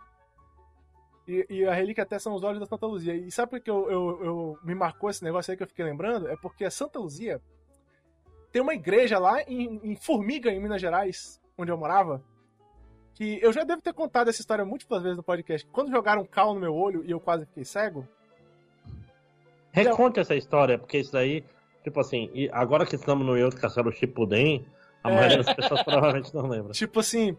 [1.28, 3.14] E, e, a relíquia até são os olhos da Santa Luzia.
[3.14, 5.84] E sabe por que eu, eu, eu, me marcou esse negócio aí que eu fiquei
[5.84, 6.30] lembrando?
[6.30, 7.42] É porque a Santa Luzia
[8.54, 12.24] tem uma igreja lá em, em Formiga, em Minas Gerais, onde eu morava,
[13.14, 15.68] que eu já devo ter contado essa história múltiplas vezes no podcast.
[15.68, 18.08] Quando jogaram cal no meu olho e eu quase fiquei cego.
[19.74, 21.44] Reconte essa história, porque isso daí
[21.84, 24.66] Tipo assim, agora que estamos no outro Castelo Shippuden,
[25.04, 25.16] a é.
[25.16, 26.72] maioria das pessoas provavelmente não lembra.
[26.72, 27.38] Tipo assim,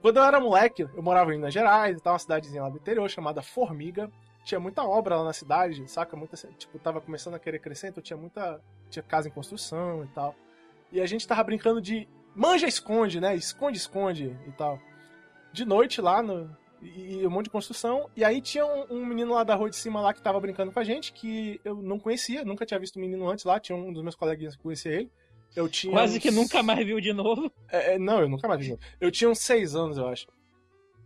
[0.00, 2.76] quando eu era moleque, eu morava em Minas Gerais, e tal, uma cidadezinha lá do
[2.76, 4.08] interior chamada Formiga.
[4.44, 6.16] Tinha muita obra lá na cidade, saca?
[6.16, 8.60] Muita, tipo, tava começando a querer crescer, então tinha muita.
[8.88, 10.34] Tinha casa em construção e tal.
[10.92, 13.34] E a gente tava brincando de manja-esconde, né?
[13.34, 14.78] Esconde-esconde e tal.
[15.52, 18.08] De noite lá no, e, um monte de construção.
[18.16, 20.72] E aí tinha um, um, menino lá da rua de cima lá que tava brincando
[20.72, 23.76] com a gente, que eu não conhecia, nunca tinha visto o menino antes lá, tinha
[23.76, 25.10] um dos meus coleguinhas que conhecia ele.
[25.54, 26.22] Eu tinha Quase uns...
[26.22, 27.52] que nunca mais viu de novo.
[27.68, 28.78] É, é, não, eu nunca mais vi.
[29.00, 30.26] Eu tinha uns seis anos, eu acho.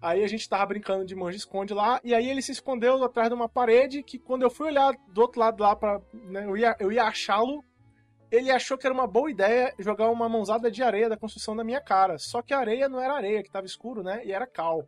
[0.03, 3.29] Aí a gente tava brincando de manja esconde lá, e aí ele se escondeu atrás
[3.29, 5.99] de uma parede, que quando eu fui olhar do outro lado lá pra.
[6.13, 7.65] Né, eu ia, eu ia achá-lo,
[8.31, 11.65] ele achou que era uma boa ideia jogar uma mãozada de areia da construção na
[11.65, 12.19] minha cara.
[12.19, 14.21] Só que a areia não era areia, que tava escuro, né?
[14.27, 14.87] E era cal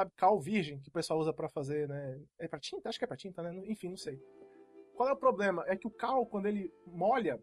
[0.00, 2.20] sabe, cal virgem que o pessoal usa para fazer, né?
[2.38, 2.88] É pra tinta?
[2.88, 3.54] Acho que é pra tinta, né?
[3.66, 4.18] Enfim, não sei.
[4.94, 5.64] Qual é o problema?
[5.66, 7.38] É que o cal, quando ele molha,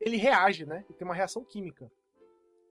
[0.00, 0.84] ele reage, né?
[0.88, 1.90] Ele tem uma reação química.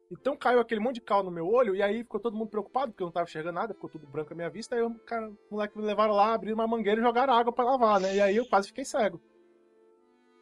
[0.10, 2.92] Então caiu aquele monte de cal no meu olho, e aí ficou todo mundo preocupado,
[2.92, 5.30] porque eu não tava enxergando nada, ficou tudo branco à minha vista, aí o cara,
[5.30, 8.16] o moleque me levaram lá, abriram uma mangueira e jogaram água para lavar, né?
[8.16, 9.22] E aí eu quase fiquei cego.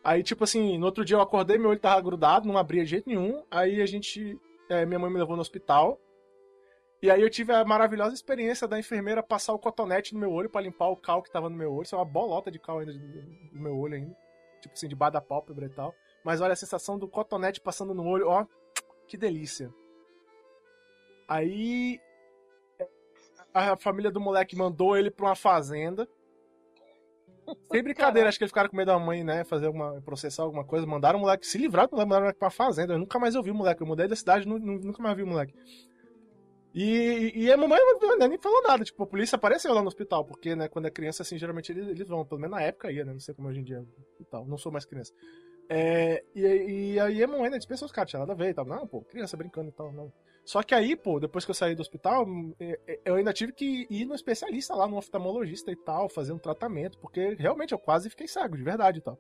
[0.04, 2.92] Aí, tipo assim, no outro dia eu acordei, meu olho tava grudado, não abria de
[2.92, 3.44] jeito nenhum.
[3.50, 4.40] Aí a gente.
[4.70, 6.00] É, minha mãe me levou no hospital.
[7.06, 10.50] E aí eu tive a maravilhosa experiência da enfermeira passar o cotonete no meu olho
[10.50, 11.84] para limpar o cal que tava no meu olho.
[11.84, 14.18] Isso é uma bolota de cal ainda no meu olho ainda.
[14.60, 15.94] Tipo assim, debaixo da pálpebra e tal.
[16.24, 18.48] Mas olha a sensação do cotonete passando no olho, ó.
[19.08, 19.72] Que delícia.
[21.28, 22.00] Aí
[23.54, 26.10] a família do moleque mandou ele pra uma fazenda.
[27.72, 29.44] Sem brincadeira, acho que eles ficaram com medo da mãe, né?
[29.44, 30.02] Fazer alguma.
[30.02, 30.88] processar alguma coisa.
[30.88, 32.96] Mandaram o moleque se livrar do moleque, mandaram o moleque pra fazenda.
[32.96, 33.84] Eu nunca mais ouvi o moleque.
[33.84, 35.54] Eu mudei da cidade, nunca mais vi o moleque.
[36.78, 37.80] E, e a mamãe
[38.28, 41.24] nem falou nada, tipo, a polícia apareceu lá no hospital, porque, né, quando é criança,
[41.24, 43.62] assim, geralmente eles, eles vão, pelo menos na época ia, né, não sei como hoje
[43.62, 43.82] em dia
[44.20, 45.14] e tal, não sou mais criança.
[45.70, 48.54] É, e, e aí a mamãe, né, dispensou os caras, tinha nada a ver e
[48.54, 50.12] tal, não, pô, criança brincando e tal, não.
[50.44, 52.26] Só que aí, pô, depois que eu saí do hospital,
[52.60, 56.34] é, é, eu ainda tive que ir no especialista lá, no oftalmologista e tal, fazer
[56.34, 59.18] um tratamento, porque realmente eu quase fiquei cego, de verdade e tal.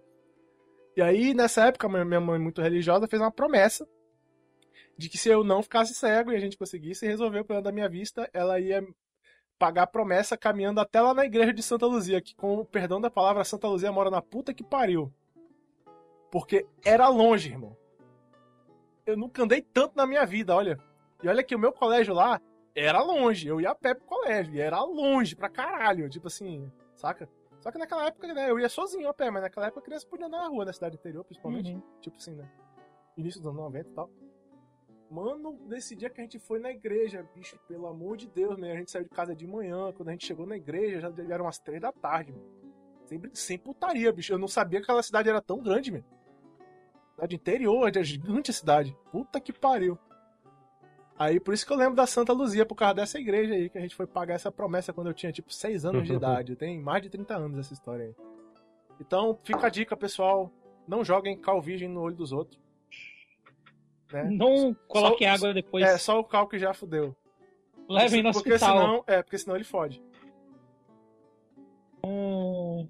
[0.98, 3.88] E aí, nessa época, minha mãe, muito religiosa, fez uma promessa
[4.98, 7.72] de que se eu não ficasse cego e a gente conseguisse resolver o problema da
[7.72, 8.86] minha vista, ela ia
[9.58, 13.00] pagar a promessa caminhando até lá na igreja de Santa Luzia, que com o perdão
[13.00, 15.12] da palavra, Santa Luzia mora na puta que pariu.
[16.32, 17.78] Porque era longe, irmão.
[19.06, 20.78] Eu nunca andei tanto na minha vida, olha.
[21.24, 22.42] E olha que o meu colégio lá
[22.76, 23.48] era longe.
[23.48, 24.54] Eu ia a pé pro colégio.
[24.56, 26.10] E era longe pra caralho.
[26.10, 27.30] Tipo assim, saca?
[27.62, 30.06] Só que naquela época, né, eu ia sozinho a pé, mas naquela época a criança
[30.08, 31.74] podia andar na rua, na cidade interior, principalmente.
[31.74, 31.82] Uhum.
[32.02, 32.52] Tipo assim, né?
[33.16, 34.10] Início dos anos 90 e tal.
[35.16, 38.74] Mano, nesse dia que a gente foi na igreja, bicho, pelo amor de Deus, né?
[38.74, 41.46] A gente saiu de casa de manhã, quando a gente chegou na igreja, já eram
[41.46, 42.44] umas três da tarde, mano.
[43.06, 44.34] Sem, sem putaria, bicho.
[44.34, 46.04] Eu não sabia que aquela cidade era tão grande, mano.
[47.14, 48.94] Cidade interior, é gigante a cidade.
[49.10, 49.98] Puta que pariu.
[51.18, 53.78] Aí por isso que eu lembro da Santa Luzia, por causa dessa igreja aí, que
[53.78, 56.58] a gente foi pagar essa promessa quando eu tinha tipo 6 anos de idade.
[56.58, 58.16] Tem mais de 30 anos essa história aí.
[59.00, 60.52] Então, fica a dica, pessoal.
[60.86, 62.65] Não joguem cal virgem no olho dos outros.
[64.12, 64.30] Né?
[64.32, 65.84] Não coloquem água depois.
[65.86, 67.16] É, só o cal que já fudeu.
[67.88, 68.78] Levem no porque hospital.
[68.78, 70.02] Senão, é, porque senão ele fode.
[72.04, 72.88] Hum...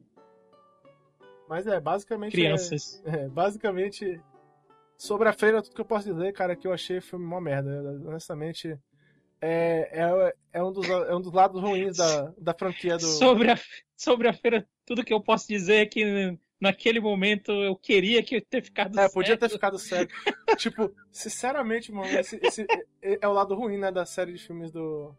[1.47, 2.31] Mas é, basicamente.
[2.31, 3.01] Crianças.
[3.05, 4.21] É, é, basicamente
[4.97, 7.25] Sobre a freira, tudo que eu posso dizer, cara, é que eu achei o filme
[7.25, 7.69] uma merda.
[8.05, 8.79] Honestamente,
[9.41, 13.05] é, é, é, um, dos, é um dos lados ruins da, da franquia do.
[13.05, 13.59] Sobre a,
[13.95, 18.35] sobre a feira, tudo que eu posso dizer é que naquele momento eu queria que
[18.35, 20.09] eu ter ficado É, podia ter ficado sério.
[20.57, 22.65] tipo, sinceramente, mano, esse, esse
[23.01, 25.15] é, é o lado ruim, né, da série de filmes do.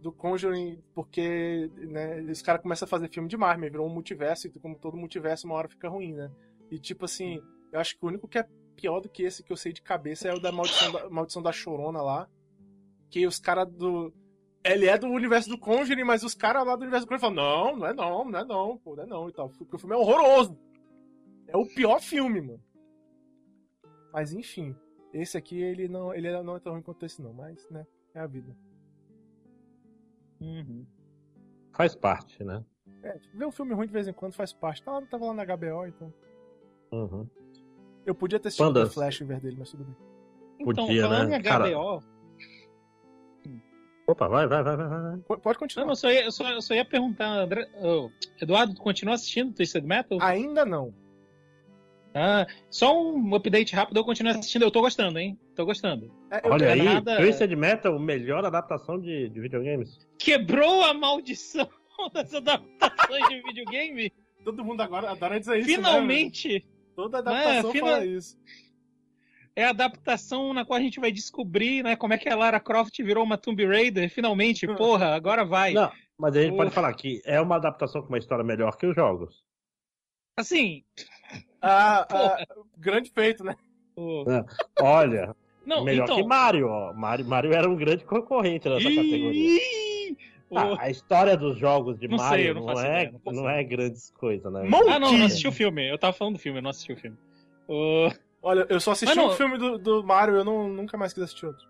[0.00, 4.46] Do Conjuring, porque né, os caras começam a fazer filme demais, mas virou um multiverso,
[4.46, 6.30] e como todo multiverso, uma hora fica ruim, né?
[6.70, 7.38] E tipo assim,
[7.70, 8.46] eu acho que o único que é
[8.80, 11.42] pior do que esse que eu sei de cabeça é o da Maldição da, Maldição
[11.42, 12.28] da Chorona lá.
[13.10, 14.12] Que os caras do.
[14.62, 17.34] Ele é do universo do Conjuring, mas os caras lá do universo do Conjuring falam:
[17.34, 19.48] não, não é não, não é não, pô, não é não e tal.
[19.48, 20.58] Porque o filme é horroroso.
[21.48, 22.62] É o pior filme, mano.
[24.12, 24.76] Mas enfim,
[25.12, 28.20] esse aqui ele não, ele não é tão ruim quanto esse, não, mas, né, é
[28.20, 28.54] a vida.
[30.40, 30.86] Uhum.
[31.72, 32.64] Faz parte, né?
[33.02, 34.82] É, tipo, ver um filme ruim de vez em quando faz parte.
[34.82, 36.12] Tava, tava lá na HBO, então.
[36.92, 37.28] Uhum.
[38.04, 39.96] Eu podia ter assistido o Flash em vez dele, mas tudo bem.
[40.58, 41.38] Então, podia, falando né?
[41.38, 42.02] em HBO.
[44.10, 45.38] Opa, vai, vai, vai, vai, vai.
[45.38, 45.86] Pode continuar.
[45.86, 47.68] Não, eu, só ia, eu, só, eu só ia perguntar, André...
[47.80, 48.10] Oh,
[48.42, 50.18] Eduardo, tu continua assistindo Twisted Metal?
[50.20, 50.92] Ainda não.
[52.12, 55.38] Ah, só um update rápido, eu continuo assistindo, eu tô gostando, hein?
[55.54, 56.12] Tô gostando.
[56.28, 57.18] É, Olha aí, nada...
[57.18, 59.96] Twisted Metal, melhor adaptação de, de videogames.
[60.18, 61.68] Quebrou a maldição
[62.12, 64.12] das adaptações de videogame?
[64.44, 66.54] Todo mundo agora adora dizer isso, né, Finalmente!
[66.54, 66.60] Né?
[66.96, 68.36] Toda adaptação é, fala isso.
[69.60, 72.58] É a adaptação na qual a gente vai descobrir, né, como é que a Lara
[72.58, 74.74] Croft virou uma Tomb Raider, finalmente, hum.
[74.74, 75.74] porra, agora vai.
[75.74, 78.86] Não, mas a gente pode falar que é uma adaptação com uma história melhor que
[78.86, 79.44] os jogos.
[80.34, 80.82] Assim.
[81.60, 82.42] Ah, ah
[82.78, 83.54] grande feito, né?
[83.98, 86.16] É, olha, não, melhor então...
[86.16, 86.94] que Mario, ó.
[86.94, 87.26] Mario.
[87.26, 89.60] Mario era um grande concorrente nessa categoria.
[90.56, 93.50] Ah, a história dos jogos de não Mario sei, não, não, é, ideia, não, não
[93.50, 94.62] é grandes coisas, né?
[94.88, 95.86] Ah, não, não assisti o filme.
[95.86, 97.18] Eu tava falando do filme, eu não assisti o filme.
[97.68, 98.10] Uh...
[98.42, 101.46] Olha, eu só assisti um filme do, do Mario, eu não, nunca mais quis assistir
[101.46, 101.68] outro.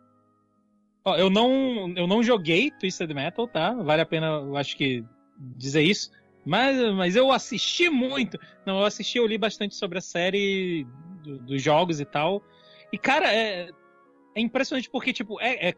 [1.05, 3.73] Ó, eu não, eu não joguei Twisted Metal, tá?
[3.73, 5.05] Vale a pena, eu acho que,
[5.39, 6.11] dizer isso.
[6.45, 8.39] Mas, mas eu assisti muito.
[8.65, 10.87] Não, eu assisti, eu li bastante sobre a série
[11.23, 12.43] do, dos jogos e tal.
[12.93, 13.71] E, cara, é,
[14.35, 15.75] é impressionante porque, tipo, é, é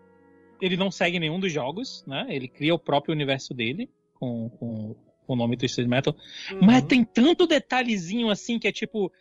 [0.60, 2.26] ele não segue nenhum dos jogos, né?
[2.28, 4.94] Ele cria o próprio universo dele com, com,
[5.26, 6.14] com o nome Twisted Metal.
[6.52, 6.60] Uhum.
[6.62, 9.12] Mas tem tanto detalhezinho assim que é tipo,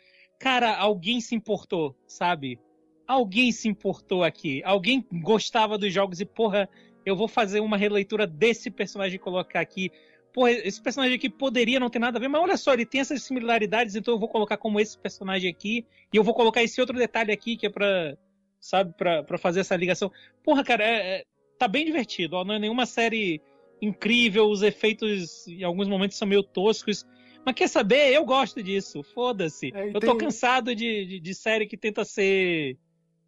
[0.41, 2.59] cara, alguém se importou, sabe?
[3.07, 4.63] Alguém se importou aqui.
[4.65, 6.67] Alguém gostava dos jogos e, porra,
[7.05, 9.91] eu vou fazer uma releitura desse personagem e colocar aqui.
[10.33, 13.01] Porra, esse personagem aqui poderia não ter nada a ver, mas olha só, ele tem
[13.01, 16.79] essas similaridades, então eu vou colocar como esse personagem aqui, e eu vou colocar esse
[16.81, 18.17] outro detalhe aqui que é pra,
[18.59, 20.11] sabe, pra, pra fazer essa ligação.
[20.43, 21.23] Porra, cara, é, é
[21.59, 22.37] tá bem divertido.
[22.37, 23.39] Ó, não é nenhuma série
[23.79, 27.05] incrível, os efeitos em alguns momentos são meio toscos.
[27.45, 28.13] Mas quer saber?
[28.13, 29.03] Eu gosto disso.
[29.03, 29.71] Foda-se.
[29.73, 32.77] É, eu tô cansado de, de, de, série que tenta ser.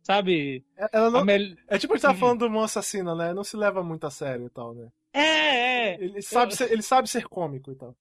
[0.01, 0.63] Sabe?
[0.77, 1.25] É, não...
[1.67, 2.17] é tipo a gente tá uhum.
[2.17, 3.33] falando do Mão Assassina, né?
[3.33, 4.89] Não se leva muito a sério e tal, né?
[5.13, 6.03] É, é.
[6.03, 6.57] Ele sabe, eu...
[6.57, 7.95] ser, ele sabe ser cômico e tal.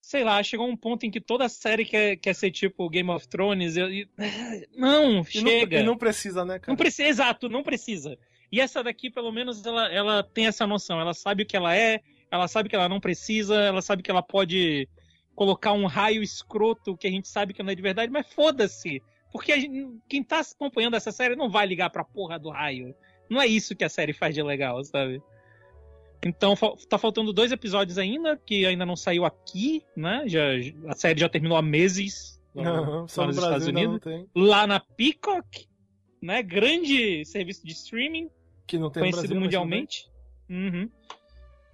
[0.00, 3.26] Sei lá, chegou um ponto em que toda série quer, quer ser tipo Game of
[3.26, 3.76] Thrones.
[3.76, 3.88] Eu.
[4.76, 5.76] Não, e chega.
[5.76, 6.72] Não, e não precisa, né, cara?
[6.72, 8.18] Não precisa, exato, não precisa.
[8.52, 11.00] E essa daqui, pelo menos, ela, ela tem essa noção.
[11.00, 12.02] Ela sabe o que ela é,
[12.34, 14.88] ela sabe que ela não precisa, ela sabe que ela pode
[15.34, 19.02] colocar um raio escroto que a gente sabe que não é de verdade, mas foda-se.
[19.32, 22.94] Porque gente- quem tá acompanhando essa série não vai ligar pra porra do raio.
[23.28, 25.20] Não é isso que a série faz de legal, sabe?
[26.24, 26.54] Então
[26.88, 30.22] tá faltando dois episódios ainda, que ainda não saiu aqui, né?
[30.26, 30.42] Já,
[30.88, 34.28] a série já terminou há meses lá, Não, só lá no nos Brasil Estados Unidos.
[34.34, 35.66] Lá na Peacock,
[36.22, 36.42] né?
[36.42, 38.30] Grande serviço de streaming
[38.66, 40.08] Que não tem conhecido Brasil, mundialmente.
[40.48, 40.88] Uhum.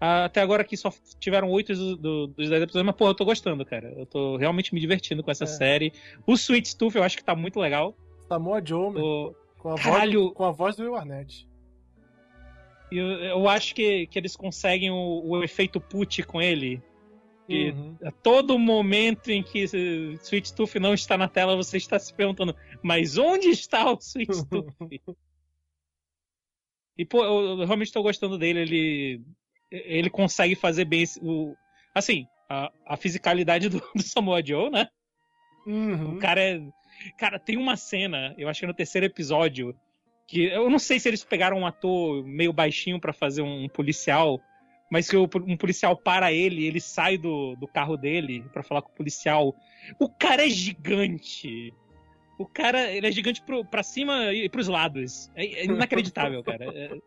[0.00, 3.24] Até agora aqui só tiveram oito do- do- dos dez episódios, mas pô, eu tô
[3.24, 3.92] gostando, cara.
[3.98, 5.46] Eu tô realmente me divertindo com essa É.
[5.46, 5.92] série.
[6.26, 7.94] O Sweet Tooth eu acho que tá muito legal.
[8.26, 10.24] Samoa Joe, meu, O- com, a voz, Caralho!
[10.28, 11.46] do- com a voz do Will Arnett.
[12.90, 16.82] Eu, eu acho que, que eles conseguem o, o efeito put com ele.
[17.48, 17.96] E Uhum.
[18.04, 19.64] a todo momento em que
[20.22, 24.28] Sweet Tooth não está na tela, você está se perguntando, mas onde está o Sweet
[24.48, 24.72] Tooth?
[26.96, 28.60] E, pô, eu, eu realmente estou gostando dele.
[28.60, 29.22] Ele,
[29.70, 31.54] ele consegue fazer bem o.
[31.94, 34.88] Assim, a, a fisicalidade do, do Samoa Joe, né?
[35.66, 36.16] Uhum.
[36.16, 36.60] O cara é.
[37.16, 39.74] Cara, tem uma cena, eu acho que é no terceiro episódio,
[40.26, 44.38] que eu não sei se eles pegaram um ator meio baixinho pra fazer um policial,
[44.90, 48.90] mas que um policial para ele, ele sai do, do carro dele pra falar com
[48.90, 49.54] o policial.
[49.98, 51.72] O cara é gigante.
[52.38, 55.30] O cara, ele é gigante pro, pra cima e pros lados.
[55.34, 56.66] É, é inacreditável, cara.
[56.66, 56.98] É-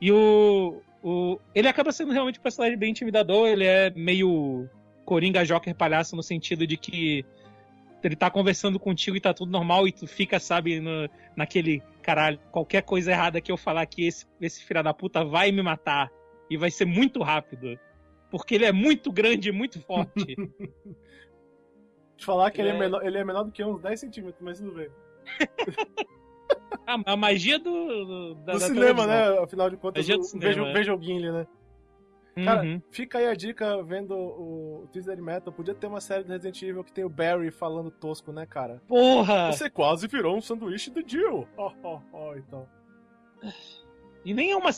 [0.00, 1.38] E o, o.
[1.54, 4.68] Ele acaba sendo realmente um personagem bem intimidador, ele é meio
[5.04, 7.24] Coringa Joker palhaço no sentido de que
[8.02, 12.38] ele tá conversando contigo e tá tudo normal e tu fica, sabe, no, naquele caralho,
[12.50, 16.10] qualquer coisa errada que eu falar aqui, esse, esse filho da puta vai me matar
[16.48, 17.78] e vai ser muito rápido.
[18.30, 20.36] Porque ele é muito grande e muito forte.
[22.16, 22.78] Te falar que ele é, É.
[22.78, 24.88] menor, ele é menor do que uns 10 centímetros, mas tudo bem.
[26.86, 29.38] a, a magia do, do, da, Do da cinema, né?
[29.38, 30.72] Afinal de contas, Magia do o- cinema, veja, é.
[30.72, 31.46] veja o Gimli, né?
[32.44, 32.80] Cara, Uhum.
[32.90, 35.52] fica aí a dica vendo o Twisted Metal.
[35.52, 38.80] Podia ter uma série do Resident Evil que tem o Barry falando tosco, né, cara?
[38.86, 39.52] Porra!
[39.52, 41.46] Você quase virou um sanduíche do Jill.
[41.56, 42.66] Ó, ó, ó, então.
[44.24, 44.70] E nem é uma.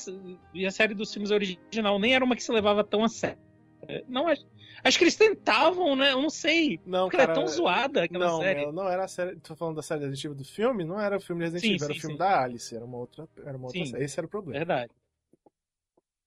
[0.54, 3.38] E a série dos filmes original nem era uma que se levava tão a sério.
[3.86, 4.26] É, Não,
[4.84, 6.12] acho, que eles tentavam, né?
[6.12, 6.80] Eu não sei.
[6.86, 7.32] Não, Porque cara.
[7.32, 8.60] ela é tão zoada aquela Não, série.
[8.60, 9.36] meu, não era a série.
[9.36, 11.74] Tô falando da série Resident Evil do filme, não era o filme de Resident Sim,
[11.74, 12.18] Evil, era sim, o filme sim.
[12.18, 13.90] da Alice, era uma outra, era uma outra Sim.
[13.90, 14.04] série.
[14.04, 14.58] Esse era o problema.
[14.58, 14.90] Verdade.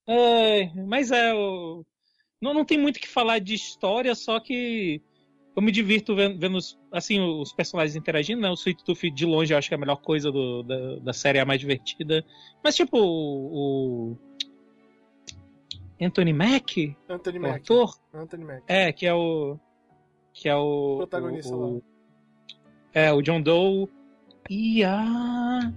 [0.08, 1.84] É, mas é, o-
[2.42, 5.02] não, não tem muito o que falar de história, só que
[5.56, 8.50] eu me divirto vendo, vendo os, assim, os personagens interagindo, né?
[8.50, 11.14] O Sweet Tooth de longe eu acho que é a melhor coisa do- da, da
[11.14, 12.24] série, é a mais divertida.
[12.64, 14.18] Mas tipo, o
[16.02, 17.56] Anthony Mack, Anthony o Mack.
[17.62, 18.64] ator, Anthony Mack.
[18.68, 19.58] é, que é o
[20.34, 21.82] que é o Protagonista o, lá.
[22.94, 23.88] É, o John Doe
[24.50, 25.72] e a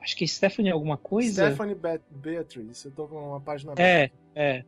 [0.00, 1.46] acho que é Stephanie alguma coisa.
[1.46, 2.84] Stephanie Be Beatriz.
[2.84, 4.14] Eu tô com uma página É, aberta.
[4.34, 4.64] é.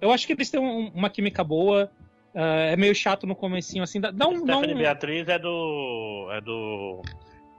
[0.00, 1.90] Eu acho que eles têm um- uma química boa.
[2.34, 4.00] ah, é meio chato no comecinho, assim.
[4.00, 4.44] Dá, dá um.
[4.44, 4.78] Dá Stephanie um...
[4.78, 6.28] Beatriz é do.
[6.32, 7.00] é do.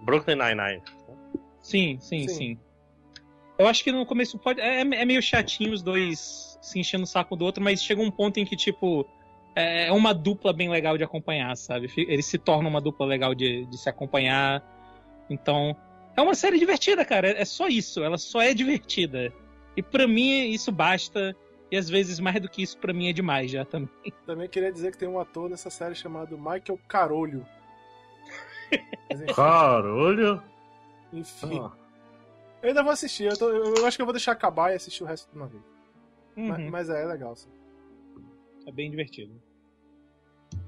[0.03, 0.83] Brooklyn Nine-Nine.
[1.61, 2.33] Sim, sim, Sim.
[2.35, 2.59] sim,
[3.57, 4.61] Eu acho que no começo pode.
[4.61, 8.11] É, é meio chatinho os dois se enchendo o saco do outro, mas chega um
[8.11, 9.05] ponto em que, tipo.
[9.59, 11.91] É uma dupla bem legal de acompanhar, sabe?
[11.97, 14.63] Eles se tornam uma dupla legal de, de se acompanhar.
[15.29, 15.75] Então.
[16.15, 17.29] É uma série divertida, cara.
[17.31, 18.03] É é só isso.
[18.03, 19.33] Ela só é divertida.
[19.75, 21.35] E pra mim, isso basta.
[21.71, 23.89] E às vezes, mais do que isso, pra mim é demais já também.
[24.27, 27.43] Também queria dizer que tem um ator nessa série chamado Michael Carolho.
[29.35, 30.41] Caralho!
[31.11, 31.59] enfim.
[31.63, 31.71] Ah,
[32.61, 33.23] Eu ainda vou assistir.
[33.25, 35.47] Eu, tô- eu acho que eu vou deixar acabar e assistir o resto de uma
[35.47, 35.63] vez.
[36.37, 36.69] Uhum.
[36.69, 37.35] Mas, é, é legal.
[37.35, 37.49] Sim.
[38.65, 39.33] É bem divertido.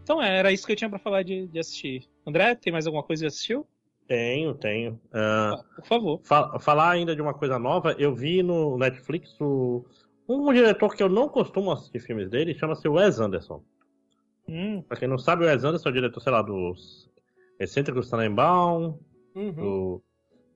[0.04, 2.10] Então é, era isso que eu tinha pra falar de, de assistir.
[2.26, 3.66] André, tem mais alguma coisa que assistiu?
[4.08, 5.00] Tenho, tenho.
[5.14, 6.22] Ah, Por favor.
[6.24, 9.86] fa- falar ainda de uma coisa nova, eu vi no Netflix o,
[10.28, 13.62] um diretor que eu não costumo assistir filmes dele, chama-se Wes Anderson.
[14.48, 17.08] Hum, Pra quem não sabe, o Wes Anderson é o diretor, sei lá, dos
[17.60, 18.98] Excêntricos Tannenbaum,
[19.36, 19.54] Uhum.
[19.54, 20.02] do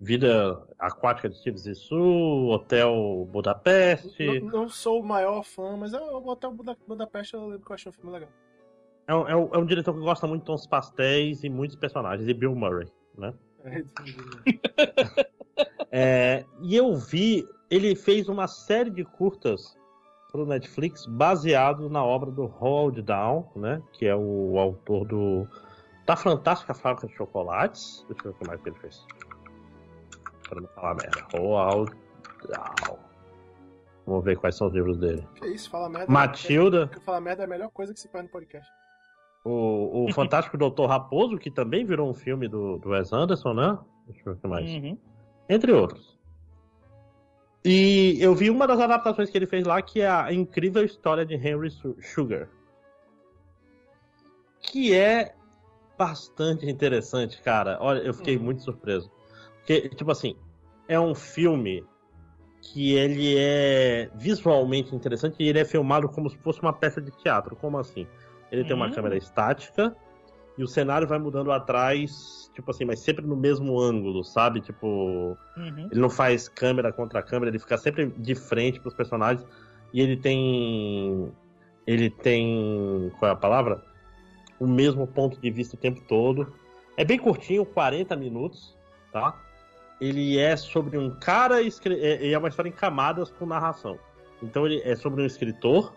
[0.03, 4.41] Vida Aquática de Steve Zissou, Hotel Budapeste.
[4.41, 7.71] Não, não sou o maior fã, mas eu, eu Hotel Buda, Budapeste eu lembro que
[7.71, 8.29] eu achei um filme legal.
[9.07, 11.75] É um, é um- é um diretor que gosta muito de tons pastéis e muitos
[11.77, 13.33] personagens, e Bill Murray, né?
[13.63, 13.83] É,
[15.95, 19.77] É, e eu vi, ele fez uma série de curtas
[20.31, 23.81] pro Netflix baseado na obra do Roald Dahl, né?
[23.93, 25.47] Que é o autor do
[26.05, 28.03] da Fantástica Fábrica de Chocolates.
[28.09, 29.05] Deixa eu ver o que mais que ele fez.
[30.53, 31.25] Para não falar merda.
[31.33, 31.91] Roald
[32.49, 32.99] Dahl.
[34.05, 35.25] Vamos ver quais são os livros dele.
[35.35, 36.11] que isso, fala merda.
[36.11, 38.69] Matilda, É, falar merda é a melhor coisa que se faz no podcast.
[39.45, 43.77] o, o Fantástico Doutor Raposo, que também virou um filme do, do Wes Anderson, né?
[44.07, 44.69] Deixa eu ver o que mais.
[44.69, 44.97] uhum.
[45.49, 46.17] entre outros.
[47.65, 51.25] E eu vi uma das adaptações que ele fez lá, que é a incrível história
[51.25, 52.49] de Henry Su- Sugar.
[54.61, 55.33] Que é
[55.97, 57.77] bastante interessante, cara.
[57.79, 58.43] Olha, eu fiquei Uhum.
[58.43, 59.09] muito surpreso.
[59.65, 60.35] Porque, tipo assim,
[60.87, 61.85] é um filme
[62.61, 67.11] que ele é visualmente interessante e ele é filmado como se fosse uma peça de
[67.11, 67.55] teatro.
[67.55, 68.07] Como assim?
[68.51, 68.91] Ele tem uma Hum.
[68.91, 69.95] câmera estática
[70.57, 74.61] e o cenário vai mudando atrás, tipo assim, mas sempre no mesmo ângulo, sabe?
[74.61, 75.87] Tipo, Uhum.
[75.91, 79.45] ele não faz câmera contra câmera, ele fica sempre de frente pros personagens
[79.93, 81.31] e ele tem
[81.85, 83.81] ele tem qual é a palavra?
[84.59, 86.53] O mesmo ponto de vista o tempo todo.
[86.95, 88.77] É bem curtinho, 40 minutos,
[89.11, 89.37] tá?
[90.01, 93.97] Ele é sobre um cara escre- é, é uma história em camadas com narração.
[94.41, 95.95] Então ele é sobre um escritor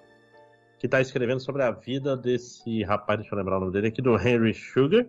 [0.79, 4.03] que tá escrevendo sobre a vida desse rapaz, deixa eu lembrar o nome dele aqui,
[4.03, 5.07] do Henry Sugar,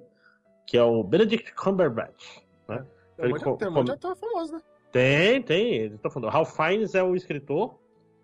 [0.65, 2.39] que é o Benedict Cumberbatch.
[2.67, 2.85] Né?
[3.17, 4.61] Tem um Ele monte, co- tem um monte de come- ator famoso, né?
[4.91, 5.73] Tem, tem.
[5.75, 6.31] Eles estão falando.
[6.31, 7.77] Ralph Fiennes é o escritor,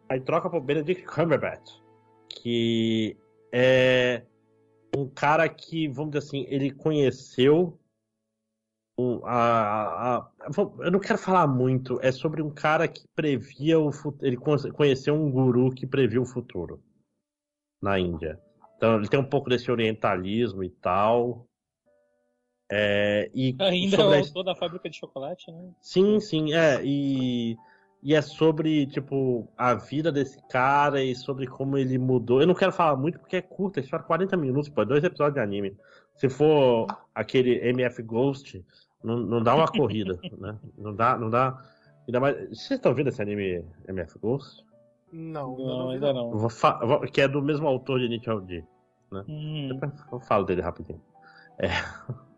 [0.09, 1.69] aí troca pro Benedict Cumberbatch,
[2.29, 3.17] que
[3.51, 4.23] é
[4.95, 7.77] um cara que, vamos dizer assim, ele conheceu
[8.97, 10.29] o- a, a-
[10.79, 14.25] eu não quero falar muito, é sobre um cara que previa o futuro.
[14.25, 16.81] Ele con- conheceu um guru que previa o futuro
[17.81, 18.39] na Índia.
[18.77, 21.45] Então ele tem um pouco desse orientalismo e tal.
[22.71, 25.71] É, e Ainda é sobre o a autor da fábrica de chocolate, né?
[25.81, 26.81] Sim, sim, é.
[26.83, 27.55] E,
[28.01, 32.41] e é sobre, tipo, a vida desse cara e sobre como ele mudou.
[32.41, 35.03] Eu não quero falar muito porque é curta, é só 40 minutos, pô, é dois
[35.03, 35.77] episódios de anime.
[36.15, 38.63] Se for aquele MF Ghost,
[39.03, 40.57] não, não dá uma corrida, né?
[40.77, 41.59] Não dá, não dá.
[42.07, 42.35] Ainda mais.
[42.49, 44.63] Vocês estão vendo esse anime MF Ghost?
[45.11, 46.31] Não, Não, vi, ainda não.
[46.31, 48.63] vou fa- vou- que é do mesmo autor de Nietzsche D.
[49.27, 49.67] Hum.
[49.71, 50.99] Depois eu falo dele rapidinho.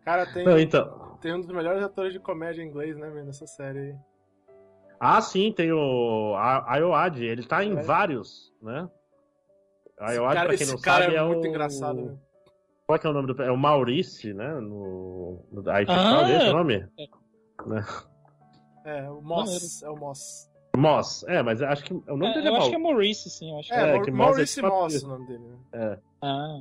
[0.04, 1.18] Cara, tem, Não, então.
[1.22, 3.96] tem um dos melhores atores de comédia em inglês, né, nessa série aí.
[5.00, 7.82] Ah, sim, tem o a- Ayoad, ele tá em É.
[7.82, 8.90] vários, né?
[10.02, 11.48] Esse Ayoad, cara, pra quem não esse cara sabe, é, é, muito o...
[11.48, 12.18] engraçado, né?
[12.88, 13.42] Qual é que é o nome do...
[13.42, 14.54] É o Maurice, né?
[14.60, 15.44] No...
[15.52, 15.70] no...
[15.72, 16.54] Aí Ah, fala esse é.
[16.54, 16.88] nome?
[18.86, 19.82] É, o Moss.
[19.82, 20.52] É o Moss.
[20.78, 21.24] Moss.
[21.28, 23.30] É, mas acho que o nome É, dele é eu acho Mau- que é Maurice,
[23.32, 23.52] sim.
[23.52, 25.40] Eu acho que É, É, que Moss é Maurice tipo- Moss o nome dele.
[25.40, 25.58] né?
[25.74, 26.00] É.
[26.22, 26.60] Ah.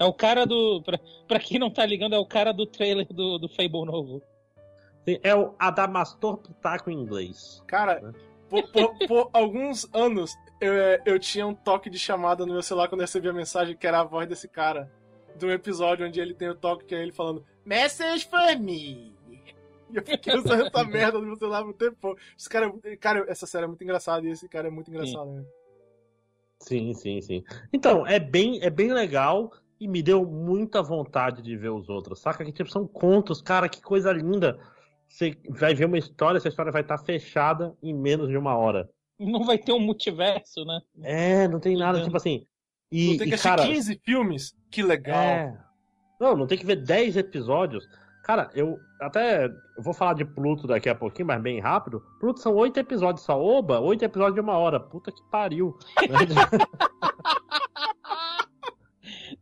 [0.00, 0.82] É o cara do.
[0.84, 4.22] Pra, pra quem não tá ligando, é o cara do trailer do, do Fable novo.
[5.08, 7.62] Sim, É o Adamastor Pitaco em inglês.
[7.66, 8.12] Cara, Né?
[8.50, 12.62] por, por- por alguns anos eu, é, eu tinha um toque de chamada no meu
[12.62, 14.92] celular quando eu recebia a mensagem que era a voz desse cara.
[15.46, 19.14] Um episódio onde ele tem o toque que é ele falando Message for me.
[19.90, 22.16] E eu fiquei usando essa merda no meu celular por um tempo.
[22.38, 25.44] Esse cara, cara, essa série é muito engraçada e esse cara é muito engraçado, né?
[26.60, 27.44] Sim, sim, sim.
[27.72, 32.20] Então, é bem, é bem legal e me deu muita vontade de ver os outros,
[32.20, 32.44] saca?
[32.44, 34.58] Que tipo, são contos, cara, que coisa linda.
[35.08, 38.88] Você vai ver uma história, essa história vai estar fechada em menos de uma hora.
[39.18, 40.80] Não vai ter um multiverso, né?
[41.02, 42.46] É, não tem nada, tipo assim.
[42.90, 44.54] E, Não tem que e, assistir cara, 15 filmes?
[44.70, 45.16] Que legal.
[45.16, 45.58] é.
[46.20, 47.88] Não, não tem que ver 10 episódios.
[48.24, 52.02] Cara, eu até eu vou falar de Pluto daqui a pouquinho, mas bem rápido.
[52.20, 53.40] Pluto são oito episódios só.
[53.40, 54.78] Oba, oito episódios de uma hora.
[54.78, 55.78] Puta que pariu.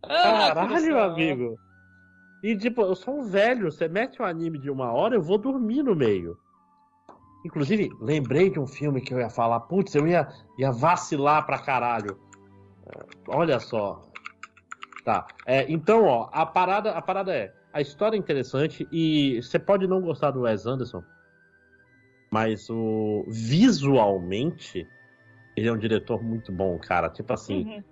[0.02, 1.58] Caralho, amigo.
[2.42, 3.72] E tipo, eu sou um velho.
[3.72, 6.38] Você mete um anime de uma hora, eu vou dormir no meio.
[7.44, 9.60] Inclusive, lembrei de um filme que eu ia falar.
[9.60, 10.28] Putz, eu ia,
[10.58, 12.18] ia vacilar pra caralho.
[12.86, 14.02] É, Olha só.
[15.06, 15.24] Tá.
[15.46, 17.54] É, então, ó, a parada, a parada é.
[17.72, 21.04] A história é interessante e você pode não gostar do Wes Anderson,
[22.28, 24.84] mas o visualmente
[25.56, 27.08] ele é um diretor muito bom, cara.
[27.08, 27.84] Tipo assim, Uhum.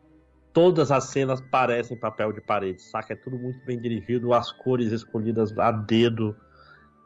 [0.53, 3.13] todas as cenas parecem papel de parede, saca?
[3.13, 6.37] É tudo muito bem dirigido, as cores escolhidas a dedo.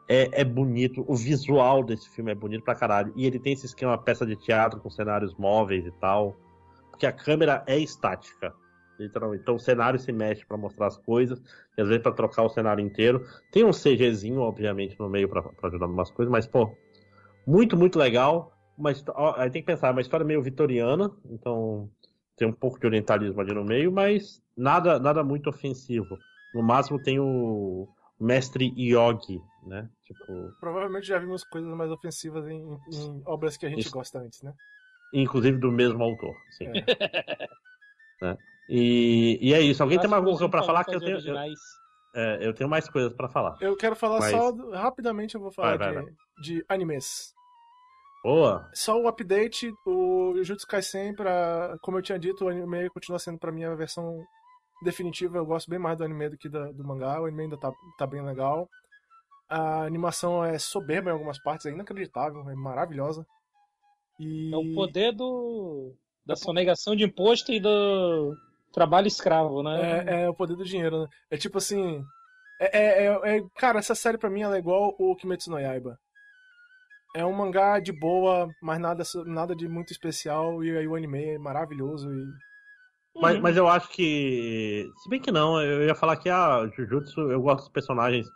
[0.07, 3.13] É, é bonito, o visual desse filme é bonito pra caralho.
[3.15, 6.35] E ele tem esse esquema peça de teatro com cenários móveis e tal.
[6.89, 8.51] Porque a câmera é estática,
[8.99, 9.41] literalmente.
[9.41, 11.41] Então o cenário se mexe pra mostrar as coisas,
[11.77, 13.25] e às vezes pra trocar o cenário inteiro.
[13.51, 16.77] Tem um CGzinho, obviamente, no meio pra ajudar em umas coisas, mas, pô,
[17.45, 18.53] muito, muito legal.
[19.09, 21.89] Ó, aí tem que pensar, é uma história meio vitoriana, então
[22.37, 26.21] tem um pouco de orientalismo ali no meio, mas nada, nada muito ofensivo.
[26.53, 27.89] No máximo tem o
[28.19, 29.89] mestre Yogi, né?
[30.03, 33.91] Tipo, Provavelmente já vimos coisas mais ofensivas em, em obras que a gente Isso.
[33.91, 34.53] gosta antes, né?
[35.11, 36.67] inclusive do mesmo autor, sim.
[36.67, 36.85] É.
[38.21, 38.37] Né?
[38.69, 39.81] E, e é isso.
[39.81, 41.53] Alguém tem mais alguma coisa pra Clássicos falar que eu tenho, eu,
[42.15, 43.57] é, eu tenho mais coisas pra falar.
[43.59, 44.51] Eu quero falar Mas- só.
[44.51, 46.11] do- Rapidamente eu vou falar Vai, vai, de,
[46.57, 47.33] de animes.
[48.23, 48.69] Boa.
[48.73, 53.39] Só o update, o Jujutsu Kaisen, pra, como eu tinha dito, o anime continua sendo
[53.39, 54.21] pra mim a versão
[54.83, 55.37] definitiva.
[55.37, 57.19] Eu gosto bem mais do anime do que da- do mangá.
[57.21, 58.67] O anime ainda tá, tá bem legal.
[59.49, 63.25] A animação é soberba em algumas partes, é inacreditável, é maravilhosa.
[64.19, 65.95] E É o poder do.
[66.25, 68.35] da sonegação de imposto e do.
[68.71, 70.03] Trabalho escravo, né?
[70.07, 71.07] É, é o poder do dinheiro, né?
[71.31, 72.03] É tipo assim.
[72.59, 75.59] É, é, é- é- cara, essa série pra mim ela é igual o Kimetsu no
[75.59, 75.97] Yaiba.
[77.15, 80.63] É um mangá de boa, mas nada, nada de muito especial.
[80.63, 82.13] E aí o anime é maravilhoso.
[82.13, 82.25] E...
[83.19, 83.41] Mas, Uhum.
[83.41, 84.87] mas eu acho que.
[84.97, 88.27] Se bem que não, eu ia falar que a Jujutsu, eu gosto dos personagens,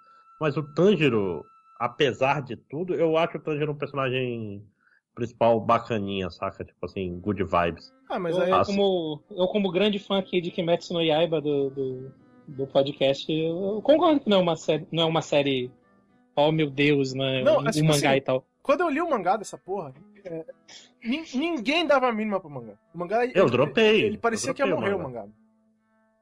[0.41, 1.45] mas o Tanjiro,
[1.79, 4.65] apesar de tudo, eu acho o Tanjiro um personagem
[5.15, 6.63] principal bacaninha, saca?
[6.63, 7.93] Tipo assim, good vibes.
[8.09, 8.51] Ah, mas eu, aí.
[8.51, 12.11] Ah, como, eu, como grande fã aqui de Kimetsu no Yaiba do, do,
[12.47, 15.71] do podcast, eu concordo que não é uma série, não é uma série
[16.35, 17.43] oh meu Deus, né?
[17.43, 18.45] Não, um, é tipo um mangá assim, e tal.
[18.61, 19.93] Quando eu li o mangá dessa porra,
[20.25, 20.45] é,
[21.03, 22.73] nin- ninguém dava a mínima pro mangá.
[22.93, 24.01] O mangá Eu ele, dropei.
[24.03, 25.21] Ele parecia eu que ia dropei morrer o mangá.
[25.21, 25.33] mangá.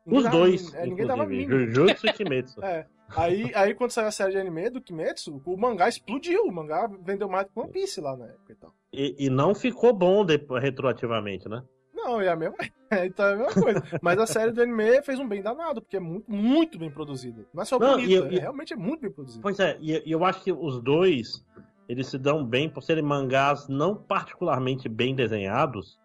[0.06, 1.48] Ninguém Os dois, é, ninguém dava a inclusive.
[1.56, 1.72] mínima.
[1.76, 2.60] Jujutsu e Kimetsu.
[2.66, 2.86] É.
[3.16, 6.44] Aí, aí quando saiu a série de anime do Kimetsu, o mangá explodiu.
[6.46, 8.74] O mangá vendeu mais do que One Piece lá na época e tal.
[8.94, 11.64] E, e não ficou bom depois, retroativamente, né?
[11.94, 12.56] Não, é a mesma,
[12.90, 13.84] é, então é a mesma coisa.
[14.02, 17.46] Mas a série do anime fez um bem danado, porque é muito, muito bem produzida.
[17.54, 19.42] Não é só Não, bonita, eu- é, realmente é muito bem produzida.
[19.42, 21.46] Pois é, e e eu acho que os dois,
[21.88, 26.00] eles se dão bem por serem mangás não particularmente bem desenhados,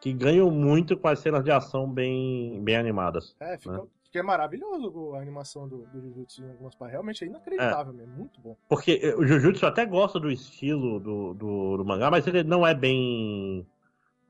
[0.00, 3.34] que ganham muito com as cenas de ação bem, bem animadas.
[3.40, 3.82] É, fica, né?
[4.14, 6.92] Fica maravilhoso a animação do, do Jujutsu em algumas partes.
[6.92, 8.56] Realmente é inacreditável mesmo, muito bom.
[8.68, 12.72] Porque o Jujutsu até gosta do estilo do, do, do mangá, mas ele não é
[12.74, 13.66] bem.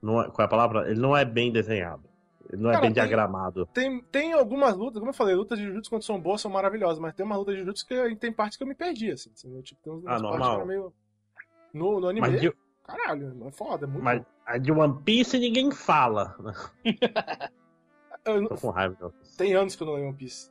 [0.01, 0.91] Não é, qual é a palavra?
[0.91, 2.03] Ele não é bem desenhado.
[2.51, 3.67] Ele não é Cara, bem tem- diagramado.
[3.67, 6.99] Tem, tem algumas lutas, como eu falei, lutas de Jujutsu quando são boas são maravilhosas,
[6.99, 9.31] mas tem uma luta de Jujutsu que tem partes que eu me perdi, assim.
[9.31, 9.63] entendeu?
[9.63, 10.61] Tipo, tem umas Ah, partes normal.
[10.61, 10.93] que meio...
[11.75, 12.53] No, no anime, Mas de,
[12.87, 14.27] caralho, é foda, é muito mas bom.
[14.47, 16.37] a de One Piece ninguém fala.
[18.25, 19.13] Eu Tô com raiva.
[19.37, 20.51] Tem anos que eu não leio One Piece.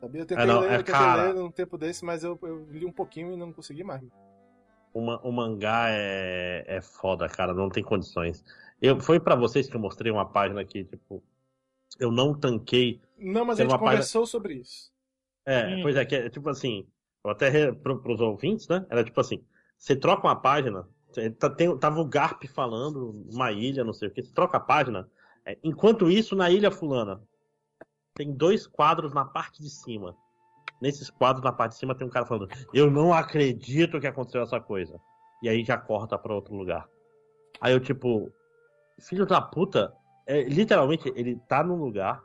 [0.00, 0.22] Sabia?
[0.22, 1.24] Eu tentei É, não, ler, é, cara.
[1.28, 4.02] ler num tempo desse, mas eu, eu li um pouquinho e não consegui mais.
[4.92, 8.44] O, ma- o mangá é, é foda, cara, não tem condições.
[8.80, 11.22] Eu, foi pra vocês que eu mostrei uma página aqui, tipo,
[11.98, 13.00] eu não tanquei.
[13.18, 14.90] Não, mas a gente uma página- conversou sobre isso.
[15.44, 15.80] É, Hum.
[15.82, 16.86] pois é, que é tipo assim,
[17.24, 18.86] eu até re, pro, pros ouvintes, né?
[18.88, 19.44] Era tipo assim,
[19.76, 20.86] você troca uma página,
[21.38, 24.60] tá- tem- tava o Garp falando, uma ilha, não sei o que, você troca a
[24.60, 25.08] página.
[25.44, 27.20] é, enquanto isso, na ilha fulana,
[28.18, 30.14] tem dois quadros na parte de cima.
[30.82, 34.42] Nesses quadros na parte de cima tem um cara falando, eu não acredito que aconteceu
[34.42, 35.00] essa coisa.
[35.40, 36.86] E aí já corta pra outro lugar.
[37.60, 38.30] Aí eu tipo,
[39.00, 39.94] filho da puta,
[40.26, 42.20] é, literalmente ele tá num lugar,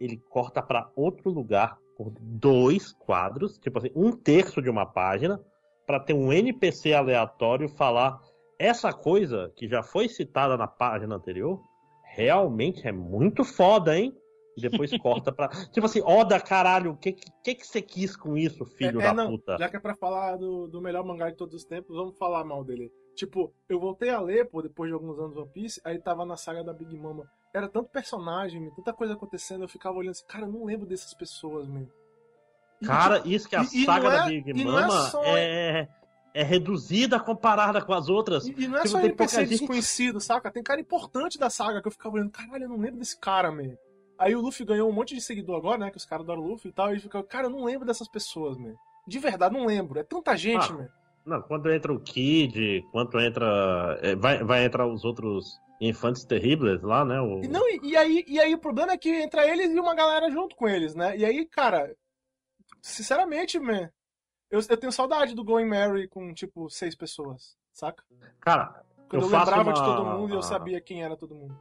[0.00, 5.40] ele corta pra outro lugar por dois quadros, tipo assim, um terço de uma página,
[5.86, 8.20] pra ter um NPC aleatório falar
[8.58, 11.62] essa coisa que já foi citada na página anterior,
[12.02, 14.12] realmente é muito foda, hein?
[14.56, 15.48] E depois corta pra.
[15.48, 19.06] Tipo assim, Oda, caralho, o que, que que você quis com isso, filho é, é,
[19.08, 19.56] da não, puta?
[19.58, 22.44] Já que é pra falar do, do melhor mangá de todos os tempos, vamos falar
[22.44, 22.90] mal dele.
[23.16, 26.36] Tipo, eu voltei a ler, pô, depois de alguns anos One Piece, aí tava na
[26.36, 27.24] saga da Big Mama.
[27.52, 30.86] Era tanto personagem, meu, tanta coisa acontecendo, eu ficava olhando assim, cara, eu não lembro
[30.86, 31.88] dessas pessoas, meu.
[32.82, 34.82] E, Cara, isso que a e- e saga não é- da Big e não é
[34.82, 35.88] Mama só- é,
[36.34, 38.46] é reduzida comparada com as outras.
[38.48, 39.58] E, e não é Tipo, só NPC gente.
[39.60, 40.50] desconhecido, saca?
[40.50, 43.52] Tem cara importante da saga que eu ficava olhando, caralho, eu não lembro desse cara,
[43.52, 43.76] man.
[44.18, 45.90] Aí o Luffy ganhou um monte de seguidor agora, né?
[45.90, 46.94] Que os caras adoram o Luffy e tal.
[46.94, 48.74] E fica, cara, eu não lembro dessas pessoas, man.
[49.06, 49.98] De verdade, não lembro.
[49.98, 50.88] É tanta gente, Ah.
[51.26, 53.98] Não, quando entra o Kid, quando entra.
[54.02, 57.18] é, Vai, vai entrar os outros infantes terríveis lá, né?
[57.20, 57.42] O...
[57.42, 59.94] E, não, e, e aí, e aí o problema é que entra eles e uma
[59.94, 61.16] galera junto com eles, né?
[61.16, 61.96] E aí, cara,
[62.82, 63.90] sinceramente, man,
[64.50, 68.04] eu, eu tenho saudade do Going Mary com, tipo, seis pessoas, saca?
[68.40, 71.34] Cara, Quando eu, Eu lembrava de uma- todo mundo e eu sabia quem era todo
[71.34, 71.58] mundo.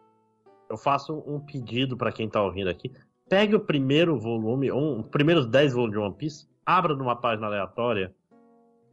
[0.74, 2.92] Eu faço um pedido pra quem tá ouvindo aqui.
[3.30, 7.48] Pegue o primeiro volume, um, os primeiros 10 volumes de One Piece, abra numa página
[7.48, 8.14] aleatória,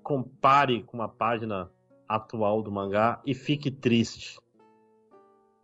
[0.03, 1.71] compare com uma página
[2.07, 4.39] atual do mangá e fique triste.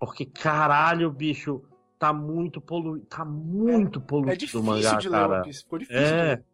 [0.01, 1.62] Porque caralho, bicho,
[1.98, 5.34] tá muito poluído, tá muito poluído É difícil mangá, de ler cara.
[5.34, 6.10] One Piece, ficou difícil É.
[6.10, 6.44] de ler.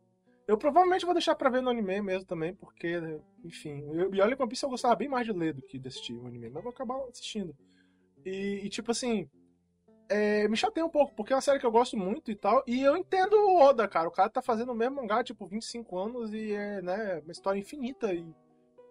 [0.49, 3.01] Eu provavelmente vou deixar pra ver no anime mesmo também, porque,
[3.45, 3.81] enfim.
[3.93, 5.87] Eu, e olha que One Piece eu gostava bem mais de ler do que de
[5.87, 7.55] assistir o anime, mas vou acabar assistindo.
[8.25, 9.29] E, e, tipo assim,
[10.13, 12.63] é, me chateia um pouco, porque é uma série que eu gosto muito e tal,
[12.67, 14.09] e eu entendo o Oda, cara.
[14.09, 17.59] O cara tá fazendo o mesmo mangá, tipo, 25 anos e é, né, uma história
[17.59, 18.25] infinita e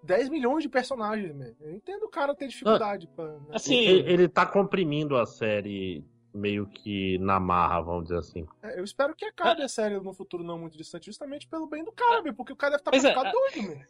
[0.04, 1.54] 10 milhões de personagens, né?
[1.62, 3.26] Eu entendo o cara ter dificuldade pra.
[3.26, 3.40] né?
[3.52, 6.04] Assim, Ele, ele tá comprimindo a série
[6.34, 8.48] meio que na marra, vamos dizer assim.
[8.64, 11.84] É, eu espero que acabe a série no futuro não muito distante, justamente pelo bem
[11.84, 13.82] do cara, meu, porque o cara deve estar pra é, doido, meu.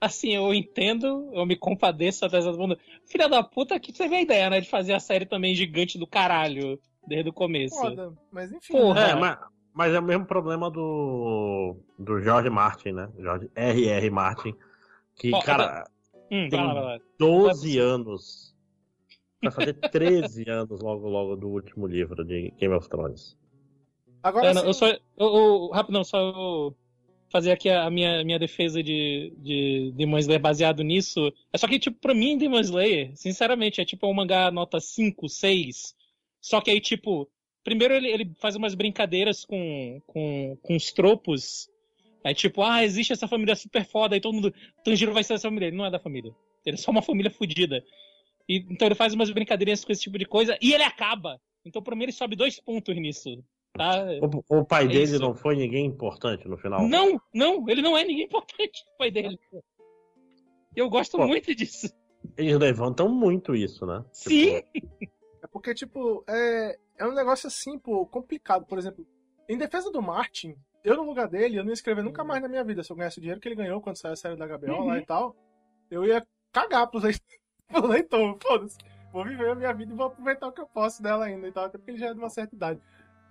[0.00, 2.78] Assim, eu entendo, eu me compadeço até todo mundo.
[3.04, 4.60] Filha da puta, que vê a ideia, né?
[4.60, 7.76] De fazer a série também gigante do caralho, desde o começo.
[7.76, 8.72] Foda, mas enfim.
[8.72, 8.94] Porra.
[8.94, 9.10] né?
[9.10, 9.38] É, mas,
[9.72, 13.08] mas é o mesmo problema do, do George Martin, né?
[13.18, 14.10] George R.R.
[14.10, 14.54] Martin.
[15.14, 15.84] Que, cara,
[16.30, 17.00] Hum, Tem vai lá, vai lá.
[17.18, 18.54] 12 anos
[19.42, 23.36] Vai fazer 13 anos logo logo do último livro de Game of Thrones.
[24.22, 24.88] Agora, é, não, eu só.
[24.88, 26.76] Eu, eu, rapidão, só eu
[27.28, 31.32] fazer aqui a minha, minha defesa de, de Demon Slayer baseado nisso.
[31.52, 35.28] É só que, tipo, pra mim, Demon Slayer, sinceramente, é tipo um mangá nota 5,
[35.28, 35.94] 6.
[36.40, 37.28] Só que aí, tipo,
[37.64, 41.68] primeiro ele, ele faz umas brincadeiras com, com, com os tropos.
[42.22, 44.54] É tipo, ah, existe essa família super foda, e todo mundo.
[44.84, 45.66] Tanjiro vai ser essa família.
[45.66, 46.34] Ele não é da família.
[46.64, 47.84] Ele é só uma família fodida.
[48.48, 51.40] E, então ele faz umas brincadeirinhas com esse tipo de coisa e ele acaba.
[51.64, 53.42] Então, pra mim, ele sobe dois pontos nisso.
[53.76, 54.04] Tá?
[54.50, 55.18] O, o pai é dele isso.
[55.18, 56.86] não foi ninguém importante no final?
[56.86, 59.38] Não, não, ele não é ninguém importante, o pai dele.
[60.74, 61.92] Eu gosto Pô, muito disso.
[62.36, 64.04] Eles levantam muito isso, né?
[64.12, 64.62] Sim!
[64.72, 65.16] Tipo...
[65.42, 68.66] É porque, tipo, é, é um negócio assim, pô, complicado.
[68.66, 69.06] Por exemplo,
[69.48, 72.48] em defesa do Martin, eu no lugar dele, eu não ia escrever nunca mais na
[72.48, 72.82] minha vida.
[72.82, 74.86] Se eu ganhasse o dinheiro que ele ganhou quando saiu a série da HBO uhum.
[74.86, 75.36] lá e tal,
[75.90, 77.18] eu ia cagar pros,
[77.68, 78.36] pro leitor.
[78.42, 78.78] Foda-se.
[79.12, 81.52] Vou viver a minha vida e vou aproveitar o que eu posso dela ainda e
[81.52, 82.80] tal, até porque ele já é de uma certa idade.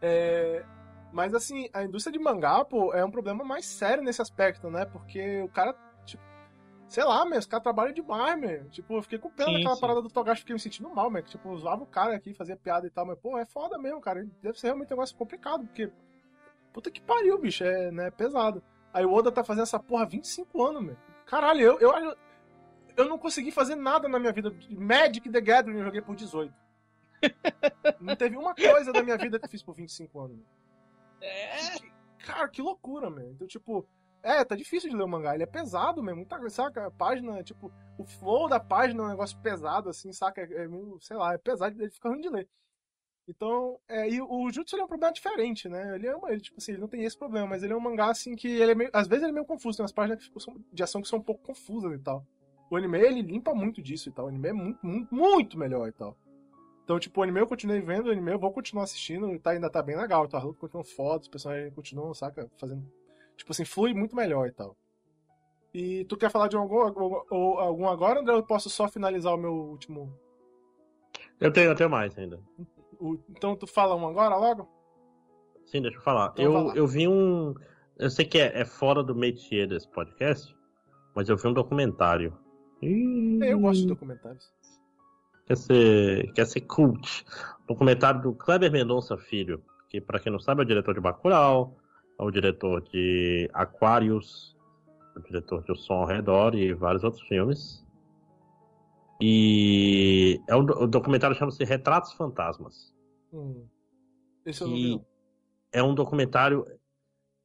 [0.02, 0.64] É...
[1.12, 4.86] Mas assim, a indústria de mangá, pô, é um problema mais sério nesse aspecto, né?
[4.86, 5.74] Porque o cara,
[6.06, 6.22] tipo,
[6.90, 8.70] sei lá, meu, os caras trabalham demais, meu.
[8.70, 9.82] Tipo, eu fiquei com pena sim, daquela sim.
[9.82, 11.24] parada do Togashi, fiquei me sentindo mal, meu.
[11.24, 14.28] Tipo, usava o cara aqui, fazia piada e tal, mas, pô, é foda mesmo, cara.
[14.42, 15.90] Deve ser realmente um negócio complicado, porque.
[16.74, 18.62] Puta que pariu, bicho, é né, pesado.
[18.94, 20.98] Aí o Oda tá fazendo essa porra há 25 anos, meu.
[21.26, 22.16] Caralho, eu, eu,
[22.98, 24.54] eu não consegui fazer nada na minha vida.
[24.72, 26.54] Magic the Gathering eu joguei por 18.
[28.00, 30.40] Não teve uma coisa da minha vida que eu fiz por 25 anos.
[31.22, 31.80] É.
[32.20, 33.32] Cara, que loucura, mano.
[33.32, 33.88] Então, tipo,
[34.22, 35.34] é, tá difícil de ler o mangá.
[35.34, 36.18] Ele é pesado mesmo.
[36.18, 36.88] Muita, saca?
[36.88, 40.42] A página, tipo, o flow da página é um negócio pesado, assim, saca?
[40.42, 42.48] É, é meio, sei lá, é pesado, ele fica ruim de ler.
[43.28, 45.96] Então, é, e o Jutsu é um problema diferente, né?
[45.96, 47.80] Ele é uma, ele, tipo assim, ele não tem esse problema, mas ele é um
[47.80, 50.30] mangá assim que ele é meio, às vezes ele é meio confuso, tem umas páginas
[50.72, 52.26] de ação que são um pouco confusas e tal.
[52.70, 54.26] O anime ele limpa muito disso e tal.
[54.26, 56.18] O anime é muito, muito, muito melhor e tal.
[56.86, 59.72] Então, tipo, o anime eu continuei vendo, o anime eu vou continuar assistindo, tá, ainda
[59.72, 60.28] tá bem legal.
[60.28, 62.48] Tá, a luta continua foda, os personagens continuam, saca?
[62.60, 62.86] Fazendo.
[63.36, 64.78] Tipo assim, flui muito melhor e tal.
[65.74, 68.36] E tu quer falar de algum, algum, algum agora, André?
[68.36, 70.16] Eu posso só finalizar o meu último.
[71.42, 72.40] Eu tenho, tenho mais ainda.
[73.00, 74.70] O, então tu fala um agora logo?
[75.66, 76.34] Sim, deixa eu falar.
[76.34, 77.56] Então, eu, eu vi um.
[77.98, 80.56] Eu sei que é, é fora do métier desse podcast,
[81.16, 82.38] mas eu vi um documentário.
[82.80, 84.54] Eu gosto de documentários
[85.46, 87.26] quer ser, quer ser cult.
[87.68, 91.78] Documentário do Kleber Mendonça Filho, que para quem não sabe é o diretor de Bacurau,
[92.20, 94.56] é o diretor de Aquarius,
[95.16, 97.86] é o diretor de O Som ao Redor e vários outros filmes.
[99.22, 102.94] E é um, o documentário chama-se Retratos Fantasmas.
[103.34, 103.66] Hum.
[104.46, 105.02] Esse eu não vi.
[105.72, 106.66] É um documentário.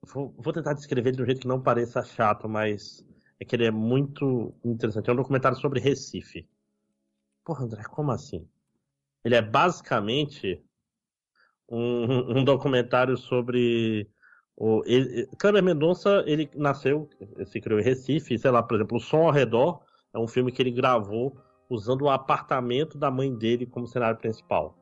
[0.03, 3.05] Vou, vou tentar descrever de um jeito que não pareça chato, mas
[3.39, 5.09] é que ele é muito interessante.
[5.09, 6.49] É um documentário sobre Recife.
[7.51, 8.47] Porra, André, como assim?
[9.25, 10.63] Ele é basicamente
[11.69, 14.09] um, um documentário sobre
[14.57, 17.11] o ele, Kleber Mendonça, ele nasceu,
[17.47, 19.81] se criou em Recife, sei lá, por exemplo, O Som ao Redor
[20.15, 21.37] é um filme que ele gravou
[21.69, 24.79] usando o apartamento da mãe dele como cenário principal.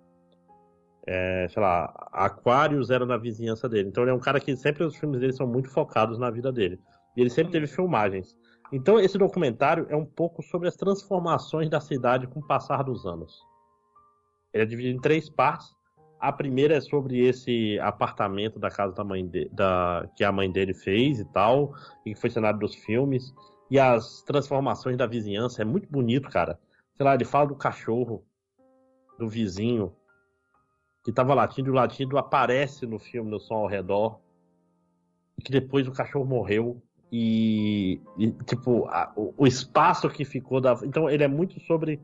[1.07, 3.89] É, sei lá, Aquários era na vizinhança dele.
[3.89, 6.53] Então ele é um cara que sempre os filmes dele são muito focados na vida
[6.53, 6.79] dele.
[7.17, 8.37] E ele sempre teve filmagens.
[8.71, 13.07] Então, esse documentário é um pouco sobre as transformações da cidade com o passar dos
[13.07, 13.43] anos.
[14.53, 15.75] Ele é dividido em três partes.
[16.21, 20.51] A primeira é sobre esse apartamento da casa da mãe de, da, que a mãe
[20.51, 21.73] dele fez e tal,
[22.05, 23.33] e que foi cenário dos filmes.
[23.71, 25.63] E as transformações da vizinhança.
[25.63, 26.59] É muito bonito, cara.
[26.95, 28.25] Sei lá, ele fala do cachorro,
[29.19, 29.95] do vizinho,
[31.05, 34.21] que tava latindo, e o latido aparece no filme, no som ao redor.
[35.39, 40.79] E que depois o cachorro morreu e, e tipo, a, o, espaço que ficou da.
[40.85, 42.01] Então, ele é muito sobre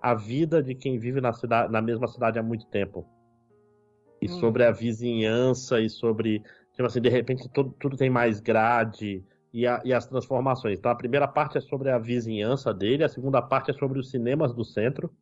[0.00, 3.04] a vida de quem vive na, cidade, na mesma cidade há muito tempo.
[4.22, 4.40] E hum.
[4.40, 6.42] sobre a vizinhança, e sobre.
[6.72, 9.24] Tipo assim, de repente tudo, tudo tem mais grade.
[9.52, 10.80] E, a, e, as transformações.
[10.80, 14.10] Então, a primeira parte é sobre a vizinhança dele, a segunda parte é sobre os
[14.10, 15.12] cinemas do centro.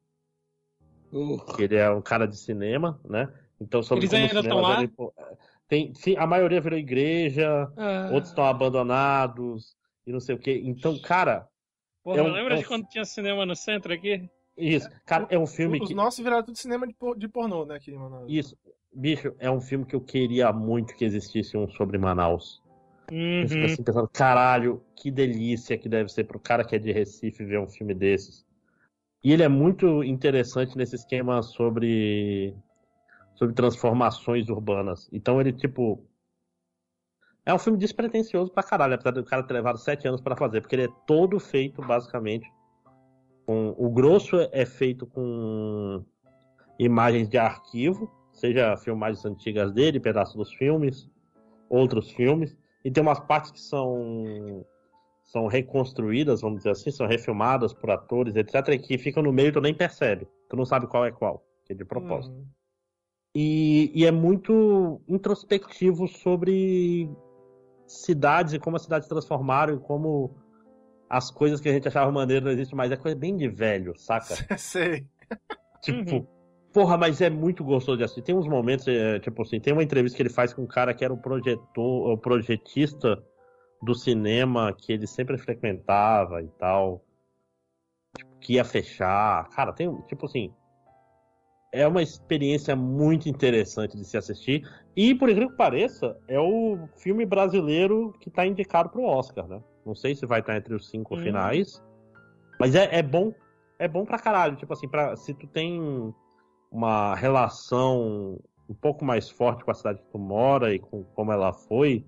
[1.12, 1.38] Uh.
[1.58, 3.30] Ele é um cara de cinema, né?
[3.60, 4.78] Então, sobre Eles ainda estão lá?
[5.72, 8.10] Tem, sim, a maioria virou igreja, ah.
[8.12, 9.74] outros estão abandonados
[10.06, 10.52] e não sei o que.
[10.52, 11.48] Então, cara.
[12.04, 12.60] Porra, é um, lembra é um...
[12.60, 14.28] de quando tinha cinema no centro aqui?
[14.54, 15.94] Isso, cara, é um filme Os que.
[15.94, 18.26] Os nossos viraram tudo cinema de, por, de pornô, né, aqui Manaus.
[18.28, 18.54] Isso,
[18.94, 22.60] bicho, é um filme que eu queria muito que existisse um sobre Manaus.
[23.10, 23.40] Uhum.
[23.40, 26.92] Eu fico assim pensando, caralho, que delícia que deve ser pro cara que é de
[26.92, 28.44] Recife ver um filme desses.
[29.24, 32.54] E ele é muito interessante nesse esquema sobre
[33.42, 35.08] sobre transformações urbanas.
[35.12, 36.06] Então ele, tipo.
[37.44, 40.60] É um filme despretensioso pra caralho, apesar do cara ter levado sete anos para fazer,
[40.60, 42.48] porque ele é todo feito, basicamente,
[43.44, 46.04] Com, o grosso é feito com
[46.78, 51.10] imagens de arquivo, seja filmagens antigas dele, pedaços dos filmes,
[51.68, 54.64] outros filmes, e tem umas partes que são
[55.24, 59.52] são reconstruídas, vamos dizer assim, são refilmadas por atores, etc, que ficam no meio e
[59.52, 62.36] tu nem percebe, tu não sabe qual é qual, que é de propósito.
[62.36, 62.46] Uhum.
[63.34, 67.08] E, e, é muito introspectivo sobre
[67.86, 70.36] cidades e como as cidades se transformaram e como
[71.08, 72.90] as coisas que a gente achava maneiro não existem mais.
[72.90, 74.34] É coisa bem de velho, saca?
[74.58, 75.06] Sei.
[75.82, 76.26] Tipo, uhum.
[76.72, 78.22] porra, mas é muito gostoso de assistir.
[78.22, 80.92] Tem uns momentos, é, tipo assim, tem uma entrevista que ele faz com um cara
[80.92, 83.22] que era o projetor, o projetista
[83.82, 87.04] do cinema que ele sempre frequentava e tal.
[88.16, 89.48] Tipo, que ia fechar.
[89.50, 90.52] Cara, tem, tipo assim,
[91.72, 94.62] é uma experiência muito interessante de se assistir.
[94.94, 99.48] E, por incrível que pareça, é o filme brasileiro que está indicado para o Oscar,
[99.48, 99.60] né?
[99.84, 101.22] Não sei se vai estar entre os cinco hum.
[101.22, 101.82] finais.
[102.60, 103.32] Mas é, é bom.
[103.78, 104.54] É bom pra caralho.
[104.56, 106.14] Tipo assim, pra, se tu tem
[106.70, 108.38] uma relação
[108.68, 112.04] um pouco mais forte com a cidade que tu mora e com como ela foi,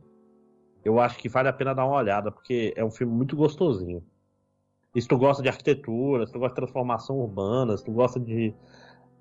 [0.84, 4.04] eu acho que vale a pena dar uma olhada, porque é um filme muito gostosinho.
[4.94, 8.20] E se tu gosta de arquitetura, se tu gosta de transformação urbana, se tu gosta
[8.20, 8.54] de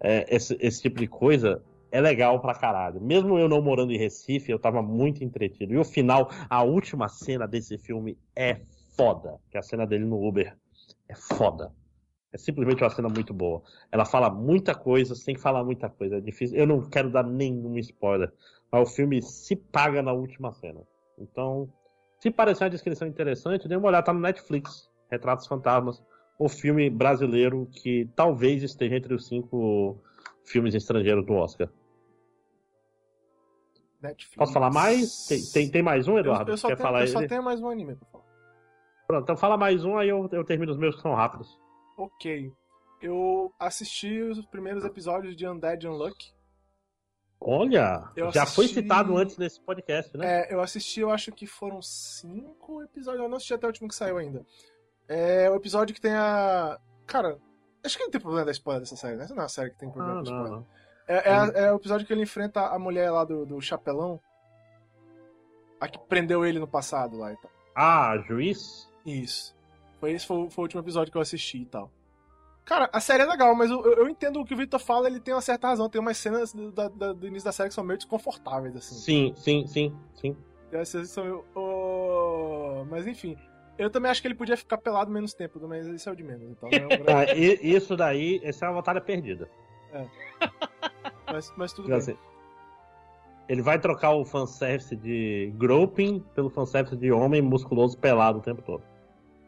[0.04, 3.00] é, esse, esse tipo de coisa, é legal pra caralho.
[3.00, 5.74] Mesmo eu não morando em Recife, eu tava muito entretido.
[5.74, 8.62] E o final, a última cena desse filme é
[8.98, 9.40] foda.
[9.50, 10.58] Que é a cena dele no Uber.
[11.08, 11.72] É foda.
[12.34, 13.62] É simplesmente uma cena muito boa.
[13.92, 16.18] Ela fala muita coisa sem falar muita coisa.
[16.18, 16.58] É difícil.
[16.58, 18.34] Eu não quero dar nenhum spoiler.
[18.72, 20.82] Mas o filme se paga na última cena.
[21.18, 21.72] Então,
[22.20, 24.90] se parecer uma descrição interessante, dê uma olhada, tá no Netflix.
[25.12, 26.02] Retratos Fantasmas.
[26.38, 29.98] O filme brasileiro que talvez esteja entre os cinco
[30.44, 31.70] filmes estrangeiros do Oscar.
[34.02, 34.36] Netflix.
[34.36, 35.26] Posso falar mais?
[35.28, 36.52] Tem, tem, tem mais um, Eduardo?
[36.52, 38.24] Eu, eu só, Quer tenho, falar eu só tenho mais um anime pra falar.
[39.08, 41.58] Pronto, então fala mais um, aí eu, eu termino os meus que são rápidos.
[41.98, 42.52] Ok.
[43.02, 46.34] Eu assisti os primeiros episódios de Undead Unluck.
[47.40, 48.56] Olha, eu já assisti...
[48.56, 50.48] foi citado antes nesse podcast, né?
[50.48, 53.22] É, eu assisti, eu acho que foram cinco episódios.
[53.22, 54.46] Eu não assisti até o último que saiu ainda.
[55.08, 56.80] É o episódio que tem a.
[57.06, 57.38] Cara,
[57.84, 59.26] acho que não tem problema da spoiler dessa série, né?
[59.26, 60.52] Essa não é uma série que tem problema ah, de spoiler.
[60.52, 60.68] Não.
[61.08, 64.20] É, é, é, o episódio que ele enfrenta a mulher lá do, do chapelão.
[65.80, 67.52] A que prendeu ele no passado lá e tal.
[67.76, 68.90] Ah, juiz?
[69.06, 69.54] Isso.
[70.00, 71.92] Foi esse foi, foi, o último episódio que eu assisti e tal.
[72.64, 75.20] Cara, a série é legal, mas eu, eu entendo o que o Victor fala, ele
[75.20, 75.90] tem uma certa razão.
[75.90, 78.96] Tem umas cenas do, do, do início da série que são meio desconfortáveis, assim.
[78.96, 80.38] Sim, sim, sim, sim.
[80.72, 81.46] Tem são meio...
[81.54, 82.86] Oh...
[82.90, 83.38] Mas enfim.
[83.78, 86.24] Eu também acho que ele podia ficar pelado menos tempo, mas isso é o de
[86.24, 86.50] menos.
[86.52, 87.12] Então é um grande...
[87.12, 89.50] ah, isso daí, essa é uma batalha perdida.
[89.92, 90.08] É.
[91.26, 91.98] Mas, mas tudo bem.
[91.98, 92.16] Assim,
[93.48, 98.62] ele vai trocar o fanservice de groping pelo fanservice de homem musculoso pelado o tempo
[98.62, 98.84] todo.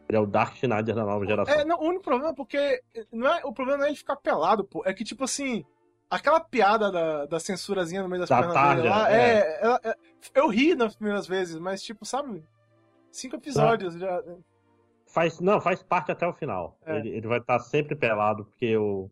[0.07, 1.53] Ele é o Dark Schneider da nova geração.
[1.53, 2.81] É, não, o único problema é porque.
[3.11, 4.83] Não é, o problema não é ele ficar pelado, pô.
[4.85, 5.63] É que, tipo assim.
[6.07, 9.39] Aquela piada da, da censurazinha no meio das da pernas tarde, dele lá, é.
[9.39, 9.95] É, é,
[10.35, 12.43] Eu ri nas primeiras vezes, mas, tipo, sabe?
[13.15, 14.23] Cinco episódios já.
[15.07, 16.77] Faz, não, faz parte até o final.
[16.85, 16.97] É.
[16.97, 19.09] Ele, ele vai estar sempre pelado, porque o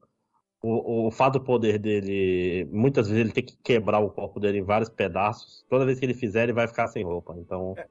[0.63, 4.59] o, o fato do poder dele, muitas vezes ele tem que quebrar o corpo dele
[4.59, 5.65] em vários pedaços.
[5.69, 7.35] Toda vez que ele fizer, ele vai ficar sem roupa.
[7.37, 7.75] Então.
[7.77, 7.87] É,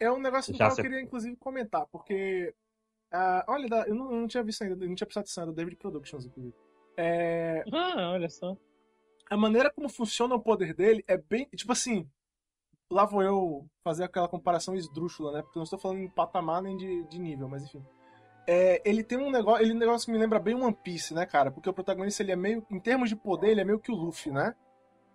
[0.00, 0.82] é um negócio que eu se...
[0.82, 2.52] queria, inclusive, comentar, porque.
[3.14, 5.52] Uh, olha, eu não, eu não, tinha visto ainda, não tinha prestado atenção, é da
[5.52, 6.54] David Productions, inclusive.
[6.96, 7.62] É...
[7.72, 8.56] Ah, olha só.
[9.30, 11.48] A maneira como funciona o poder dele é bem.
[11.54, 12.08] Tipo assim.
[12.90, 15.42] Lá vou eu fazer aquela comparação esdrúxula, né?
[15.42, 17.84] Porque eu não estou falando em patamar nem de, de nível, mas enfim.
[18.46, 21.26] É, ele tem um negócio, ele um negócio que me lembra bem One Piece, né,
[21.26, 21.50] cara?
[21.50, 23.94] Porque o protagonista ele é meio, em termos de poder, ele é meio que o
[23.96, 24.54] Luffy, né?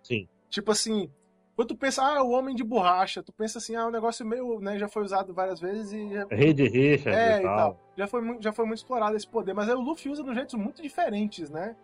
[0.02, 0.28] Sim.
[0.50, 1.10] Tipo assim,
[1.56, 4.24] quando tu pensa, ah, o homem de borracha, tu pensa assim, ah, o um negócio
[4.26, 6.26] meio, né, já foi usado várias vezes e já...
[6.30, 7.56] Rei de Richard é, e tal.
[7.56, 7.80] tal.
[7.96, 10.54] Já foi já foi muito explorado esse poder, mas aí o Luffy usa de jeitos
[10.54, 11.74] muito diferentes, né?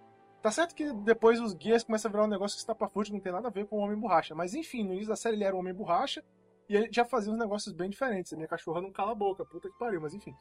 [0.42, 3.32] Tá certo que depois os guias começam a virar um negócio que fute, não tem
[3.32, 5.54] nada a ver com o homem borracha, mas enfim, no início da série ele era
[5.54, 6.22] o homem borracha
[6.68, 8.32] e ele já fazia uns negócios bem diferentes.
[8.32, 10.34] A minha cachorra não cala a boca, puta que pariu, mas enfim.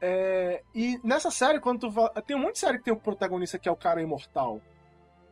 [0.00, 3.00] É, e nessa série, quando tu tem um monte de série que tem o um
[3.00, 4.60] protagonista que é o cara imortal.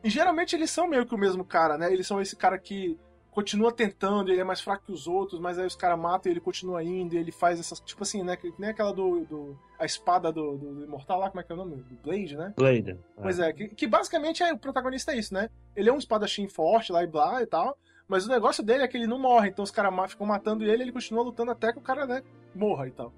[0.03, 1.91] E geralmente eles são meio que o mesmo cara, né?
[1.91, 2.99] Eles são esse cara que
[3.33, 6.33] continua tentando, ele é mais fraco que os outros, mas aí os caras matam e
[6.33, 7.79] ele continua indo, e ele faz essas.
[7.79, 8.37] Tipo assim, né?
[8.37, 9.25] Que nem aquela do.
[9.25, 11.75] do a espada do, do, Imortal lá, como é que é o nome?
[11.77, 12.53] Do Blade, né?
[12.55, 12.91] Blade.
[12.91, 13.21] É.
[13.21, 15.49] Pois é, que, que, basicamente é, o protagonista é isso, né?
[15.75, 17.77] Ele é um espadachim forte lá e blá e tal,
[18.07, 20.77] mas o negócio dele é que ele não morre, então os caras ficam matando ele
[20.77, 22.23] e ele continua lutando até que o cara, né,
[22.55, 23.11] morra e tal.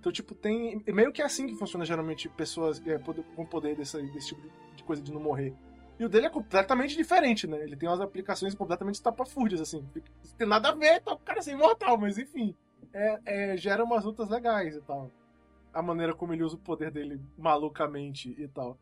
[0.00, 0.82] Então, tipo, tem.
[0.86, 2.98] Meio que é assim que funciona geralmente pessoas é,
[3.36, 4.40] com poder desse, desse tipo
[4.74, 5.54] de coisa de não morrer.
[6.00, 7.62] E o dele é completamente diferente, né?
[7.62, 9.82] Ele tem umas aplicações completamente estapafúrdias, assim.
[9.82, 12.56] Não tem nada a ver, tá o cara ser imortal, mas enfim.
[12.92, 15.10] É, é, gera umas lutas legais e tal.
[15.72, 18.78] a maneira como ele usa o poder dele malucamente e tal.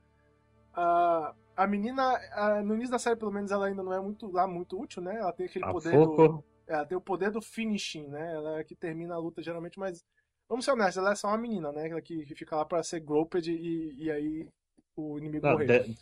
[0.74, 4.30] A, a menina, a, no início da série, pelo menos, ela ainda não é muito
[4.30, 5.16] lá muito útil, né?
[5.16, 6.28] Ela tem aquele A poder Foco.
[6.28, 6.44] do.
[6.68, 8.34] é, Ela tem o poder do finishing, né?
[8.34, 10.04] Ela é a que termina a luta geralmente, mas.
[10.48, 11.88] Vamos ser honestos, ela é só uma menina, né?
[11.90, 14.48] Ela que, que fica lá pra ser groped e, e aí
[14.96, 15.84] o inimigo Não, morrer.
[15.84, 15.96] de-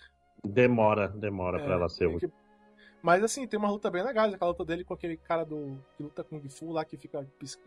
[0.47, 2.29] demora, demora É, pra ela ser útil.
[2.29, 2.35] que-
[3.03, 5.79] Mas assim, tem uma luta bem legal, aquela luta dele com aquele cara do.
[5.97, 7.27] que luta Kung Fu lá, que fica.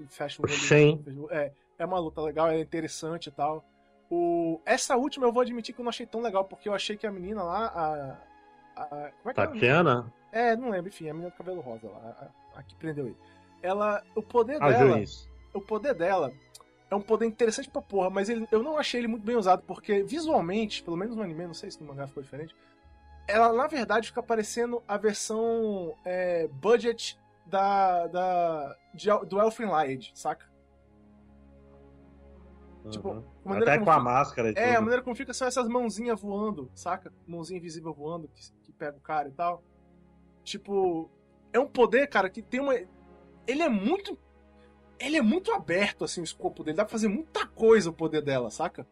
[0.10, 1.32] fecha o O olho.
[1.32, 3.64] É, é uma luta legal, é interessante e tal.
[4.12, 4.60] O...
[4.66, 7.06] Essa última eu vou admitir que eu não achei tão legal, porque eu achei que
[7.08, 8.82] a menina lá, a.
[8.82, 9.44] a- como é que é?
[9.44, 9.48] o?
[9.48, 13.06] Tatiana, É, não lembro, enfim, a menina do cabelo rosa lá, a, a que prendeu
[13.08, 13.18] ele.
[13.62, 14.04] Ela.
[14.16, 14.94] O poder a dela.
[14.98, 15.30] juiz.
[15.54, 16.32] O poder dela
[16.90, 19.64] é um poder interessante pra porra, mas ele- eu não achei ele muito bem usado,
[19.64, 22.56] porque visualmente, pelo menos no anime, não sei se no mangá ficou diferente,
[23.28, 30.11] ela na verdade fica parecendo a versão é, budget da, da, de do Elfin Lied,
[30.16, 30.48] saca?
[32.90, 33.24] Tipo, Uhum.
[33.45, 35.68] a maneira Até com a fica- máscara e É, a maneira como fica são essas
[35.68, 37.14] mãozinhas voando, saca?
[37.28, 39.61] Mãozinha invisível voando, que, que pega o cara e tal.
[40.44, 41.10] Tipo,
[41.53, 42.74] é um poder, cara, que tem uma.
[43.45, 44.18] Ele é muito.
[45.00, 46.78] Ele é muito aberto, assim, o escopo dele.
[46.78, 48.88] Dá pra fazer muita coisa o poder dela, saca?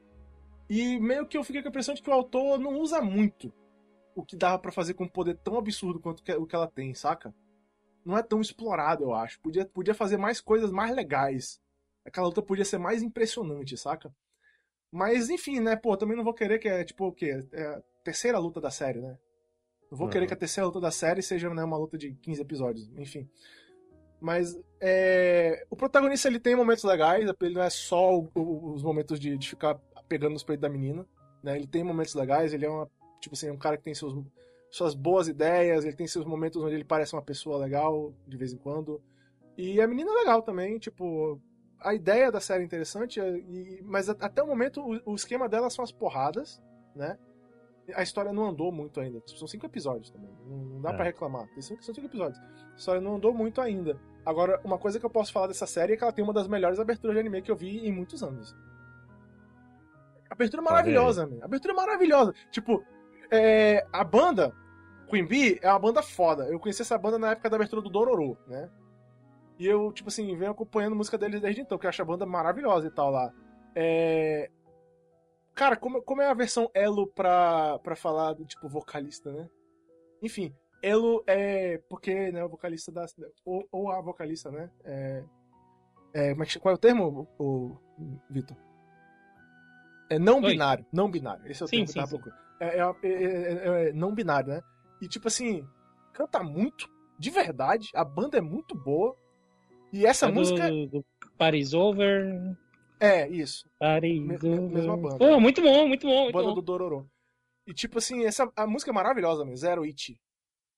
[0.70, 3.54] E meio que eu fiquei com a impressão de que o autor não usa muito
[4.16, 6.94] o que dava pra fazer com um poder tão absurdo quanto o que ela tem,
[6.94, 7.34] saca?
[8.04, 9.40] Não é tão explorado, eu acho.
[9.42, 11.60] Podia, podia fazer mais coisas mais legais.
[12.06, 14.12] Aquela luta podia ser mais impressionante, saca?
[14.92, 17.46] Mas, enfim, né, pô, também não vou querer que é, tipo, o quê?
[17.52, 19.18] É a terceira luta da série, né?
[19.92, 20.12] Não vou Uhum.
[20.14, 23.30] querer que a terceira luta da série seja né, uma luta de 15 episódios, enfim.
[24.20, 25.66] Mas, é...
[25.70, 29.38] O protagonista, ele tem momentos legais, ele não é só o- o- os momentos de,
[29.38, 29.80] de ficar
[30.10, 31.06] pegando nos peitos da menina,
[31.44, 31.56] né?
[31.56, 32.90] Ele tem momentos legais, ele é uma,
[33.22, 34.14] tipo assim, um cara que tem seus,
[34.72, 38.54] suas boas ideias, ele tem seus momentos onde ele parece uma pessoa legal, de vez
[38.54, 39.02] em quando.
[39.58, 41.40] E a menina é legal também, tipo,
[41.80, 45.70] a ideia da série é interessante, e- mas até o momento o, o esquema dela
[45.70, 46.62] são as porradas,
[46.96, 47.18] né?
[47.96, 49.22] A história não andou muito ainda.
[49.26, 50.30] São cinco episódios também.
[50.46, 50.94] Não, não dá É.
[50.94, 51.48] pra reclamar.
[51.60, 52.38] Cinco, são cinco episódios.
[52.40, 54.00] A história não andou muito ainda.
[54.26, 56.48] Agora, uma coisa que eu posso falar dessa série é que ela tem uma das
[56.48, 58.54] melhores aberturas de anime que eu vi em muitos anos.
[60.30, 61.38] Abertura maravilhosa, man.
[61.42, 62.34] Abertura maravilhosa.
[62.52, 62.84] Tipo,
[63.32, 64.54] é, a banda,
[65.10, 66.44] Queen Bee, é uma banda foda.
[66.50, 68.70] Eu conheci essa banda na época da abertura do Dororo, né?
[69.58, 72.06] E eu, tipo assim, venho acompanhando a música deles desde então, que eu acho a
[72.06, 73.32] banda maravilhosa e tal lá.
[73.74, 74.52] É...
[75.58, 79.50] Cara, como, como é a versão Elo pra, pra falar do tipo vocalista, né?
[80.22, 80.54] Enfim,
[80.84, 83.08] Elo é porque, né, o vocalista da.
[83.44, 84.70] Ou, ou a vocalista, né?
[84.84, 85.24] É,
[86.14, 88.56] é, é que, qual é o termo, o, o Vitor?
[90.12, 90.52] É não Oi.
[90.52, 90.86] binário.
[90.94, 91.50] Não binário.
[91.50, 92.22] Esse é o Sim, termo que sim, eu tava sim.
[92.22, 92.48] procurando.
[92.60, 93.54] É, é, é-
[93.88, 94.62] é- é não binário, né?
[95.02, 95.68] E tipo assim,
[96.14, 97.90] canta muito, de verdade.
[97.96, 99.18] A banda é muito boa.
[99.92, 100.70] E essa música.
[100.70, 101.06] do, do
[101.36, 102.56] Paris Over.
[103.00, 103.70] É, isso.
[103.80, 104.70] Over.
[104.72, 105.18] mesma banda.
[105.18, 106.56] Pô, muito bom, muito bom, muito banda bom.
[106.56, 107.10] do Dororo.
[107.66, 109.58] E tipo assim, essa, a música é maravilhosa, mesmo.
[109.58, 110.20] Zero It.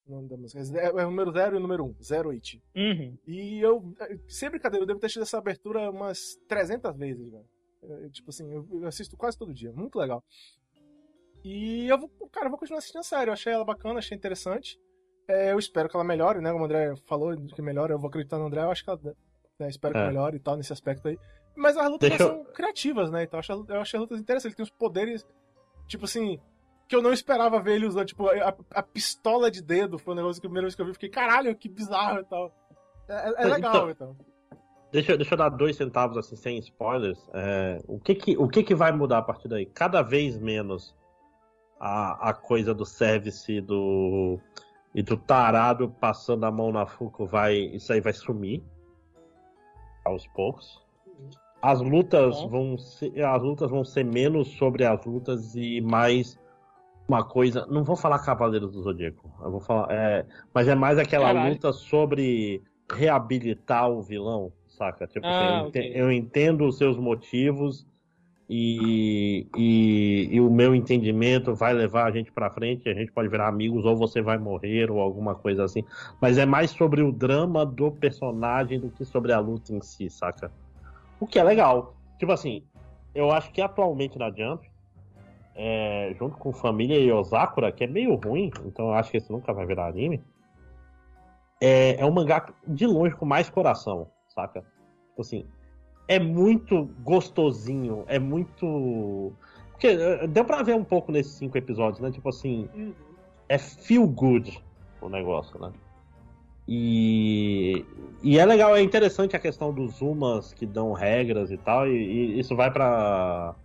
[0.08, 0.60] O nome da música.
[0.80, 1.96] É, é o número zero e o número um.
[2.02, 2.62] Zero It.
[2.76, 3.18] Uhum.
[3.28, 3.94] E eu,
[4.28, 7.46] sem brincadeira, eu devo ter tido essa abertura umas 300 vezes, velho.
[7.84, 9.72] É, Tipo assim, eu eu assisto quase todo dia.
[9.72, 10.24] Muito legal.
[11.44, 13.30] E eu vou, cara, eu vou continuar assistindo a série.
[13.30, 14.78] Eu achei ela bacana, achei interessante.
[15.28, 16.52] É, eu espero que ela melhore, né?
[16.52, 18.64] Como o André falou que melhora, eu vou acreditar no André.
[18.64, 19.00] Eu acho que ela,
[19.60, 20.08] né, espero que É.
[20.08, 21.18] melhore e tal, nesse aspecto aí.
[21.56, 23.24] Mas as lutas Deixa são criativas, né?
[23.24, 24.46] Então eu achei, eu achei as lutas interessantes.
[24.46, 25.28] Ele tem uns poderes,
[25.88, 26.40] tipo assim,
[26.88, 28.08] que eu não esperava ver ele usando.
[28.08, 30.86] Tipo, a, a pistola de dedo foi um negócio que a primeira vez que eu
[30.86, 32.54] vi, eu fiquei, caralho, que bizarro e tal.
[33.08, 34.16] É, é- é Então- legal, então.
[34.92, 37.20] Deixa, deixa eu dar dois centavos assim, sem spoilers.
[37.32, 39.68] É, o que que, o que que vai mudar a partir daí?
[39.68, 40.96] Cada vez menos
[41.80, 44.40] a, a coisa do service do,
[44.96, 47.56] e do tarado passando a mão na Fuco vai.
[47.56, 48.64] Isso aí vai sumir.
[50.04, 50.82] Aos poucos.
[51.62, 52.50] As lutas Bom.
[52.50, 56.40] vão ser, as lutas vão ser menos sobre as lutas e mais
[57.08, 57.66] uma coisa.
[57.66, 59.30] Não vou falar Cavaleiros do Zodíaco.
[59.44, 59.88] Eu vou falar.
[59.92, 61.52] é, mas é mais aquela Caralho.
[61.54, 62.62] luta sobre
[62.92, 65.06] reabilitar o vilão, saca?
[65.06, 65.82] Tipo Ah, assim, eu, ok.
[65.82, 67.86] ente- eu entendo os seus motivos
[68.50, 73.28] e, e, e o meu entendimento vai levar a gente pra frente, a gente pode
[73.28, 75.84] virar amigos ou você vai morrer ou alguma coisa assim.
[76.22, 80.10] Mas é mais sobre o drama do personagem do que sobre a luta em si,
[80.10, 80.52] saca?
[81.20, 81.96] O que é legal.
[82.18, 82.64] Tipo assim,
[83.14, 84.70] eu acho que atualmente na Jump,
[85.56, 89.32] é, junto com Família e Osakura, que é meio ruim, então eu acho que esse
[89.32, 90.24] nunca vai virar anime,
[91.62, 94.62] é, é um mangá de longe com mais coração, saca?
[95.10, 95.46] Tipo assim,
[96.08, 99.34] é muito gostosinho, é muito.
[99.72, 102.12] Porque eh, deu pra ver um pouco nesses cinco episódios, né?
[102.12, 102.68] Tipo assim,
[103.48, 104.62] é feel good
[105.02, 105.72] o negócio, né?
[106.72, 107.84] E,
[108.22, 111.96] e é legal, é interessante a questão dos Umas que dão regras e tal, e,
[111.96, 113.56] e isso vai pra.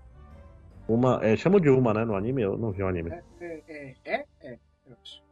[0.88, 1.20] Uma.
[1.22, 2.02] É, chamo de Uma, né?
[2.06, 3.10] No anime, eu não vi o anime.
[3.10, 4.58] É, é, é, é, é,
[4.90, 5.22] acho.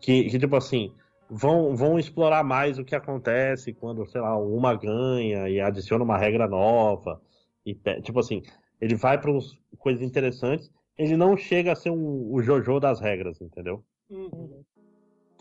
[0.00, 0.94] Que, que tipo assim,
[1.28, 6.16] vão, vão explorar mais o que acontece quando, sei lá, uma ganha e adiciona uma
[6.16, 7.20] regra nova.
[7.66, 8.40] E, tipo assim,
[8.80, 9.32] ele vai para
[9.78, 10.70] coisas interessantes.
[10.96, 13.82] Ele não chega a ser um, o Jojo das regras, entendeu?
[14.08, 14.62] Uhum.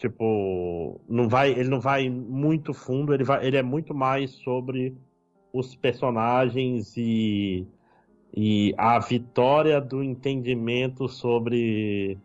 [0.04, 4.94] Tipo, não vai, ele não vai muito fundo, ele, vai, ele é muito mais sobre
[5.54, 7.66] os personagens e,
[8.36, 12.18] e a vitória do entendimento sobre.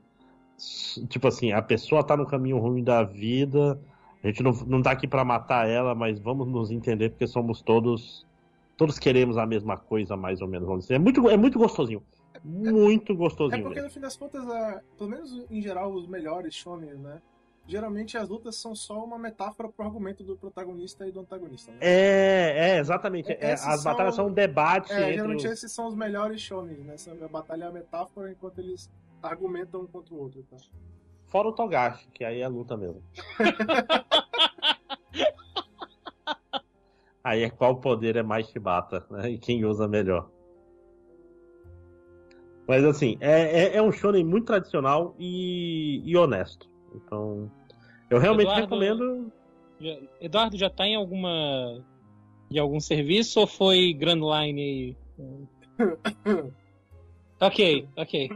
[1.08, 3.80] Tipo assim, a pessoa tá no caminho ruim da vida,
[4.24, 7.62] a gente não, não tá aqui pra matar ela, mas vamos nos entender porque somos
[7.62, 8.26] todos.
[8.76, 10.94] Todos queremos a mesma coisa, mais ou menos, vamos dizer.
[10.94, 12.02] É muito, é muito gostosinho.
[12.42, 13.62] Muito É gostosinho.
[13.62, 13.86] porque mesmo.
[13.88, 17.22] no fim das contas, a- pelo menos em geral, os melhores shonen, né?
[17.68, 21.70] Geralmente as lutas são só uma metáfora pro argumento do protagonista e do antagonista.
[21.70, 21.78] Né?
[21.82, 23.30] É, é, exatamente.
[23.30, 25.52] É, Esses as são- batalhas são um debate É, geralmente os...
[25.52, 26.96] esses são os melhores shonen, né?
[27.22, 28.90] A batalha é a metáfora enquanto eles
[29.22, 30.42] argumentam um contra o outro.
[30.50, 30.56] Tá?
[31.26, 33.02] Fora o Togashi, que aí é luta mesmo.
[37.22, 39.28] aí é qual poder é mais chibata, né?
[39.30, 40.30] E quem usa melhor.
[42.66, 46.66] Mas assim, é, é, é um shonen muito tradicional e, e honesto.
[46.94, 47.50] Então,
[48.10, 49.32] eu realmente Eduardo- recomendo.
[49.80, 51.84] Já- Eduardo já tá em alguma.
[52.50, 54.96] em algum serviço ou foi Grand Line aí?
[57.40, 58.30] ok, ok.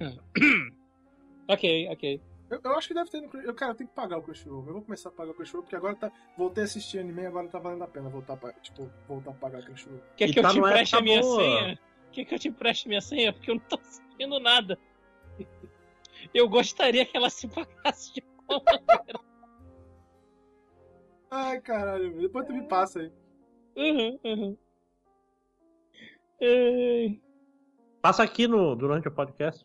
[1.48, 2.20] ok, ok.
[2.50, 3.50] Eu, eu acho que deve ter no Crunchyroll.
[3.50, 4.64] Eu, cara, eu tenho que pagar o Crunchyroll.
[4.66, 6.12] Eu vou começar a pagar o Crunchyroll porque agora tá.
[6.36, 9.34] Voltei a assistir anime e agora tá valendo a pena voltar a, tipo, voltar a
[9.34, 10.00] pagar o Crunchyroll.
[10.16, 11.42] Quer E que eu tá te empreste a minha boa.
[11.42, 11.78] senha?
[12.12, 13.32] Quer que eu te empreste minha senha?
[13.32, 14.78] Porque eu não tô assistindo nada.
[16.32, 18.22] Eu gostaria que ela se pagasse de
[21.30, 23.12] Ai, caralho, depois tu me passa aí.
[23.76, 24.56] Uhum, uhum.
[28.00, 29.64] Passa aqui no, durante o podcast.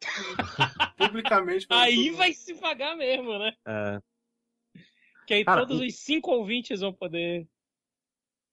[0.96, 1.66] Publicamente.
[1.70, 3.52] Aí vai se pagar mesmo, né?
[3.66, 4.00] É,
[5.26, 7.46] Que aí Cara, todos e- os cinco ouvintes vão poder.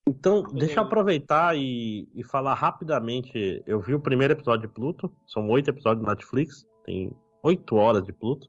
[0.08, 3.62] Então, deixa eu aproveitar e, e falar rapidamente.
[3.66, 5.12] Eu vi o primeiro episódio de Pluto.
[5.26, 6.64] São oito episódios do Netflix.
[6.84, 7.10] Tem
[7.42, 8.48] oito horas de Pluto.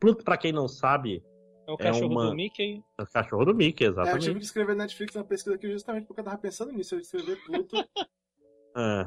[0.00, 1.22] Pluto, pra quem não sabe,
[1.66, 2.82] É o É cachorro uma- do Mickey.
[2.98, 4.38] é o cachorro do Mickey, É, eu tive exatamente.
[4.38, 6.94] que escrever Netflix na pesquisa aqui justamente porque eu tava pensando nisso.
[6.94, 7.76] Eu escrever Pluto.
[8.76, 9.06] É.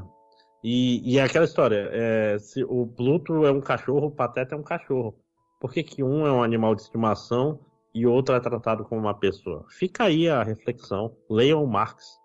[0.64, 4.58] E, e é aquela história: é, se o Pluto é um cachorro, o Pateta é
[4.58, 5.18] um cachorro.
[5.60, 7.60] Por que, que um é um animal de estimação
[7.96, 9.66] e o outro é tratado como uma pessoa?
[9.70, 11.16] Fica aí a reflexão.
[11.30, 12.20] Leiam Marx.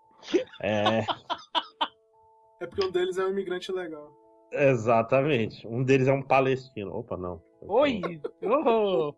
[0.61, 0.99] É,
[2.61, 4.11] é porque um deles é um imigrante legal.
[4.51, 5.67] Exatamente.
[5.67, 6.95] Um deles é um palestino.
[6.95, 7.41] Opa, não.
[7.61, 8.01] Oi!
[8.43, 9.13] Oh!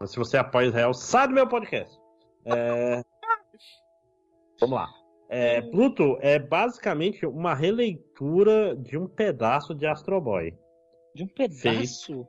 [0.00, 1.98] Mas Se você apoia Israel, sai do meu podcast.
[2.44, 3.02] É,
[4.60, 4.88] Vamos lá.
[5.28, 10.56] É, Pluto é basicamente uma releitura de um pedaço de Astro Boy.
[11.14, 12.26] De um pedaço.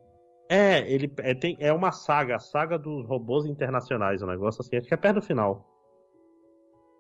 [0.50, 4.78] É, ele é, tem, é uma saga, a saga dos robôs internacionais, um negócio assim,
[4.78, 5.68] acho que é perto do final.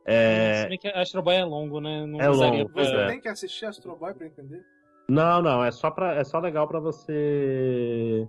[0.05, 2.05] É, Se bem que Astro Boy é longo, né?
[2.05, 3.07] Não É longo, pra- Você é.
[3.07, 4.63] tem que assistir Astro Boy pra entender?
[5.09, 8.27] Não, não, é só para é só legal pra você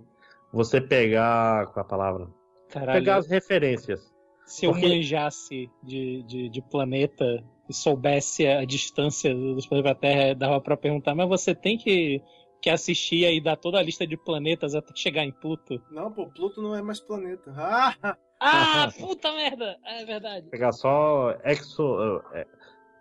[0.51, 2.27] você pegar com a palavra,
[2.69, 4.11] Caralho, pegar as referências.
[4.45, 9.99] se eu porque- manjasse de, de, de planeta e soubesse a distância dos planetas pra
[9.99, 12.19] Terra, dava pra perguntar, mas você tem que,
[12.61, 15.79] que assistir aí dar toda a lista de planetas até chegar em Pluto?
[15.91, 17.53] Não, pô, Pluto não é mais planeta.
[18.41, 19.77] Ah, Ah, puta merda!
[19.85, 20.47] É verdade.
[20.49, 22.47] Pegar só exo, é,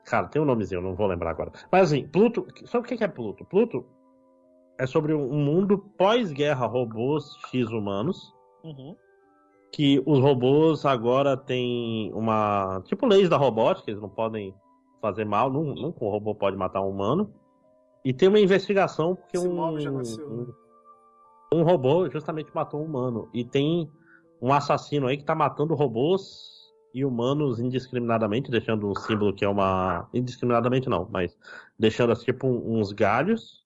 [0.09, 1.53] cara, tem um nomezinho, não vou lembrar agora.
[1.71, 3.45] Mas assim, Pluto, sabe o que é Pluto?
[3.45, 3.85] Pluto
[4.79, 8.33] é sobre um mundo pós-guerra robôs X humanos.
[8.65, 8.97] Uhum.
[9.73, 12.83] que os robôs agora têm uma.
[12.87, 14.55] Tipo leis da robótica, eles não podem
[15.01, 17.33] fazer mal, nun- nunca um robô pode matar um humano.
[18.05, 20.53] E tem uma investigação porque Esse um, já nasceu, um, né?
[21.55, 23.29] um robô justamente matou um humano.
[23.33, 23.89] E tem
[24.41, 26.58] um assassino aí que tá matando robôs
[26.99, 30.09] e humanos indiscriminadamente, deixando um símbolo que é uma.
[30.13, 31.37] Indiscriminadamente não, mas
[31.79, 33.65] deixando assim, tipo uns galhos,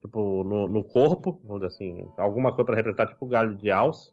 [0.00, 4.12] tipo, no, no corpo, assim, alguma coisa para representar tipo galho de alce.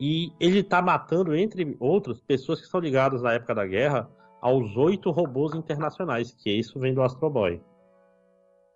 [0.00, 4.08] E ele tá matando, entre outros, pessoas que são ligadas na época da guerra
[4.40, 7.60] aos oito robôs internacionais, que isso vem do Astro Boy.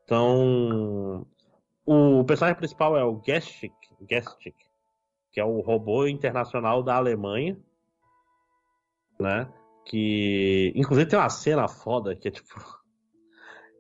[0.05, 1.25] Então,
[1.87, 3.75] o personagem principal é o Gestik,
[4.11, 4.57] Gestik,
[5.31, 7.57] que é o robô internacional da Alemanha,
[9.23, 9.49] né?
[9.87, 12.55] Que, inclusive, tem uma cena foda que é tipo.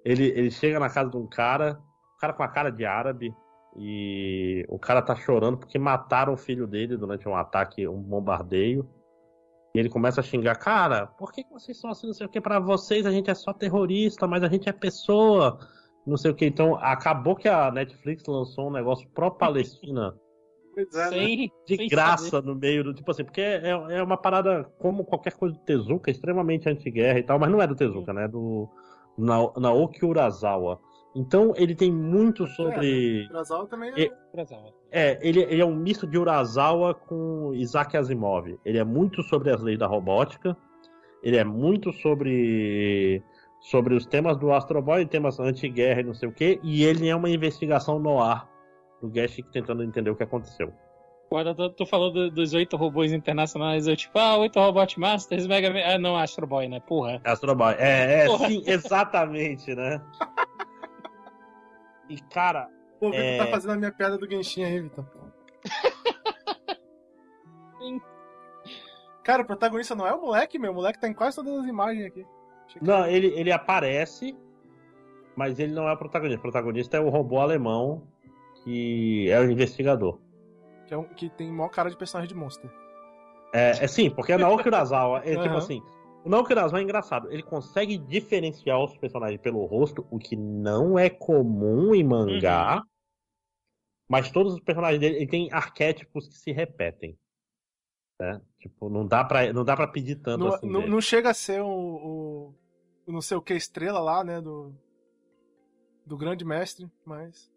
[0.05, 1.79] Ele, ele chega na casa de um cara,
[2.17, 3.33] um cara com a cara de árabe,
[3.77, 8.85] E o cara tá chorando porque mataram o filho dele durante um ataque, um bombardeio.
[9.73, 12.29] E ele começa a xingar, cara, por que, que vocês são assim, não sei o
[12.29, 15.59] que, pra vocês a gente é só terrorista, mas a gente é pessoa,
[16.05, 16.45] não sei o que.
[16.45, 20.15] Então, acabou que a Netflix lançou um negócio pró-Palestina
[20.77, 21.09] É, né?
[21.11, 22.47] Sem, de sem graça saber.
[22.47, 22.95] no meio do.
[22.95, 27.23] Tipo assim, porque é, é uma parada, como qualquer coisa do Tezuka, extremamente anti-guerra e
[27.23, 28.25] tal, mas não é do Tezuka, né?
[28.25, 28.69] É do
[29.17, 30.81] Na- Naoki Urasawa.
[31.15, 33.27] Então ele tem muito sobre.
[33.31, 34.09] Urasawa também é.
[34.33, 34.73] Urasawa.
[34.91, 38.59] É, ele, ele é um misto de Urasawa com Isaac Asimov.
[38.65, 40.57] Ele é muito sobre as leis da robótica.
[41.23, 43.23] Ele é muito sobre
[43.61, 46.59] sobre os temas do Astro Boy, temas anti-guerra e não sei o quê.
[46.65, 48.51] E ele é uma investigação no ar
[49.03, 50.73] do Gashik tentando entender o que aconteceu.
[51.29, 55.47] Quando tu, tu falou do- dos oito robôs internacionais, eu tipo, ah, oito Robot Masters,
[55.47, 55.81] Mega Man.
[55.85, 56.79] Ah, não, Astro Boy, né?
[56.81, 57.21] Porra.
[57.25, 57.75] Astro Boy.
[57.79, 58.49] É, é, Porra.
[58.49, 60.01] sim, exatamente, né?
[62.09, 62.69] E cara,
[63.01, 63.39] Pô, o Vitor É.
[63.39, 65.05] tá fazendo a minha piada do Genshin aí, Vitor.
[69.25, 70.73] Cara, o protagonista não é o moleque, meu.
[70.73, 72.27] O moleque tá em quase todas as imagens aqui.
[72.69, 74.37] Que- não, ele, ele aparece,
[75.37, 76.39] mas ele não é o protagonista.
[76.41, 78.03] O protagonista é o robô alemão
[78.63, 80.19] que é o investigador.
[80.87, 82.71] Que, é um- que tem maior cara de personagem de monster.
[83.55, 85.19] É, é sim, porque é Naoki Urasawa.
[85.21, 85.59] É tipo Aham.
[85.59, 85.83] assim.
[86.25, 87.31] O Naoki Urasawa é engraçado.
[87.31, 92.77] Ele consegue diferenciar os personagens pelo rosto, o que não é comum em mangá.
[92.77, 92.83] Uhum.
[94.09, 97.19] Mas todos os personagens dele ele tem arquétipos que se repetem.
[98.21, 98.41] Né?
[98.59, 100.69] Tipo, não dá pra, não dá pra pedir tanto Não, assim.
[100.69, 102.55] não, não chega a ser o, o,
[103.07, 104.41] o não sei o que estrela lá, né?
[104.41, 104.73] Do,
[106.07, 107.51] do grande mestre, mas.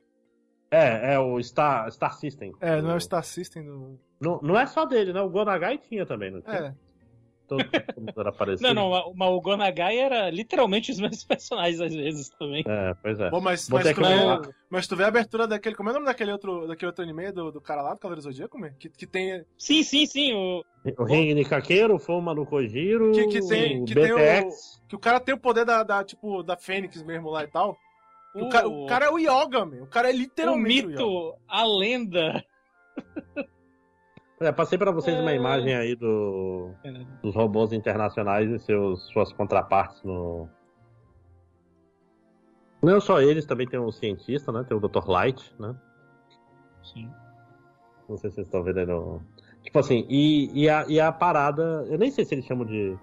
[0.75, 2.53] É, é o Star, Star System.
[2.59, 3.99] É, não é o Star System do.
[4.19, 5.21] Não, não é só dele, né?
[5.21, 6.55] O Gonagai tinha também, não tinha?
[6.55, 6.73] É,
[7.47, 7.63] Todo,
[7.97, 8.73] mundo era parecido.
[8.73, 12.63] Não, não, mas- o Gonagai era literalmente os mesmos personagens às vezes também.
[12.67, 13.29] É, pois é.
[13.29, 15.75] Bom, mas, mas, tu vê, mas tu vê a abertura daquele.
[15.75, 18.21] Como é o nome daquele outro, daquele outro anime do, do cara lá, do Cavaleiro
[18.23, 18.57] Zodíaco?
[18.79, 19.45] Que, que tem.
[19.59, 20.33] Sim, sim, sim.
[20.33, 20.63] O...
[20.97, 24.81] O Ring de Kakeiro, Foma no Kojiro, Que- que tem- o que tem o- BTX.
[24.87, 27.77] Que o cara tem o poder da, da, tipo, da Fênix mesmo lá e tal.
[28.35, 29.83] O, o- cara, o cara é o Yoga, meu.
[29.85, 31.03] O cara é o literalmente o, Yoga.
[31.03, 32.43] mito, a lenda.
[34.37, 35.35] É, passei pra vocês uma É.
[35.37, 36.71] imagem aí do,
[37.23, 40.49] dos robôs internacionais e seus, suas contrapartes no.
[42.83, 44.65] Não só eles, também tem um cientista, né?
[44.67, 45.07] Tem o Dr.
[45.07, 45.73] Light, né?
[46.83, 47.09] Sim.
[48.09, 49.21] Não sei se vocês estão vendo aí no.
[49.63, 51.85] Tipo assim, e, e, a, e a parada.
[51.89, 52.95] Eu nem sei se eles chamam de,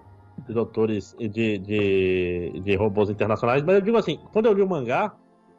[0.47, 4.69] de doutores de, de, de robôs internacionais, mas eu digo assim, quando eu li o
[4.69, 5.15] mangá,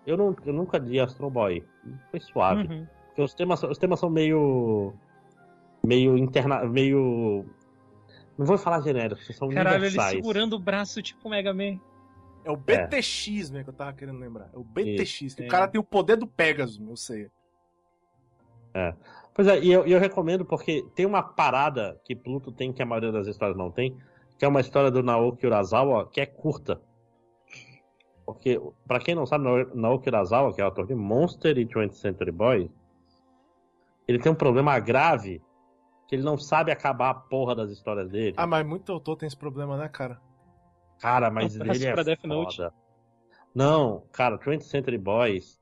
[0.06, 1.64] eu, não, eu nunca li Astro Boy.
[2.10, 2.66] Foi suave.
[2.66, 2.86] Uhum.
[3.06, 4.94] Porque os temas, os temas são meio.
[5.85, 6.64] meio interna.
[6.64, 7.44] meio.
[8.36, 10.16] Não vou falar genéricos, são Caralho, ele universais.
[10.16, 11.78] segurando o braço tipo Mega Man.
[12.44, 14.51] É o BTX, né, que eu tava querendo lembrar.
[14.52, 15.35] É o BTX.
[15.35, 15.47] que É.
[15.47, 17.31] O cara tem o poder do Pegasus, meu, eu sei.
[19.35, 22.82] Pois é, e eu, e eu recomendo porque tem uma parada que Pluto tem que
[22.82, 23.97] a maioria das histórias não tem,
[24.39, 26.81] que é uma história do Naoki Urasawa que é curta.
[28.24, 31.64] Porque, pra quem não sabe, Nao- Naoki Urasawa, que é o autor de Monster e
[31.66, 32.70] 20th Century Boys,
[34.09, 35.42] ele tem um problema grave
[36.09, 38.34] que ele não sabe acabar a porra das histórias dele.
[38.36, 40.20] Ah, mas muito autor tem esse problema, né, cara?
[40.98, 42.34] Cara, mas Abraço ele é pra Death foda.
[42.34, 42.62] Note.
[43.55, 45.60] Não, cara, 20th Century Boys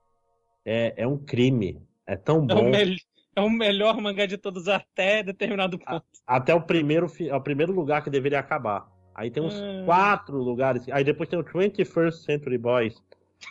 [0.64, 1.80] é, é um crime.
[2.06, 2.70] É tão É o, bom.
[3.36, 6.04] é o melhor mangá de todos até determinado ponto.
[6.26, 8.91] Até o primeiro, fi- é o primeiro lugar que deveria acabar.
[9.14, 9.84] Aí tem uns Hum.
[9.84, 10.86] quatro lugares.
[10.90, 12.94] Aí depois tem o 21st Century Boys.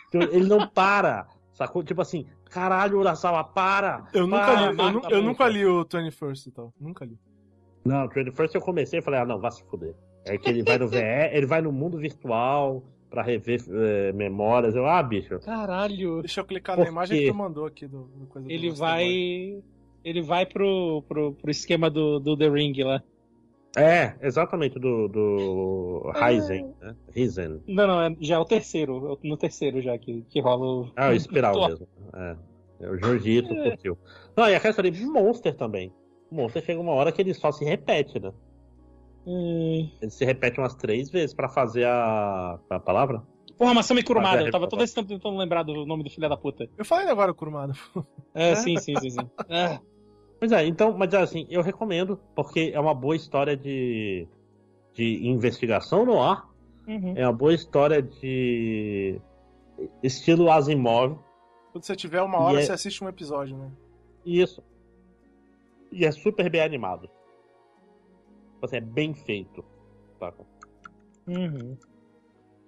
[0.08, 1.26] Então, ele não para.
[1.52, 1.82] Sacou?
[1.84, 4.06] Tipo assim, caralho, Urasawa, para!
[4.12, 6.72] Eu nunca para, li, eu, eu nunca li o 21st e tal.
[6.80, 7.18] Nunca li.
[7.84, 9.94] Não, o 21st eu comecei e falei, ah, não, vai se fuder.
[10.24, 14.74] É que ele vai no VR, ele vai no mundo virtual pra rever eh, memórias.
[14.74, 15.38] Eu, ah, bicho.
[15.40, 16.20] Caralho.
[16.20, 17.24] Deixa eu clicar Por na imagem quê?
[17.26, 19.04] que tu mandou aqui do, do coisa do Ele Master vai.
[19.04, 19.64] Boy.
[20.04, 23.02] Ele vai pro, pro, pro esquema do, do The Ring lá.
[23.76, 26.94] É, exatamente, do, do Ryzen, né?
[27.14, 27.62] Ryzen.
[27.66, 29.18] Não, não, é- já é o terceiro.
[29.22, 30.92] No terceiro já que, que rola o.
[30.94, 31.88] Ah, o espiral mesmo.
[32.14, 32.36] É.
[32.80, 33.96] É, O Jorgito curtiu.
[34.36, 35.92] Não, e a questão de Monster também.
[36.30, 38.32] Monster chega uma hora que ele só se repete, né?
[39.26, 39.88] Hum.
[40.00, 42.58] Ele se repete umas três vezes pra fazer a.
[42.70, 43.22] é a palavra?
[43.56, 44.42] Porra, Masami Kurumada.
[44.42, 46.68] É Eu tava todo esse tempo tentando lembrar do nome do filho da puta.
[46.76, 47.72] Eu falei agora, Kurumada.
[48.34, 49.30] É, sim, sim, sim, sim.
[49.48, 49.78] Ah,
[50.42, 54.26] Pois é, então, mas assim, eu recomendo, porque é uma boa história de,
[54.92, 56.50] de investigação no ar,
[56.84, 57.14] uhum.
[57.16, 59.20] é uma boa história de
[60.02, 61.16] estilo Asimov,
[61.70, 63.70] Quando você tiver uma hora, E é- você assiste um episódio, né?
[64.24, 64.60] e isso.
[65.92, 67.08] E é super bem animado.
[68.60, 69.64] Assim, é bem feito.
[70.18, 70.44] Saca?
[71.28, 71.76] Uhum.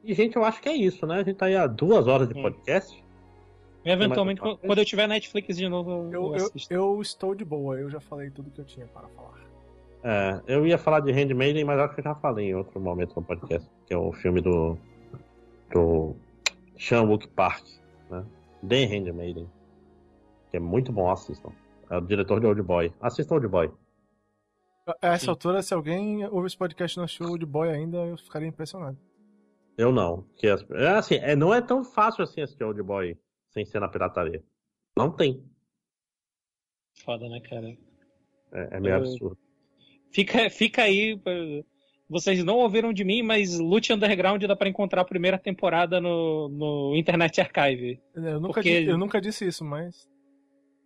[0.04, 1.16] E, gente, eu acho que é isso, né?
[1.16, 3.03] A gente tá aí há duas horas de podcast.
[3.84, 7.78] Eventualmente, mais quando eu tiver Netflix de novo, eu, Eu, eu, eu estou de boa,
[7.78, 9.34] eu já falei tudo que eu tinha para falar.
[10.02, 13.14] É, eu ia falar de Handmaiden, mas acho que eu já falei em outro momento
[13.16, 14.76] no podcast, que é o filme do.
[15.72, 16.14] do.
[16.78, 17.64] Sean Wook Park,
[18.10, 18.24] né?
[18.68, 19.48] The Handmaiden.
[20.50, 21.50] Que é muito bom, assistam.
[21.90, 22.92] É o diretor de Old Boy.
[23.00, 23.70] Assistam Old Boy.
[25.00, 25.30] A essa Sim.
[25.30, 28.98] altura, se alguém ouve esse podcast e não achou de boy ainda, eu ficaria impressionado.
[29.78, 30.26] Eu não.
[30.36, 33.16] Que as- é assim, é, não é tão fácil assim assistir Old Boy
[33.54, 34.42] sem ser na pirataria.
[34.96, 35.42] Não tem.
[37.04, 37.76] Foda, né, cara?
[38.52, 39.38] É, é meio Eu- absurdo.
[40.12, 41.18] Fica, fica aí.
[42.08, 46.48] Vocês não ouviram de mim, mas Lute Underground dá pra encontrar a primeira temporada no,
[46.48, 48.00] no Internet Archive.
[48.14, 50.08] Eu nunca, Porque- di- eu nunca disse isso, mas.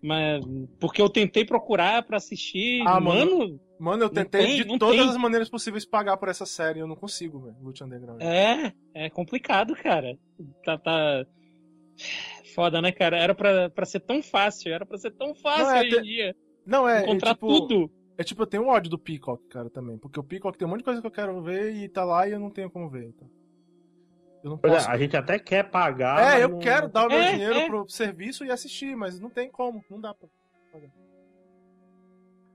[0.01, 0.43] Mas
[0.81, 2.83] porque eu tentei procurar pra assistir.
[2.87, 5.09] Ah, mano, Mano, eu tentei tem, de todas tem.
[5.11, 6.79] as maneiras possíveis pagar por essa série.
[6.81, 7.57] Eu não consigo, velho.
[7.61, 8.23] Lute Underground.
[8.23, 10.17] é, é complicado, cara.
[10.65, 11.27] Tá, tá.
[12.55, 13.17] Foda, né, cara?
[13.19, 15.91] Era pra, pra ser tão fácil, era pra ser tão fácil Não, é, hoje em
[15.91, 16.37] te- dia.
[16.67, 17.01] Não, é.
[17.01, 17.91] é encontrar tipo, tudo.
[18.17, 19.97] É tipo, eu tenho ódio do Peacock, cara, também.
[19.99, 22.27] Porque o Peacock tem um monte de coisa que eu quero ver e tá lá
[22.27, 23.07] e eu não tenho como ver.
[23.07, 23.29] Então.
[24.43, 24.89] Eu não Pois posso.
[24.89, 26.37] é, a gente até quer pagar.
[26.39, 27.67] É, eu não- quero dar o meu É, dinheiro é.
[27.67, 29.85] pro serviço e assistir, mas não tem como.
[29.91, 30.29] Não dá pra.
[30.73, 30.91] pagar.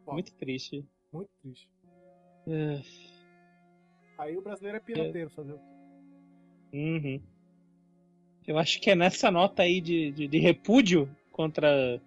[0.04, 0.14] Foda.
[0.14, 0.86] Muito triste.
[1.12, 1.70] Muito triste.
[2.48, 2.82] É,
[4.18, 5.64] Aí o brasileiro é pirateiro, fazer o quê?
[6.74, 7.22] uhum.
[8.48, 12.02] Eu acho que é nessa nota aí de, de, de repúdio contra.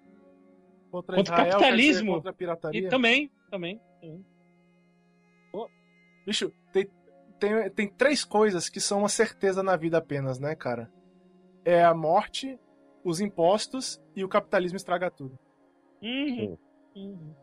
[0.90, 2.14] Contra, Contra o Israel, capitalismo.
[2.14, 2.80] Contra a pirataria.
[2.80, 3.80] E também, também.
[4.00, 4.24] também.
[6.26, 6.88] Bicho, tem,
[7.38, 10.90] tem, tem três coisas que são uma certeza na vida apenas, né, cara?
[11.64, 12.58] É a morte,
[13.04, 15.38] os impostos e o capitalismo estraga tudo.
[16.02, 16.56] Uhum.
[16.96, 17.34] Uhum.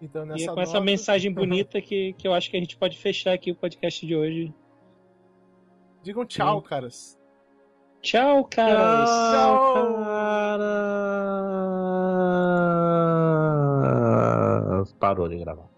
[0.00, 2.60] Então, E nessa é com essa nota- mensagem bonita que, que eu acho que a
[2.60, 4.54] gente pode fechar aqui o podcast de hoje.
[6.02, 6.66] Digam tchau, Sim.
[6.68, 7.18] caras.
[8.02, 9.08] Tchau, caras.
[9.08, 9.74] Tchau.
[9.74, 10.62] caras.
[14.98, 15.71] Parou de gravar.